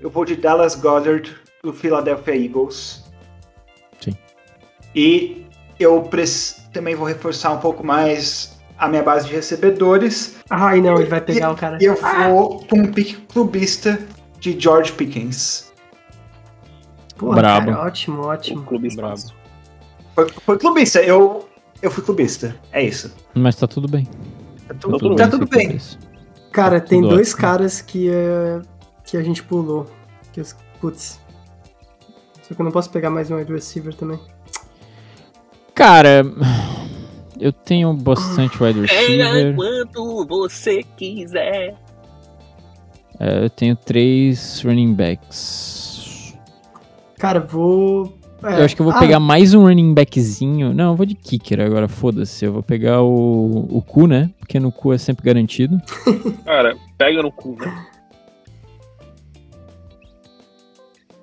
Eu 0.00 0.10
vou 0.10 0.24
de 0.24 0.36
Dallas 0.36 0.74
Goddard 0.74 1.34
do 1.62 1.72
Philadelphia 1.72 2.36
Eagles. 2.36 3.04
E 4.98 5.46
eu 5.78 6.10
também 6.72 6.96
vou 6.96 7.06
reforçar 7.06 7.52
um 7.52 7.58
pouco 7.58 7.86
mais 7.86 8.58
a 8.76 8.88
minha 8.88 9.00
base 9.00 9.28
de 9.28 9.32
recebedores. 9.34 10.34
Ai, 10.50 10.80
não, 10.80 10.96
ele 10.96 11.04
vai 11.08 11.20
pegar 11.20 11.52
o 11.52 11.54
cara. 11.54 11.78
E 11.80 11.84
eu 11.84 11.94
vou 11.94 12.66
com 12.66 12.80
um 12.80 12.92
pick 12.92 13.16
clubista 13.32 13.96
de 14.40 14.58
George 14.58 14.90
Pickens. 14.90 15.72
Porra, 17.16 17.36
Brabo. 17.36 17.66
cara, 17.70 17.86
ótimo, 17.86 18.22
ótimo. 18.22 18.64
clube 18.64 18.88
Brabo. 18.96 19.22
Foi, 20.16 20.28
foi 20.44 20.58
clubista, 20.58 21.00
eu, 21.00 21.48
eu 21.80 21.92
fui 21.92 22.02
clubista. 22.02 22.56
É 22.72 22.82
isso. 22.82 23.14
Mas 23.34 23.54
tá 23.54 23.68
tudo 23.68 23.86
bem. 23.86 24.04
Tá 24.66 24.74
tudo, 24.74 24.98
tudo 24.98 25.14
tá 25.14 25.28
bem, 25.28 25.30
tudo 25.30 25.46
bem. 25.48 25.76
isso. 25.76 25.96
Cara, 26.50 26.80
Tá 26.80 26.88
tem 26.88 27.02
tudo 27.02 27.14
dois 27.14 27.28
ótimo. 27.28 27.40
caras 27.40 27.80
que, 27.80 28.10
é, 28.10 28.60
que 29.04 29.16
a 29.16 29.22
gente 29.22 29.44
pulou. 29.44 29.86
Que 30.32 30.40
os, 30.40 30.56
putz. 30.80 31.20
Só 32.42 32.52
que 32.52 32.60
eu 32.60 32.64
não 32.64 32.72
posso 32.72 32.90
pegar 32.90 33.10
mais 33.10 33.30
um 33.30 33.36
wide 33.36 33.52
receiver 33.52 33.94
também. 33.94 34.18
Cara, 35.78 36.26
eu 37.38 37.52
tenho 37.52 37.94
bastante 37.94 38.60
wide 38.60 38.80
Pega 38.80 38.92
receiver. 39.00 39.54
quanto 39.54 40.26
você 40.26 40.82
quiser. 40.96 41.76
É, 43.20 43.44
eu 43.44 43.48
tenho 43.48 43.76
três 43.76 44.60
running 44.62 44.92
backs. 44.92 46.34
Cara, 47.16 47.38
vou. 47.38 48.12
é, 48.42 48.58
Eu 48.58 48.64
acho 48.64 48.74
que 48.74 48.82
eu 48.82 48.86
vou 48.86 48.92
ah, 48.92 48.98
pegar 48.98 49.20
mais 49.20 49.54
um 49.54 49.62
running 49.62 49.94
backzinho. 49.94 50.74
Não, 50.74 50.90
eu 50.90 50.96
vou 50.96 51.06
de 51.06 51.14
kicker 51.14 51.60
agora, 51.60 51.86
foda-se. 51.86 52.44
Eu 52.44 52.54
vou 52.54 52.62
pegar 52.64 53.02
o, 53.02 53.68
o 53.70 53.80
cu, 53.80 54.08
né? 54.08 54.30
Porque 54.40 54.58
no 54.58 54.72
cu 54.72 54.92
é 54.92 54.98
sempre 54.98 55.24
garantido. 55.24 55.80
Cara, 56.44 56.76
pega 56.98 57.22
no 57.22 57.30
cu, 57.30 57.54
velho. 57.54 57.97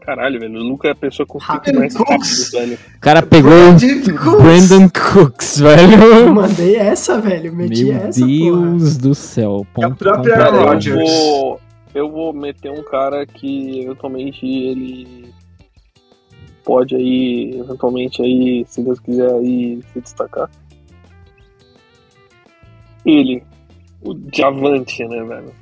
Caralho, 0.05 0.39
velho. 0.39 0.59
O 0.59 0.63
Luca 0.63 0.87
é 0.87 0.91
a 0.91 0.95
pessoa 0.95 1.25
com 1.25 1.39
Rápido, 1.39 1.79
mais 1.79 1.95
Cooks. 1.95 2.09
rápidos, 2.11 2.51
velho. 2.51 2.79
O 2.95 2.99
cara 2.99 3.21
pegou 3.23 3.49
Brandon 3.51 3.85
o 3.85 4.17
Cooks. 4.19 4.41
Brandon 4.43 4.89
Cooks, 4.89 5.59
Eu 5.59 5.67
velho. 5.67 6.35
mandei 6.35 6.75
essa, 6.75 7.19
velho. 7.19 7.53
Meti 7.53 7.85
Meu 7.85 7.95
essa, 7.97 8.19
porra. 8.19 8.29
Deus 8.29 8.97
do 8.97 9.15
céu. 9.15 9.65
É 9.77 9.83
a 9.83 9.89
Ponto 9.89 9.97
própria 9.97 10.35
completo. 10.35 10.55
Cara, 10.65 10.79
eu 10.89 10.95
vou, 10.99 11.61
eu 11.95 12.11
vou 12.11 12.33
meter 12.33 12.71
um 12.71 12.83
cara 12.83 13.25
que 13.25 13.79
eventualmente 13.81 14.45
ele 14.45 15.33
pode 16.63 16.95
aí, 16.95 17.59
eventualmente 17.59 18.21
aí, 18.21 18.63
se 18.67 18.81
Deus 18.83 18.99
quiser 18.99 19.31
aí 19.31 19.79
se 19.93 20.01
destacar. 20.01 20.49
Ele, 23.05 23.43
o 24.01 24.13
Diamante, 24.13 25.03
né, 25.07 25.23
velho? 25.23 25.53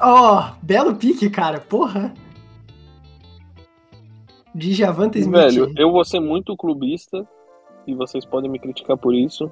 Ó, 0.00 0.50
belo 0.62 0.94
pique, 0.94 1.28
cara. 1.30 1.60
Porra. 1.60 2.12
De 4.54 4.72
Javante 4.74 5.18
Smith. 5.18 5.34
Velho, 5.34 5.72
eu 5.76 5.90
vou 5.90 6.04
ser 6.04 6.20
muito 6.20 6.56
clubista 6.56 7.26
e 7.86 7.94
vocês 7.94 8.24
podem 8.24 8.50
me 8.50 8.58
criticar 8.58 8.96
por 8.96 9.14
isso, 9.14 9.50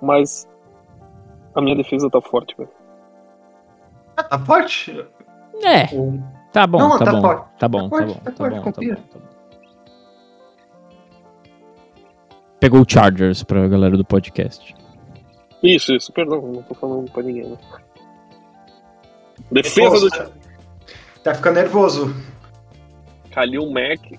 mas 0.00 0.48
a 1.54 1.60
minha 1.60 1.76
defesa 1.76 2.08
tá 2.10 2.20
forte, 2.20 2.54
velho. 2.56 2.70
Tá 4.16 4.38
forte? 4.38 5.06
É, 5.62 5.86
tá 6.52 6.66
bom, 6.66 6.78
Não, 6.78 6.98
tá, 6.98 7.04
tá 7.04 7.12
bom, 7.12 7.20
forte. 7.20 7.44
tá 7.58 7.68
bom, 7.68 7.88
Tá 7.88 7.98
tá 7.98 8.06
forte, 8.06 8.14
bom, 8.14 8.20
tá 8.24 8.30
tá 8.30 8.36
forte, 8.36 8.54
bom, 8.56 8.62
tá 8.62 8.80
bom, 8.80 8.94
tá 9.12 9.18
bom. 9.18 9.26
Pegou 12.58 12.80
o 12.80 12.86
Chargers 12.88 13.42
pra 13.42 13.68
galera 13.68 13.96
do 13.96 14.04
podcast. 14.04 14.74
Isso, 15.62 15.94
isso, 15.94 16.12
perdão, 16.12 16.40
não 16.40 16.62
tô 16.62 16.74
falando 16.74 17.10
pra 17.10 17.22
ninguém, 17.22 17.50
né? 17.50 17.58
Defesa 19.52 19.98
do 20.00 20.08
Nossa, 20.08 20.32
Tá 21.22 21.34
ficando 21.34 21.56
nervoso. 21.56 22.14
Khalil 23.36 23.70
Mack 23.70 24.18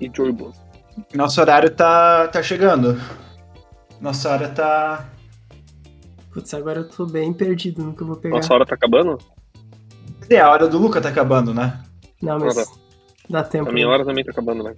e 0.00 0.10
Joey 0.14 0.30
Bosa. 0.30 0.64
Nosso 1.12 1.40
horário 1.40 1.68
tá, 1.68 2.28
tá 2.28 2.40
chegando. 2.40 2.98
Nossa 4.00 4.30
hora 4.30 4.48
tá. 4.48 5.10
Putz, 6.32 6.54
agora 6.54 6.80
eu 6.80 6.88
tô 6.88 7.04
bem 7.04 7.32
perdido 7.32 7.82
no 7.82 7.92
que 7.92 8.02
eu 8.02 8.06
vou 8.06 8.16
pegar. 8.16 8.36
Nossa 8.36 8.54
hora 8.54 8.64
tá 8.64 8.76
acabando? 8.76 9.18
É, 10.30 10.38
a 10.38 10.48
hora 10.48 10.68
do 10.68 10.78
Luca 10.78 11.00
tá 11.00 11.08
acabando, 11.08 11.52
né? 11.52 11.82
Não, 12.22 12.38
mas 12.38 12.54
tá. 12.54 12.64
dá 13.28 13.42
tempo. 13.42 13.68
A 13.68 13.72
minha 13.72 13.86
né? 13.86 13.92
hora 13.92 14.04
também 14.04 14.24
tá 14.24 14.30
acabando, 14.30 14.62
né? 14.62 14.76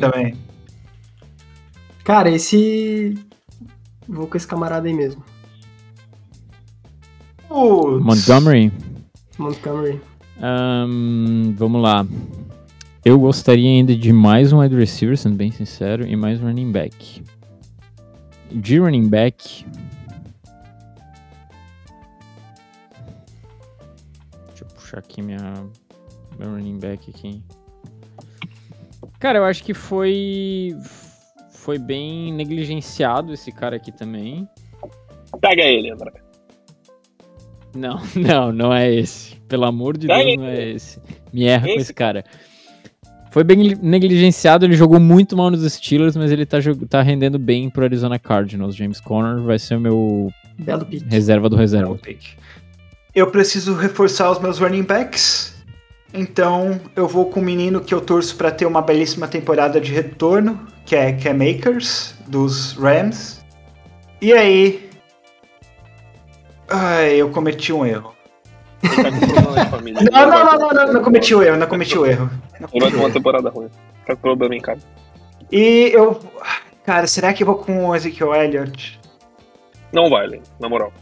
Também. 0.00 0.34
Cara, 2.04 2.30
esse. 2.30 3.22
Vou 4.08 4.26
com 4.26 4.36
esse 4.36 4.46
camarada 4.46 4.88
aí 4.88 4.94
mesmo. 4.94 5.22
Putz. 7.48 8.02
Montgomery. 8.02 8.72
Montgomery. 9.38 10.07
Ahn, 10.40 11.52
vamos 11.56 11.82
lá. 11.82 12.06
Eu 13.04 13.18
gostaria 13.18 13.68
ainda 13.68 13.96
de 13.96 14.12
mais 14.12 14.52
um 14.52 14.60
wide 14.60 14.76
receiver, 14.76 15.16
sendo 15.16 15.36
bem 15.36 15.50
sincero, 15.50 16.06
e 16.06 16.14
mais 16.14 16.40
um 16.40 16.46
running 16.46 16.70
back. 16.70 17.22
De 18.50 18.78
running 18.78 19.08
back. 19.08 19.64
Deixa 24.48 24.64
eu 24.64 24.66
puxar 24.68 24.98
aqui 24.98 25.22
minha 25.22 25.38
meu 26.38 26.50
running 26.50 26.78
back 26.78 27.10
aqui. 27.10 27.42
Cara, 29.18 29.38
eu 29.38 29.44
acho 29.44 29.64
que 29.64 29.74
foi 29.74 30.76
foi 31.50 31.78
bem 31.78 32.32
negligenciado 32.32 33.32
esse 33.32 33.50
cara 33.50 33.76
aqui 33.76 33.90
também. 33.90 34.48
Pega 35.40 35.62
ele, 35.62 35.90
André. 35.90 36.12
Não, 37.74 38.00
não, 38.14 38.52
não 38.52 38.72
é 38.72 38.92
esse. 38.92 39.37
Pelo 39.48 39.64
amor 39.64 39.96
de 39.96 40.06
Pega 40.06 40.24
Deus, 40.24 40.36
não 40.36 40.46
é 40.46 40.70
esse. 40.70 40.98
Me 41.32 41.44
erra 41.44 41.66
com 41.66 41.72
Esse 41.72 41.80
esse 41.82 41.94
cara. 41.94 42.24
Foi 43.30 43.44
bem 43.44 43.76
negligenciado, 43.82 44.64
ele 44.64 44.74
jogou 44.74 44.98
muito 44.98 45.36
mal 45.36 45.50
nos 45.50 45.70
Steelers, 45.72 46.16
mas 46.16 46.32
ele 46.32 46.46
tá, 46.46 46.58
tá 46.88 47.02
rendendo 47.02 47.38
bem 47.38 47.68
pro 47.68 47.84
Arizona 47.84 48.18
Cardinals. 48.18 48.74
James 48.74 49.00
Conner 49.00 49.42
vai 49.42 49.58
ser 49.58 49.76
o 49.76 49.80
meu 49.80 50.32
Belo 50.58 50.84
pick. 50.86 51.04
reserva 51.08 51.48
do 51.48 51.56
reserva. 51.56 51.98
Eu 53.14 53.30
preciso 53.30 53.74
reforçar 53.74 54.30
os 54.30 54.38
meus 54.38 54.58
running 54.58 54.82
backs. 54.82 55.56
Então 56.12 56.80
eu 56.96 57.06
vou 57.06 57.26
com 57.26 57.40
um 57.40 57.44
menino 57.44 57.80
que 57.82 57.92
eu 57.92 58.00
torço 58.00 58.34
para 58.34 58.50
ter 58.50 58.64
uma 58.64 58.80
belíssima 58.80 59.28
temporada 59.28 59.78
de 59.78 59.92
retorno, 59.92 60.66
que 60.86 60.96
é 60.96 61.12
Cam 61.12 61.38
Akers, 61.42 62.14
dos 62.26 62.72
Rams. 62.72 63.44
E 64.22 64.32
aí. 64.32 64.88
Ai, 66.68 67.16
eu 67.16 67.28
cometi 67.30 67.72
um 67.72 67.84
erro. 67.84 68.14
Ele 68.82 69.02
tá 69.02 69.10
com 69.10 69.18
problema 69.18 69.64
de 69.64 69.70
família. 69.70 70.02
Não, 70.10 70.30
não, 70.30 70.44
não, 70.44 70.58
não, 70.58 70.68
não, 70.68 70.92
não 70.94 71.02
cometi 71.02 71.34
o 71.34 71.42
erro, 71.42 71.56
não 71.56 71.66
cometi 71.66 71.98
o 71.98 72.06
erro. 72.06 72.30
Ele 72.72 72.80
vai 72.80 72.90
ter 72.90 72.96
uma 72.96 73.10
temporada 73.10 73.50
ruim. 73.50 73.68
Tá 74.06 74.14
com 74.14 74.22
problema 74.22 74.54
em 74.54 74.60
casa. 74.60 74.86
E 75.50 75.90
eu. 75.92 76.20
Cara, 76.84 77.06
será 77.06 77.32
que 77.32 77.42
eu 77.42 77.46
vou 77.46 77.56
com 77.56 77.88
o 77.88 77.94
Ezekiel 77.94 78.34
Elliott? 78.34 78.98
Não 79.92 80.08
vai, 80.08 80.26
Len, 80.26 80.42
na 80.60 80.68
moral. 80.68 80.92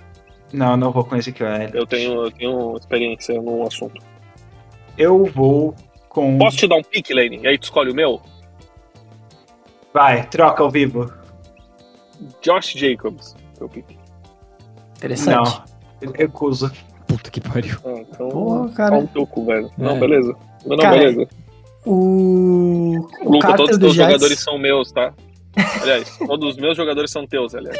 Não, 0.53 0.77
não 0.77 0.91
vou 0.91 1.05
com 1.05 1.14
o 1.14 1.18
Ezekiel 1.18 1.49
Elliott. 1.49 1.77
Eu 1.77 1.87
tenho, 1.87 2.24
eu 2.24 2.31
tenho 2.31 2.77
experiência 2.77 3.41
no 3.41 3.66
assunto. 3.66 4.03
Eu 4.97 5.24
vou 5.27 5.74
com. 6.09 6.39
Posso 6.39 6.57
te 6.57 6.66
dar 6.66 6.77
um 6.77 6.83
pique, 6.83 7.12
Lane? 7.12 7.41
E 7.43 7.47
aí 7.47 7.59
tu 7.59 7.64
escolhe 7.64 7.91
o 7.91 7.95
meu? 7.95 8.20
Vai, 9.93 10.27
troca 10.27 10.62
ao 10.62 10.70
vivo. 10.70 11.12
Josh 12.41 12.72
Jacobs. 12.74 13.37
Meu 13.59 13.68
pique. 13.68 13.99
Interessante. 14.97 15.37
Não, 15.37 15.64
eu 16.01 16.12
recuso. 16.12 16.72
Puta 17.07 17.31
que 17.31 17.41
pariu. 17.41 17.77
Ah, 17.85 17.95
então. 18.01 18.29
Porra, 18.29 18.69
cara. 18.71 18.91
Pau 19.03 19.09
no 19.15 19.27
cu, 19.27 19.45
velho. 19.47 19.71
Não, 19.79 19.97
É. 19.97 19.99
beleza. 20.01 20.35
Não, 20.67 20.77
Cara, 20.77 20.97
beleza. 20.99 21.29
O. 21.85 22.97
O 23.25 23.33
Luca, 23.33 23.49
Carter 23.49 23.57
todos 23.57 23.71
os 23.73 23.79
do 23.79 23.81
teus 23.83 23.95
Giants. 23.95 24.13
jogadores 24.13 24.41
são 24.41 24.59
meus, 24.59 24.91
tá? 24.93 25.13
Aliás, 25.81 26.19
todos 26.27 26.51
os 26.51 26.57
meus 26.61 26.77
jogadores 26.77 27.11
são 27.11 27.27
teus, 27.27 27.55
aliás. 27.55 27.79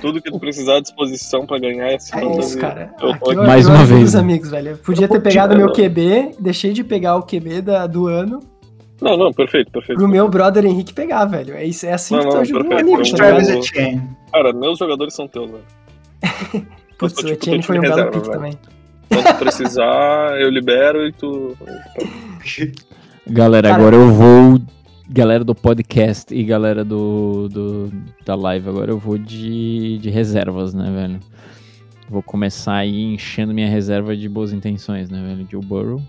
Tudo 0.00 0.20
que 0.20 0.30
tu 0.30 0.38
precisar 0.40 0.76
à 0.76 0.80
disposição 0.80 1.46
pra 1.46 1.58
ganhar 1.58 1.92
esse 1.94 2.14
É 2.14 2.20
fantasy, 2.20 2.40
isso, 2.40 2.58
cara. 2.58 2.92
Eu 3.00 3.10
Aqui 3.12 3.24
tô 3.24 3.32
eu- 3.32 3.44
Mais 3.44 3.66
uma 3.68 3.84
vez, 3.84 4.14
né? 4.14 4.20
amigos, 4.20 4.50
velho. 4.50 4.70
Eu 4.70 4.76
podia 4.78 5.06
ter 5.08 5.14
Eu 5.16 5.20
vou 5.20 5.30
pegado 5.30 5.56
meu 5.56 5.72
QB, 5.72 6.32
deixei 6.40 6.72
de 6.72 6.82
pegar 6.82 7.16
o 7.16 7.22
QB 7.22 7.62
da, 7.62 7.86
do 7.86 8.06
ano 8.08 8.40
Não, 9.00 9.16
não, 9.16 9.32
perfeito, 9.32 9.70
perfeito. 9.70 9.98
pro 9.98 10.08
meu 10.08 10.28
brother 10.28 10.64
Henrique 10.66 10.92
pegar, 10.92 11.24
velho. 11.26 11.54
É, 11.54 11.64
isso, 11.64 11.86
é 11.86 11.92
assim 11.92 12.14
Não, 12.16 12.22
que 12.22 12.28
tu 12.28 12.34
não, 12.34 12.40
ajuda 12.42 12.60
um 12.64 12.68
perfeito. 12.68 12.94
amigo, 12.94 13.16
tá 13.16 13.30
ligado? 13.30 14.30
Cara, 14.32 14.52
meus 14.52 14.78
jogadores 14.78 15.14
são 15.14 15.28
teus, 15.28 15.50
velho. 15.50 15.64
Putz, 17.00 17.22
o 17.24 17.28
Etienne 17.28 17.62
foi 17.62 17.78
um 17.78 17.80
time 17.80 17.88
belo 17.94 18.04
reserva, 18.10 18.20
pick 18.20 18.32
também. 18.32 18.52
Quando 19.08 19.24
tu 19.26 19.38
precisar, 19.40 20.40
eu 20.40 20.48
libero 20.50 21.06
e 21.06 21.12
tu. 21.12 21.56
Galera, 23.26 23.68
Cara- 23.70 23.80
agora 23.80 23.96
eu 23.96 24.12
vou. 24.12 24.60
Galera 25.12 25.42
do 25.42 25.56
podcast 25.56 26.32
e 26.32 26.44
galera 26.44 26.84
do, 26.84 27.48
do 27.48 27.90
da 28.24 28.36
live, 28.36 28.68
agora 28.68 28.92
eu 28.92 28.98
vou 28.98 29.18
de, 29.18 29.98
de 29.98 30.08
reservas, 30.08 30.72
né, 30.72 30.88
velho? 30.88 31.18
Vou 32.08 32.22
começar 32.22 32.74
aí 32.76 33.14
enchendo 33.14 33.52
minha 33.52 33.68
reserva 33.68 34.16
de 34.16 34.28
boas 34.28 34.52
intenções, 34.52 35.10
né, 35.10 35.20
velho? 35.20 35.48
Joe 35.50 35.64
Burrow. 35.64 36.00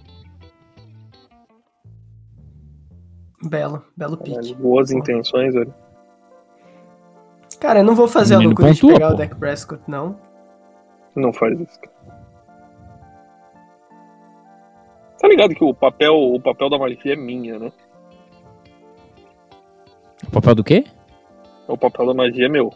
Belo, 3.44 3.84
belo 3.98 4.18
pick. 4.18 4.56
Boas 4.58 4.92
intenções, 4.92 5.54
velho. 5.56 5.74
Cara, 7.60 7.80
eu 7.80 7.84
não 7.84 7.96
vou 7.96 8.08
fazer 8.08 8.36
a 8.36 8.38
Menino 8.38 8.52
loucura 8.52 8.74
de 8.74 8.82
pegar 8.82 9.08
pô. 9.10 9.14
o 9.14 9.18
Dak 9.18 9.36
Prescott, 9.36 9.82
não. 9.88 10.16
Não 11.16 11.34
faz 11.34 11.60
isso, 11.60 11.80
cara. 11.80 12.22
Tá 15.20 15.28
ligado 15.28 15.54
que 15.54 15.64
o 15.64 15.74
papel, 15.74 16.16
o 16.16 16.40
papel 16.40 16.70
da 16.70 16.80
magia 16.80 17.14
é 17.14 17.16
minha, 17.16 17.60
né? 17.60 17.72
O 20.28 20.32
papel 20.32 20.56
do 20.56 20.64
quê? 20.64 20.84
O 21.68 21.78
papel 21.78 22.08
da 22.08 22.14
magia 22.14 22.46
é 22.48 22.50
meu. 22.50 22.72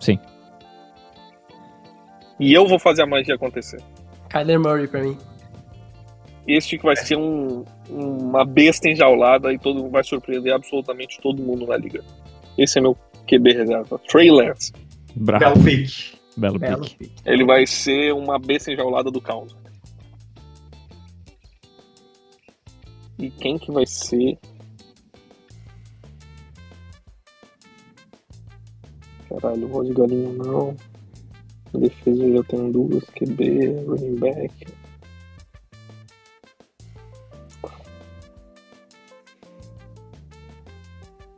Sim. 0.00 0.18
E 2.40 2.52
eu 2.52 2.66
vou 2.66 2.78
fazer 2.78 3.02
a 3.02 3.06
magia 3.06 3.36
acontecer. 3.36 3.80
Kyler 4.28 4.58
Murray 4.58 4.88
pra 4.88 5.02
mim. 5.02 5.16
Este 6.46 6.76
que 6.76 6.84
vai 6.84 6.96
ser 6.96 7.16
um, 7.16 7.64
uma 7.88 8.44
besta 8.44 8.88
enjaulada 8.88 9.52
e 9.52 9.58
todo 9.58 9.88
vai 9.88 10.02
surpreender 10.02 10.52
absolutamente 10.52 11.20
todo 11.20 11.42
mundo 11.42 11.66
na 11.66 11.76
liga. 11.76 12.02
Esse 12.58 12.78
é 12.78 12.82
meu 12.82 12.96
QB 13.26 13.52
reserva. 13.52 14.00
Trey 14.08 14.30
Lance. 14.30 14.72
Bravo. 15.14 15.44
Belo 15.44 15.64
pick. 15.64 16.13
Belo, 16.36 16.58
Belo 16.58 16.82
pick. 16.84 16.98
pick. 16.98 17.12
Ele 17.24 17.44
vai 17.44 17.66
ser 17.66 18.12
uma 18.12 18.38
besta 18.38 18.72
enjaulada 18.72 19.10
do 19.10 19.20
caos. 19.20 19.56
E 23.18 23.30
quem 23.30 23.58
que 23.58 23.70
vai 23.70 23.86
ser? 23.86 24.38
Caralho, 29.28 29.68
voz 29.68 29.88
de 29.88 29.94
galinha 29.94 30.32
não. 30.32 30.76
Defesa 31.72 32.22
eu 32.22 32.36
já 32.36 32.44
tenho 32.44 32.72
duas, 32.72 33.04
QB, 33.10 33.84
running 33.86 34.16
back. 34.16 34.66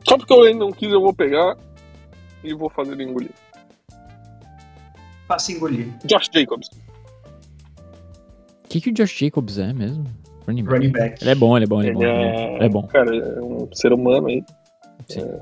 Só 0.07 0.17
porque 0.17 0.33
eu 0.33 0.43
ainda 0.43 0.59
não 0.59 0.71
quis, 0.71 0.91
eu 0.91 1.01
vou 1.01 1.13
pegar 1.13 1.57
e 2.43 2.53
vou 2.53 2.69
fazer 2.69 2.93
ele 2.93 3.03
engolir. 3.03 3.31
Faça 5.27 5.51
engolir. 5.51 5.87
Josh 6.05 6.29
Jacobs. 6.33 6.69
O 8.65 8.69
que, 8.69 8.81
que 8.81 8.89
o 8.89 8.93
Josh 8.93 9.17
Jacobs 9.17 9.57
é 9.57 9.73
mesmo? 9.73 10.05
Running 10.47 10.63
back. 10.63 10.75
Running 10.77 10.91
back. 10.91 11.23
Ele 11.23 11.31
é 11.31 11.35
bom, 11.35 11.57
ele 11.57 11.65
é 11.65 11.67
bom, 11.67 11.81
ele 11.81 11.89
é 11.89 11.93
bom. 11.93 12.01
Ele 12.03 12.11
Ele 12.11 12.15
é 12.19 12.29
bom. 12.29 12.39
é, 12.39 12.55
Ele 12.55 12.65
é 12.65 12.69
bom. 12.69 12.83
Cara, 12.87 13.15
é 13.15 13.41
um 13.41 13.69
ser 13.73 13.91
humano 13.93 14.27
aí. 14.27 14.43
Sim. 15.09 15.21
É, 15.21 15.39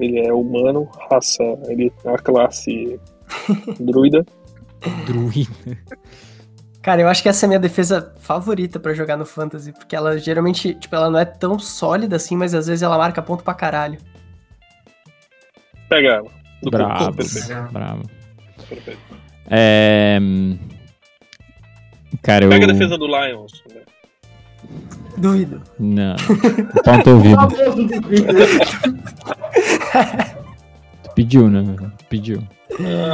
ele 0.00 0.18
é 0.26 0.32
humano, 0.32 0.88
raça, 1.10 1.42
ele 1.68 1.92
é 2.04 2.08
a 2.14 2.18
classe 2.18 2.98
druida. 3.78 4.24
Druida. 5.06 5.50
Cara, 6.82 7.02
eu 7.02 7.08
acho 7.08 7.22
que 7.22 7.28
essa 7.28 7.44
é 7.44 7.46
a 7.46 7.48
minha 7.48 7.60
defesa 7.60 8.14
favorita 8.18 8.80
pra 8.80 8.94
jogar 8.94 9.16
no 9.18 9.26
Fantasy, 9.26 9.70
porque 9.72 9.94
ela 9.94 10.16
geralmente, 10.18 10.72
tipo, 10.74 10.96
ela 10.96 11.10
não 11.10 11.18
é 11.18 11.26
tão 11.26 11.58
sólida 11.58 12.16
assim, 12.16 12.34
mas 12.36 12.54
às 12.54 12.66
vezes 12.66 12.82
ela 12.82 12.96
marca 12.96 13.20
ponto 13.20 13.44
pra 13.44 13.52
caralho. 13.52 13.98
Pega 15.88 16.08
ela. 16.08 16.30
Perfeito, 17.12 17.72
Bravo. 17.72 18.02
Perfeito. 18.70 19.00
É... 19.50 20.18
Cara, 22.22 22.44
eu... 22.44 22.48
Pega 22.50 22.64
a 22.64 22.72
defesa 22.72 22.96
do 22.96 23.06
Lions. 23.06 23.62
né? 23.74 23.82
Duvido. 25.16 25.62
Não. 25.78 26.16
Teu 27.04 27.14
ouvido. 27.16 27.36
Tu 31.02 31.10
pediu, 31.14 31.50
né? 31.50 31.62
velho? 31.62 31.92
Pediu. 32.08 32.46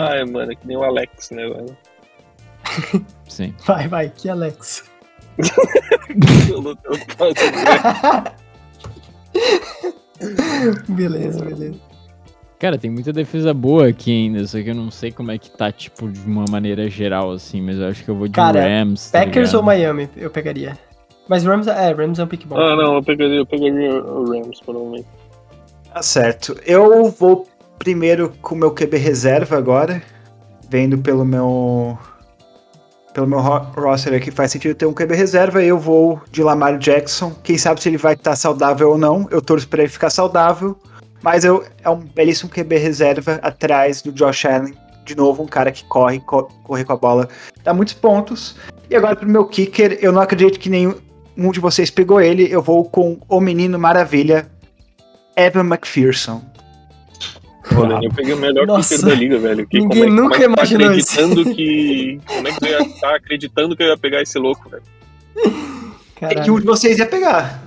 Ai, 0.08 0.24
mano, 0.24 0.52
é 0.52 0.54
que 0.54 0.66
nem 0.66 0.76
o 0.76 0.84
Alex, 0.84 1.30
né, 1.30 1.42
velho? 1.48 1.76
Sim. 3.28 3.54
Vai, 3.66 3.88
vai, 3.88 4.08
que 4.10 4.28
Alex. 4.28 4.84
Eu 6.48 6.62
fazer. 7.16 7.52
beleza, 10.88 11.44
beleza. 11.44 11.80
Cara, 12.58 12.78
tem 12.78 12.90
muita 12.90 13.12
defesa 13.12 13.52
boa 13.52 13.88
aqui 13.88 14.10
ainda, 14.10 14.46
só 14.46 14.58
que 14.62 14.70
eu 14.70 14.74
não 14.74 14.90
sei 14.90 15.12
como 15.12 15.30
é 15.30 15.36
que 15.36 15.50
tá, 15.50 15.70
tipo, 15.70 16.08
de 16.08 16.20
uma 16.26 16.46
maneira 16.50 16.88
geral, 16.88 17.30
assim, 17.32 17.60
mas 17.60 17.76
eu 17.78 17.86
acho 17.88 18.02
que 18.02 18.10
eu 18.10 18.14
vou 18.16 18.26
de 18.28 18.32
Cara, 18.34 18.60
Rams. 18.62 19.10
tá 19.10 19.18
Packers 19.18 19.48
ligado? 19.50 19.56
ou 19.56 19.62
Miami, 19.62 20.08
eu 20.16 20.30
pegaria. 20.30 20.78
Mas 21.28 21.44
Rams, 21.44 21.66
é, 21.66 21.92
Rams 21.92 22.18
é 22.18 22.24
um 22.24 22.26
pick 22.26 22.46
bom. 22.46 22.56
Ah, 22.56 22.74
não, 22.76 22.94
eu 22.94 23.02
pegaria, 23.02 23.36
eu 23.36 23.46
pegaria 23.46 24.02
o 24.02 24.30
Rams, 24.30 24.60
provavelmente. 24.64 25.06
Tá 25.92 26.00
certo. 26.00 26.56
Eu 26.64 27.10
vou 27.10 27.46
primeiro 27.78 28.32
com 28.40 28.54
o 28.54 28.58
meu 28.58 28.70
QB 28.70 28.96
reserva 28.96 29.56
agora. 29.58 30.02
Vendo 30.70 30.96
pelo 30.98 31.24
meu. 31.24 31.98
Pelo 33.12 33.26
meu 33.26 33.40
ro- 33.40 33.66
roster 33.76 34.14
aqui, 34.14 34.30
faz 34.30 34.52
sentido 34.52 34.74
ter 34.74 34.86
um 34.86 34.92
QB 34.92 35.14
reserva. 35.14 35.62
Eu 35.62 35.78
vou 35.78 36.20
de 36.30 36.42
Lamar 36.42 36.78
Jackson. 36.78 37.32
Quem 37.42 37.56
sabe 37.58 37.82
se 37.82 37.88
ele 37.88 37.96
vai 37.96 38.12
estar 38.14 38.36
saudável 38.36 38.90
ou 38.90 38.98
não. 38.98 39.26
Eu 39.30 39.40
torço 39.42 39.66
pra 39.68 39.82
ele 39.82 39.90
ficar 39.92 40.10
saudável. 40.10 40.78
Mas 41.22 41.44
eu, 41.44 41.64
é 41.82 41.90
um 41.90 41.98
belíssimo 41.98 42.50
QB 42.50 42.76
reserva 42.76 43.34
atrás 43.42 44.02
do 44.02 44.12
Josh 44.12 44.44
Allen 44.44 44.74
de 45.06 45.16
novo, 45.16 45.42
um 45.42 45.46
cara 45.46 45.70
que 45.70 45.84
corre, 45.84 46.18
co 46.20 46.44
corre 46.64 46.84
com 46.84 46.92
a 46.92 46.96
bola, 46.96 47.28
dá 47.62 47.72
muitos 47.72 47.94
pontos. 47.94 48.56
E 48.90 48.96
agora 48.96 49.16
pro 49.16 49.28
meu 49.28 49.46
kicker, 49.46 49.98
eu 50.02 50.12
não 50.12 50.20
acredito 50.20 50.58
que 50.58 50.68
nenhum 50.68 50.94
de 51.52 51.60
vocês 51.60 51.90
pegou 51.90 52.20
ele, 52.20 52.46
eu 52.50 52.60
vou 52.60 52.84
com 52.84 53.18
o 53.28 53.40
menino 53.40 53.78
maravilha, 53.78 54.50
Evan 55.36 55.66
McPherson. 55.66 56.42
Olha, 57.76 58.04
eu 58.04 58.12
peguei 58.12 58.32
o 58.32 58.36
melhor 58.36 58.66
Nossa. 58.66 58.94
kicker 58.96 59.10
da 59.10 59.14
liga, 59.14 59.38
velho. 59.38 59.66
Que, 59.66 59.78
Ninguém 59.78 60.02
como 60.04 60.12
é, 60.12 60.22
nunca 60.22 60.40
como 60.40 60.44
é 60.44 60.48
que 60.48 60.54
tá 60.54 60.74
imaginou 60.74 60.92
isso. 60.92 61.12
acreditando 61.12 61.54
que. 61.54 62.20
Como 62.26 62.48
é 62.48 62.52
que 62.52 62.64
eu 62.64 62.68
ia 62.68 62.82
estar 62.82 63.14
acreditando 63.14 63.76
que 63.76 63.82
eu 63.82 63.86
ia 63.88 63.96
pegar 63.96 64.22
esse 64.22 64.38
louco, 64.38 64.68
velho? 64.68 64.82
É 65.36 66.28
que 66.28 66.40
um 66.40 66.44
Caralho. 66.44 66.60
de 66.60 66.66
vocês 66.66 66.98
ia 66.98 67.06
pegar. 67.06 67.62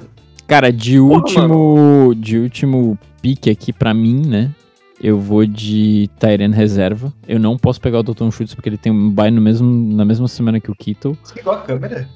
Cara, 0.47 0.72
de 0.72 1.00
último, 1.00 2.14
de 2.16 2.39
último 2.39 2.97
pique 3.22 3.50
aqui 3.50 3.72
pra 3.74 3.94
mim, 3.94 4.26
né? 4.26 4.54
Eu 5.02 5.18
vou 5.18 5.46
de 5.46 6.10
Tyrene 6.20 6.54
reserva. 6.54 7.14
Eu 7.28 7.40
não 7.40 7.58
posso 7.58 7.80
pegar 7.80 8.00
o 8.00 8.04
Dalton 8.04 8.30
Schultz 8.32 8.54
porque 8.54 8.68
ele 8.68 8.78
tem 8.78 8.92
um 8.92 9.10
bye 9.10 9.32
no 9.32 9.40
mesmo, 9.42 9.70
na 9.96 10.04
mesma 10.04 10.28
semana 10.28 10.60
que 10.60 10.70
o 10.70 10.76
Kittle. 10.76 11.18
Você 11.24 11.36
pegou 11.36 11.54
a 11.54 11.62
câmera? 11.62 12.08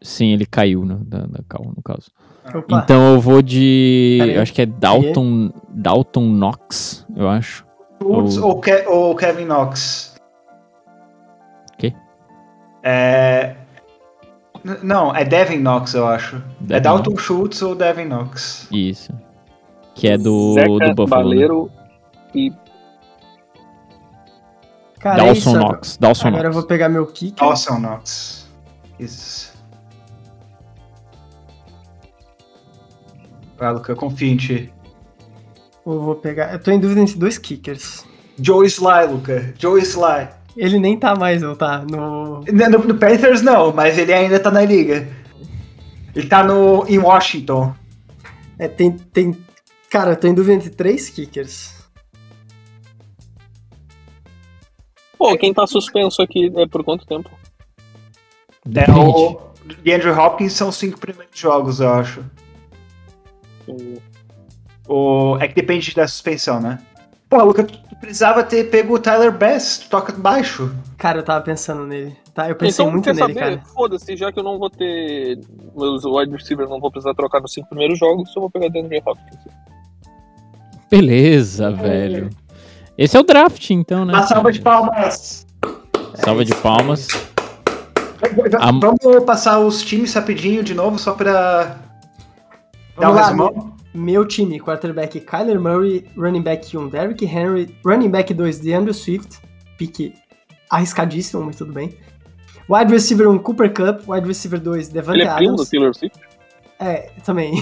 Sim, 0.00 0.32
ele 0.32 0.46
caiu 0.46 0.84
no, 0.84 0.96
da, 1.04 1.18
da 1.26 1.40
cal, 1.48 1.64
no 1.76 1.82
caso. 1.82 2.10
Opa, 2.54 2.82
Então 2.84 3.14
eu 3.14 3.20
vou 3.20 3.40
de. 3.42 4.18
Eu 4.34 4.42
acho 4.42 4.52
que 4.52 4.62
é 4.62 4.66
Dalton. 4.66 5.50
Dalton 5.70 6.24
Knox, 6.28 7.06
eu 7.16 7.28
acho. 7.28 7.64
Schultz 8.02 8.36
O- 8.38 8.46
ou, 8.46 8.60
Ke- 8.60 8.84
ou 8.86 9.14
Kevin 9.16 9.44
Knox? 9.46 10.14
Quê? 11.78 11.94
É. 12.82 13.54
N- 14.64 14.78
Não, 14.82 15.14
é 15.14 15.24
Devin 15.24 15.58
Knox, 15.58 15.94
eu 15.94 16.06
acho. 16.06 16.36
é 16.36 16.40
Devin 16.60 16.82
Dalton 16.82 17.16
Schultz 17.16 17.60
ou 17.62 17.74
Devin 17.74 18.04
Knox? 18.06 18.68
Isso. 18.70 19.12
Que 19.94 20.08
é 20.08 20.18
do, 20.18 20.54
Zeca 20.54 20.68
do 20.68 20.94
Buffalo. 20.94 21.24
né? 21.30 21.34
Baleiro 21.36 21.70
e 22.34 22.52
cara, 24.98 25.22
é 25.22 25.26
Dawson 25.26 25.32
isso, 25.32 25.50
agora- 25.50 25.68
Knox. 25.74 25.96
Dawson 25.98 26.28
Agora 26.28 26.42
eu 26.42 26.44
Knox. 26.50 26.56
vou 26.56 26.64
pegar 26.66 26.88
meu 26.88 27.06
kicker. 27.06 27.46
Dawson 27.48 27.78
Knox. 27.78 28.48
Isso. 28.98 29.54
Vai, 33.58 33.72
Luca, 33.72 33.92
eu 33.92 33.96
confio 33.96 34.28
em 34.28 34.36
ti. 34.36 34.72
Eu 35.86 36.00
vou 36.00 36.14
pegar. 36.16 36.52
Eu 36.52 36.58
tô 36.58 36.70
em 36.70 36.80
dúvida 36.80 37.00
entre 37.00 37.16
dois 37.16 37.38
kickers. 37.38 38.04
Joe 38.40 38.66
Sly, 38.66 39.06
Luca. 39.08 39.54
Joe 39.58 39.80
Sly. 39.82 40.28
Ele 40.56 40.78
nem 40.78 40.98
tá 40.98 41.14
mais, 41.14 41.42
não 41.42 41.54
tá? 41.54 41.84
No. 41.88 42.40
No, 42.40 42.68
no 42.84 42.94
Panthers 42.94 43.42
não, 43.42 43.72
mas 43.72 43.96
ele 43.98 44.12
ainda 44.12 44.38
tá 44.40 44.50
na 44.50 44.64
liga. 44.64 45.06
Ele 46.14 46.26
tá 46.28 46.42
no, 46.44 46.84
em 46.88 46.98
Washington. 46.98 47.74
É, 48.58 48.66
tem, 48.68 48.92
tem. 48.92 49.36
Cara, 49.94 50.10
eu 50.10 50.16
tô 50.16 50.26
em 50.26 50.34
dúvida 50.34 50.54
entre 50.54 50.70
três 50.70 51.08
kickers. 51.08 51.72
Pô, 55.16 55.38
quem 55.38 55.54
tá 55.54 55.68
suspenso 55.68 56.20
aqui 56.20 56.52
é 56.56 56.66
por 56.66 56.82
quanto 56.82 57.06
tempo? 57.06 57.30
É, 58.74 58.90
o 58.90 59.40
de 59.80 59.92
Andrew 59.92 60.12
Hopkins 60.12 60.52
são 60.52 60.70
os 60.70 60.74
cinco 60.74 60.98
primeiros 60.98 61.38
jogos, 61.38 61.78
eu 61.78 61.90
acho. 61.90 62.24
O, 64.88 65.38
é 65.38 65.46
que 65.46 65.54
depende 65.54 65.94
da 65.94 66.08
suspensão, 66.08 66.60
né? 66.60 66.80
Pô, 67.28 67.44
Luca, 67.44 67.62
tu 67.62 67.78
precisava 68.00 68.42
ter 68.42 68.68
pego 68.70 68.96
o 68.96 68.98
Tyler 68.98 69.30
Bass, 69.30 69.78
tu 69.78 69.90
toca 69.90 70.12
baixo. 70.12 70.74
Cara, 70.98 71.20
eu 71.20 71.22
tava 71.22 71.44
pensando 71.44 71.86
nele. 71.86 72.16
Tá, 72.34 72.48
eu 72.48 72.56
pensei 72.56 72.84
então, 72.84 72.90
muito 72.90 73.04
quer 73.04 73.14
nele, 73.14 73.32
saber? 73.32 73.38
cara. 73.38 73.62
Foda-se, 73.72 74.16
já 74.16 74.32
que 74.32 74.40
eu 74.40 74.44
não 74.44 74.58
vou 74.58 74.68
ter. 74.68 75.38
Meus 75.76 76.04
wide 76.04 76.32
receivers 76.32 76.68
não 76.68 76.80
vou 76.80 76.90
precisar 76.90 77.14
trocar 77.14 77.40
nos 77.40 77.52
cinco 77.52 77.68
primeiros 77.68 77.96
jogos, 77.96 78.34
eu 78.34 78.42
vou 78.42 78.50
pegar 78.50 78.66
Andrew 78.66 79.00
Hopkins. 79.06 79.54
Beleza, 80.98 81.72
velho. 81.72 82.30
Esse 82.96 83.16
é 83.16 83.20
o 83.20 83.24
draft, 83.24 83.68
então, 83.70 84.04
né? 84.04 84.12
Uma 84.12 84.26
salva 84.26 84.52
de 84.52 84.60
palmas. 84.60 85.44
Salva 86.14 86.44
de 86.44 86.54
palmas. 86.56 87.08
A- 88.60 88.70
Vamos 88.70 89.24
passar 89.26 89.58
os 89.58 89.82
times 89.82 90.14
rapidinho 90.14 90.62
de 90.62 90.72
novo, 90.72 90.96
só 90.98 91.12
pra 91.12 91.78
dar 92.98 93.10
um 93.10 93.14
resumão? 93.14 93.74
Meu 93.92 94.24
time, 94.26 94.60
quarterback 94.60 95.20
Kyler 95.20 95.60
Murray, 95.60 96.06
running 96.16 96.42
back 96.42 96.76
1 96.76 96.88
Derrick 96.88 97.24
Henry, 97.24 97.76
running 97.84 98.08
back 98.10 98.32
2 98.32 98.60
DeAndre 98.60 98.94
Swift, 98.94 99.38
pique 99.76 100.14
arriscadíssimo, 100.70 101.42
mas 101.44 101.56
tudo 101.56 101.72
bem. 101.72 101.96
Wide 102.68 102.92
receiver 102.92 103.28
1 103.28 103.38
Cooper 103.38 103.72
Cup, 103.72 104.08
wide 104.08 104.26
receiver 104.26 104.58
2 104.60 104.88
Devante 104.88 105.20
Ele 105.20 105.28
é 105.28 105.34
primo 105.34 105.50
do 105.50 105.62
Adams. 105.62 105.70
Taylor 105.70 105.94
Swift? 105.94 106.18
É, 106.80 107.10
também. 107.24 107.60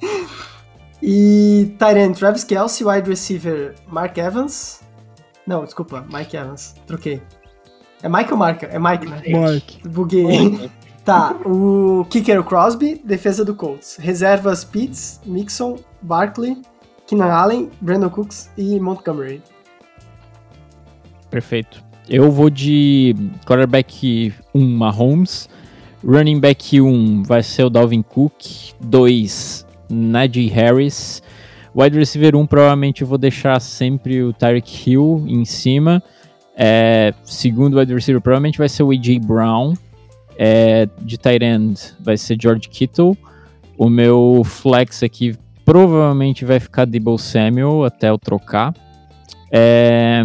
e 1.02 1.74
Tyrant 1.78 2.14
Travis 2.14 2.44
Kelsey, 2.44 2.86
wide 2.86 3.08
receiver 3.08 3.74
Mark 3.88 4.16
Evans. 4.18 4.80
Não, 5.46 5.64
desculpa, 5.64 6.06
Mike 6.12 6.36
Evans. 6.36 6.74
Troquei. 6.86 7.20
É 8.02 8.08
Mike 8.08 8.32
ou 8.32 8.38
Mark? 8.38 8.62
É 8.62 8.78
Mike, 8.78 9.06
né? 9.06 9.22
Mike. 9.26 9.88
Buguei. 9.88 10.70
Tá, 11.02 11.34
o 11.46 12.04
kicker 12.10 12.38
o 12.38 12.44
Crosby, 12.44 13.00
defesa 13.02 13.42
do 13.42 13.54
Colts. 13.54 13.96
Reservas 13.96 14.64
Pitts, 14.64 15.18
Mixon, 15.24 15.76
Barkley, 16.02 16.58
Keenan 17.06 17.32
Allen, 17.32 17.70
Brandon 17.80 18.10
Cooks 18.10 18.50
e 18.56 18.78
Montgomery. 18.78 19.42
Perfeito. 21.30 21.82
Eu 22.08 22.30
vou 22.30 22.50
de 22.50 23.16
quarterback 23.46 24.32
1, 24.54 24.60
Mahomes. 24.60 25.48
Running 26.04 26.38
back 26.38 26.80
1 26.80 27.22
vai 27.22 27.42
ser 27.42 27.64
o 27.64 27.70
Dalvin 27.70 28.02
Cook. 28.02 28.74
2, 28.80 29.66
Najee 29.90 30.48
Harris. 30.48 31.22
Wide 31.74 31.96
receiver 31.96 32.34
1 32.36 32.46
provavelmente 32.46 33.04
vou 33.04 33.18
deixar 33.18 33.60
sempre 33.60 34.22
o 34.22 34.32
Tyreek 34.32 34.90
Hill 34.90 35.24
em 35.26 35.44
cima. 35.44 36.02
É, 36.56 37.14
segundo 37.24 37.78
wide 37.78 37.94
receiver 37.94 38.20
provavelmente 38.20 38.58
vai 38.58 38.68
ser 38.68 38.82
o 38.82 38.90
A.J. 38.90 39.18
Brown. 39.20 39.74
É, 40.36 40.88
de 41.00 41.18
tight 41.18 41.44
end 41.44 41.80
vai 42.00 42.16
ser 42.16 42.36
George 42.40 42.68
Kittle. 42.68 43.16
O 43.76 43.88
meu 43.88 44.42
flex 44.44 45.02
aqui 45.02 45.36
provavelmente 45.64 46.44
vai 46.44 46.58
ficar 46.58 46.84
Debo 46.84 47.16
Samuel 47.16 47.84
até 47.84 48.10
eu 48.10 48.18
trocar. 48.18 48.74
É, 49.50 50.22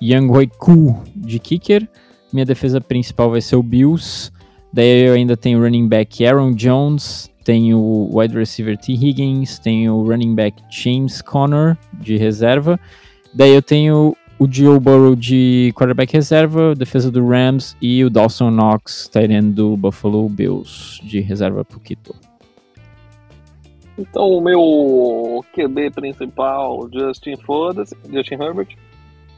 Young 0.00 0.48
Ku 0.58 1.02
de 1.14 1.38
kicker. 1.38 1.88
Minha 2.32 2.44
defesa 2.44 2.80
principal 2.80 3.30
vai 3.30 3.40
ser 3.40 3.56
o 3.56 3.62
Bills. 3.62 4.32
Daí 4.72 5.06
eu 5.06 5.12
ainda 5.12 5.36
tenho 5.36 5.60
running 5.60 5.86
back 5.86 6.24
Aaron 6.24 6.54
Jones, 6.54 7.30
tenho 7.44 7.78
o 7.78 8.18
wide 8.18 8.34
receiver 8.34 8.76
T. 8.78 8.94
Higgins, 8.94 9.58
tenho 9.58 9.94
o 9.94 10.08
running 10.08 10.34
back 10.34 10.62
James 10.70 11.20
Conner 11.20 11.76
de 12.00 12.16
reserva. 12.16 12.80
Daí 13.34 13.54
eu 13.54 13.60
tenho 13.60 14.16
o 14.38 14.50
Joe 14.50 14.80
Burrow 14.80 15.14
de 15.14 15.72
quarterback 15.76 16.12
reserva, 16.14 16.74
defesa 16.74 17.10
do 17.10 17.26
Rams 17.26 17.76
e 17.82 18.02
o 18.02 18.08
Dawson 18.08 18.50
Knox, 18.50 19.08
tight 19.08 19.40
do 19.50 19.76
Buffalo 19.76 20.28
Bills 20.28 21.00
de 21.04 21.20
reserva 21.20 21.64
pro 21.64 21.78
Kittle. 21.78 22.16
Então 23.98 24.30
o 24.30 24.40
meu 24.40 25.44
QB 25.54 25.90
principal, 25.90 26.88
Justin 26.90 27.36
Foda-se, 27.36 27.94
Justin 28.10 28.34
Herbert. 28.34 28.74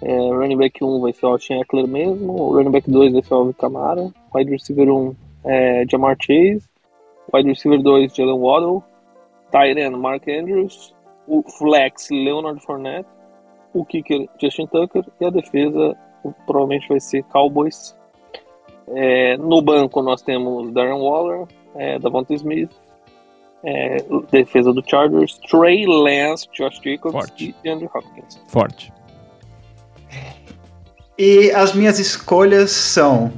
É, 0.00 0.16
running 0.30 0.56
back 0.56 0.84
1 0.84 1.00
vai 1.00 1.12
ser 1.12 1.26
o 1.26 1.30
Austin 1.30 1.54
Eckler 1.54 1.88
mesmo. 1.88 2.52
Running 2.52 2.70
back 2.70 2.90
2 2.90 3.12
vai 3.12 3.22
ser 3.22 3.34
o 3.34 3.36
Alvin 3.38 3.52
Kamara. 3.52 4.12
Wide 4.34 4.50
receiver 4.50 4.88
1 4.88 5.23
é 5.44 5.84
Jamar 5.90 6.16
Chase. 6.20 6.62
Wide 7.32 7.48
receiver 7.48 7.82
2, 7.82 8.14
Jalen 8.14 8.38
Waddle. 8.38 8.84
Tight 9.50 9.78
end, 9.78 9.96
Mark 9.96 10.28
Andrews. 10.28 10.94
O 11.26 11.42
flex, 11.42 12.08
Leonard 12.10 12.60
Fournette. 12.64 13.08
O 13.72 13.84
kicker, 13.84 14.28
Justin 14.40 14.66
Tucker. 14.66 15.04
E 15.20 15.24
a 15.24 15.30
defesa 15.30 15.96
provavelmente 16.46 16.88
vai 16.88 17.00
ser 17.00 17.22
Cowboys. 17.24 17.96
É, 18.88 19.36
no 19.38 19.62
banco 19.62 20.02
nós 20.02 20.22
temos 20.22 20.70
Darren 20.72 21.00
Waller, 21.00 21.46
é, 21.74 21.98
Davante 21.98 22.34
Smith, 22.34 22.70
é, 23.64 23.96
defesa 24.30 24.72
do 24.72 24.82
Chargers, 24.86 25.38
Trey 25.50 25.86
Lance, 25.86 26.46
Josh 26.52 26.80
Jacobs 26.84 27.12
Forte. 27.12 27.54
e 27.64 27.68
Andrew 27.68 27.90
Hopkins. 27.94 28.40
Forte. 28.46 28.92
E 31.18 31.50
as 31.52 31.72
minhas 31.74 31.98
escolhas 31.98 32.70
são 32.72 33.32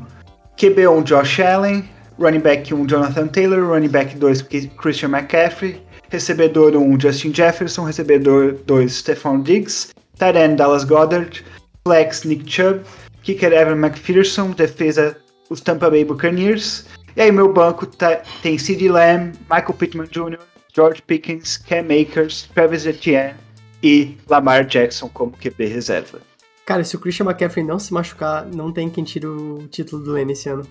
QB1 0.57 1.05
Josh 1.05 1.41
Allen, 1.41 1.85
running 2.19 2.41
back 2.43 2.71
1 2.71 2.87
Jonathan 2.89 3.29
Taylor, 3.29 3.63
running 3.63 3.91
back 3.91 4.19
2 4.19 4.69
Christian 4.77 5.11
McCaffrey, 5.13 5.81
recebedor 6.11 6.75
1 6.77 6.99
Justin 7.01 7.33
Jefferson, 7.33 7.85
recebedor 7.85 8.53
2 8.67 8.89
Stephon 8.89 9.43
Diggs, 9.43 9.93
tight 10.19 10.37
end 10.37 10.57
Dallas 10.57 10.85
Goddard, 10.85 11.43
flex 11.85 12.25
Nick 12.25 12.49
Chubb, 12.51 12.85
kicker 13.23 13.53
Evan 13.53 13.79
McPherson, 13.79 14.53
defesa 14.53 15.17
os 15.51 15.61
Tampa 15.61 15.91
Bay 15.91 16.05
Buccaneers. 16.05 16.87
E 17.17 17.21
aí 17.23 17.33
meu 17.33 17.53
banco 17.53 17.87
tá- 17.87 18.21
tem 18.43 18.59
CeeDee 18.59 18.89
Lamb, 18.89 19.33
Michael 19.51 19.75
Pittman 19.75 20.07
Jr., 20.09 20.39
George 20.75 21.01
Pickens, 21.03 21.57
Cam 21.57 21.87
Akers, 21.91 22.49
Travis 22.55 22.85
Etienne 22.85 23.35
e 23.83 24.17
Lamar 24.29 24.65
Jackson 24.67 25.09
como 25.09 25.33
QB 25.33 25.67
reserva. 25.67 26.21
Cara, 26.67 26.83
se 26.85 26.97
o 26.97 26.99
Christian 26.99 27.25
McCaffrey 27.27 27.65
não 27.65 27.79
se 27.79 27.95
machucar, 27.95 28.45
não 28.47 28.73
tem 28.73 28.91
quem 28.91 29.05
tire 29.05 29.27
o 29.27 29.67
título 29.71 30.03
do 30.03 30.13
Lane 30.13 30.33
esse 30.33 30.49
ano. 30.49 30.67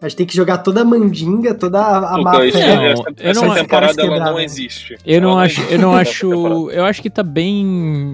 A 0.00 0.08
gente 0.08 0.16
tem 0.18 0.26
que 0.26 0.36
jogar 0.36 0.58
toda 0.58 0.82
a 0.82 0.84
mandinga, 0.84 1.54
toda 1.54 1.80
a, 1.80 2.14
a. 2.14 2.18
Não, 2.18 2.42
essa, 2.42 2.58
eu 2.58 3.30
essa 3.30 3.44
não- 3.46 3.54
temporada 3.54 4.00
ela 4.00 4.18
não 4.30 4.38
existe. 4.40 4.96
Eu 5.04 5.20
não 5.20 5.30
Ela 5.32 5.42
acho, 5.42 5.60
existe 5.60 5.74
eu 5.74 5.78
não 5.80 5.92
acho, 5.94 6.70
eu 6.70 6.84
acho 6.84 7.02
que 7.02 7.10
tá 7.10 7.22
bem 7.24 8.12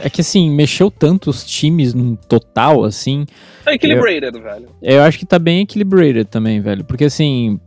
é 0.00 0.10
que 0.10 0.20
assim, 0.20 0.50
mexeu 0.50 0.90
tanto 0.90 1.30
os 1.30 1.44
times 1.44 1.94
no 1.94 2.16
total, 2.16 2.84
assim. 2.84 3.24
É 3.64 3.74
equilibrated, 3.74 4.38
velho. 4.40 4.66
Eu 4.82 5.02
acho 5.02 5.18
que 5.18 5.24
tá 5.24 5.38
bem 5.38 5.60
equilibrated 5.62 6.24
também, 6.26 6.60
velho. 6.60 6.84
Porque 6.84 7.04
assim, 7.04 7.58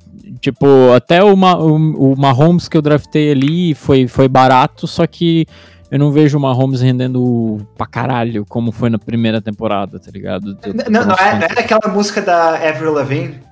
tipo, 0.42 0.68
até 0.96 1.24
o, 1.24 1.36
Ma 1.36 1.58
o, 1.58 2.12
o 2.14 2.16
Mahomes 2.18 2.68
que 2.68 2.78
eu 2.78 2.82
draftei 2.82 3.32
ali 3.32 3.74
foi, 3.74 4.08
foi 4.08 4.28
barato, 4.28 4.86
só 4.86 5.08
que 5.08 5.48
eu 5.90 5.98
não 5.98 6.12
vejo 6.12 6.38
o 6.38 6.42
Mahomes 6.42 6.82
rendendo 6.82 7.66
pra 7.78 7.88
caralho, 7.88 8.46
como 8.48 8.72
foi 8.74 8.90
na 8.90 9.00
primeira 9.00 9.42
temporada, 9.42 9.98
tá 9.98 10.12
ligado? 10.12 10.54
Do- 10.54 10.74
do 10.74 10.92
Não, 10.92 11.06
não, 11.06 11.16
é, 11.16 11.40
não 11.40 11.44
era 11.46 11.62
aquela 11.62 11.88
música 11.94 12.22
da 12.22 12.56
Avril 12.70 12.92
Lavigne? 12.94 13.47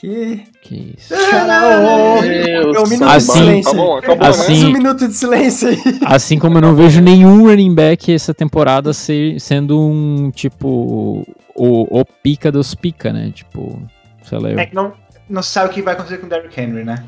Que. 0.00 0.44
Que 0.62 0.94
isso. 0.98 1.14
Deus 1.14 2.76
É 2.76 2.80
um 2.80 2.88
minuto 2.88 3.08
do 3.08 3.14
de 3.18 3.20
silêncio. 3.22 3.70
Tá 3.70 3.76
bom, 3.76 3.96
acabou, 3.98 4.26
Assim- 4.28 4.48
Mais 4.52 4.62
né? 4.62 4.68
um 4.68 4.72
minuto 4.72 5.08
de 5.08 5.14
silêncio 5.14 5.68
aí. 5.68 5.78
Assim 6.04 6.38
como 6.38 6.58
eu 6.58 6.62
não 6.62 6.74
vejo 6.74 7.00
nenhum 7.00 7.44
running 7.46 7.74
back 7.74 8.12
essa 8.12 8.34
temporada 8.34 8.92
ser, 8.92 9.40
sendo 9.40 9.80
um, 9.80 10.30
tipo, 10.30 11.24
o, 11.54 12.00
o 12.00 12.04
pica 12.04 12.50
dos 12.50 12.74
pica, 12.74 13.12
né? 13.12 13.30
Tipo, 13.32 13.80
sei 14.24 14.38
lá. 14.38 14.50
eu- 14.50 14.58
É 14.58 14.66
que 14.66 14.74
não, 14.74 14.92
não 15.28 15.42
sabe 15.42 15.70
o 15.70 15.72
que 15.72 15.82
vai 15.82 15.94
acontecer 15.94 16.18
com 16.18 16.26
o 16.26 16.28
Derrick 16.28 16.60
Henry, 16.60 16.84
né? 16.84 17.04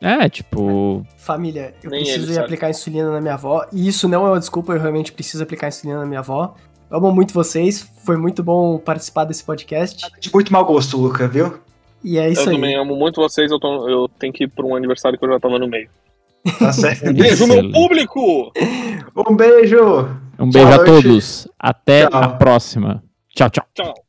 É, 0.00 0.28
tipo, 0.28 1.04
Família, 1.16 1.74
eu 1.82 1.90
Nem 1.90 2.00
preciso 2.02 2.24
ele 2.26 2.30
ir 2.32 2.34
sabe. 2.36 2.44
aplicar 2.46 2.70
insulina 2.70 3.10
na 3.10 3.20
minha 3.20 3.34
avó. 3.34 3.66
E 3.72 3.88
isso 3.88 4.08
não 4.08 4.26
é 4.26 4.30
uma 4.30 4.38
desculpa, 4.38 4.72
eu 4.72 4.80
realmente 4.80 5.12
preciso 5.12 5.42
aplicar 5.42 5.68
insulina 5.68 5.98
na 6.00 6.06
minha 6.06 6.20
avó. 6.20 6.54
Eu 6.90 6.96
amo 6.98 7.12
muito 7.12 7.34
vocês, 7.34 7.86
foi 8.04 8.16
muito 8.16 8.42
bom 8.42 8.78
participar 8.78 9.24
desse 9.24 9.44
podcast. 9.44 10.06
De 10.20 10.32
muito 10.32 10.52
mau 10.52 10.64
gosto, 10.64 10.96
Luca, 10.96 11.28
viu? 11.28 11.58
E 12.02 12.16
é 12.18 12.28
Eu 12.28 12.32
isso 12.32 12.48
aí. 12.48 12.54
também 12.56 12.74
amo 12.76 12.94
muito 12.96 13.20
vocês, 13.20 13.50
eu, 13.50 13.58
tô- 13.58 13.88
eu 13.88 14.08
tenho 14.18 14.32
que 14.32 14.44
ir 14.44 14.48
pra 14.48 14.64
um 14.64 14.74
aniversário 14.74 15.18
que 15.18 15.24
eu 15.24 15.28
já 15.30 15.38
tava 15.40 15.58
no 15.58 15.68
meio. 15.68 15.88
Tá 16.58 16.72
certo. 16.72 17.12
Beijo, 17.12 17.46
meu 17.46 17.70
público! 17.72 18.52
um 19.16 19.36
beijo! 19.36 20.08
um 20.38 20.50
beijo 20.50 20.68
Tchau, 20.70 20.80
a 20.80 20.84
todos. 20.84 21.48
Até 21.58 22.06
Tchau. 22.08 22.22
a 22.22 22.28
próxima. 22.28 23.02
Tchau, 23.34 23.50
tchau. 23.50 23.64
Tchau. 23.74 24.07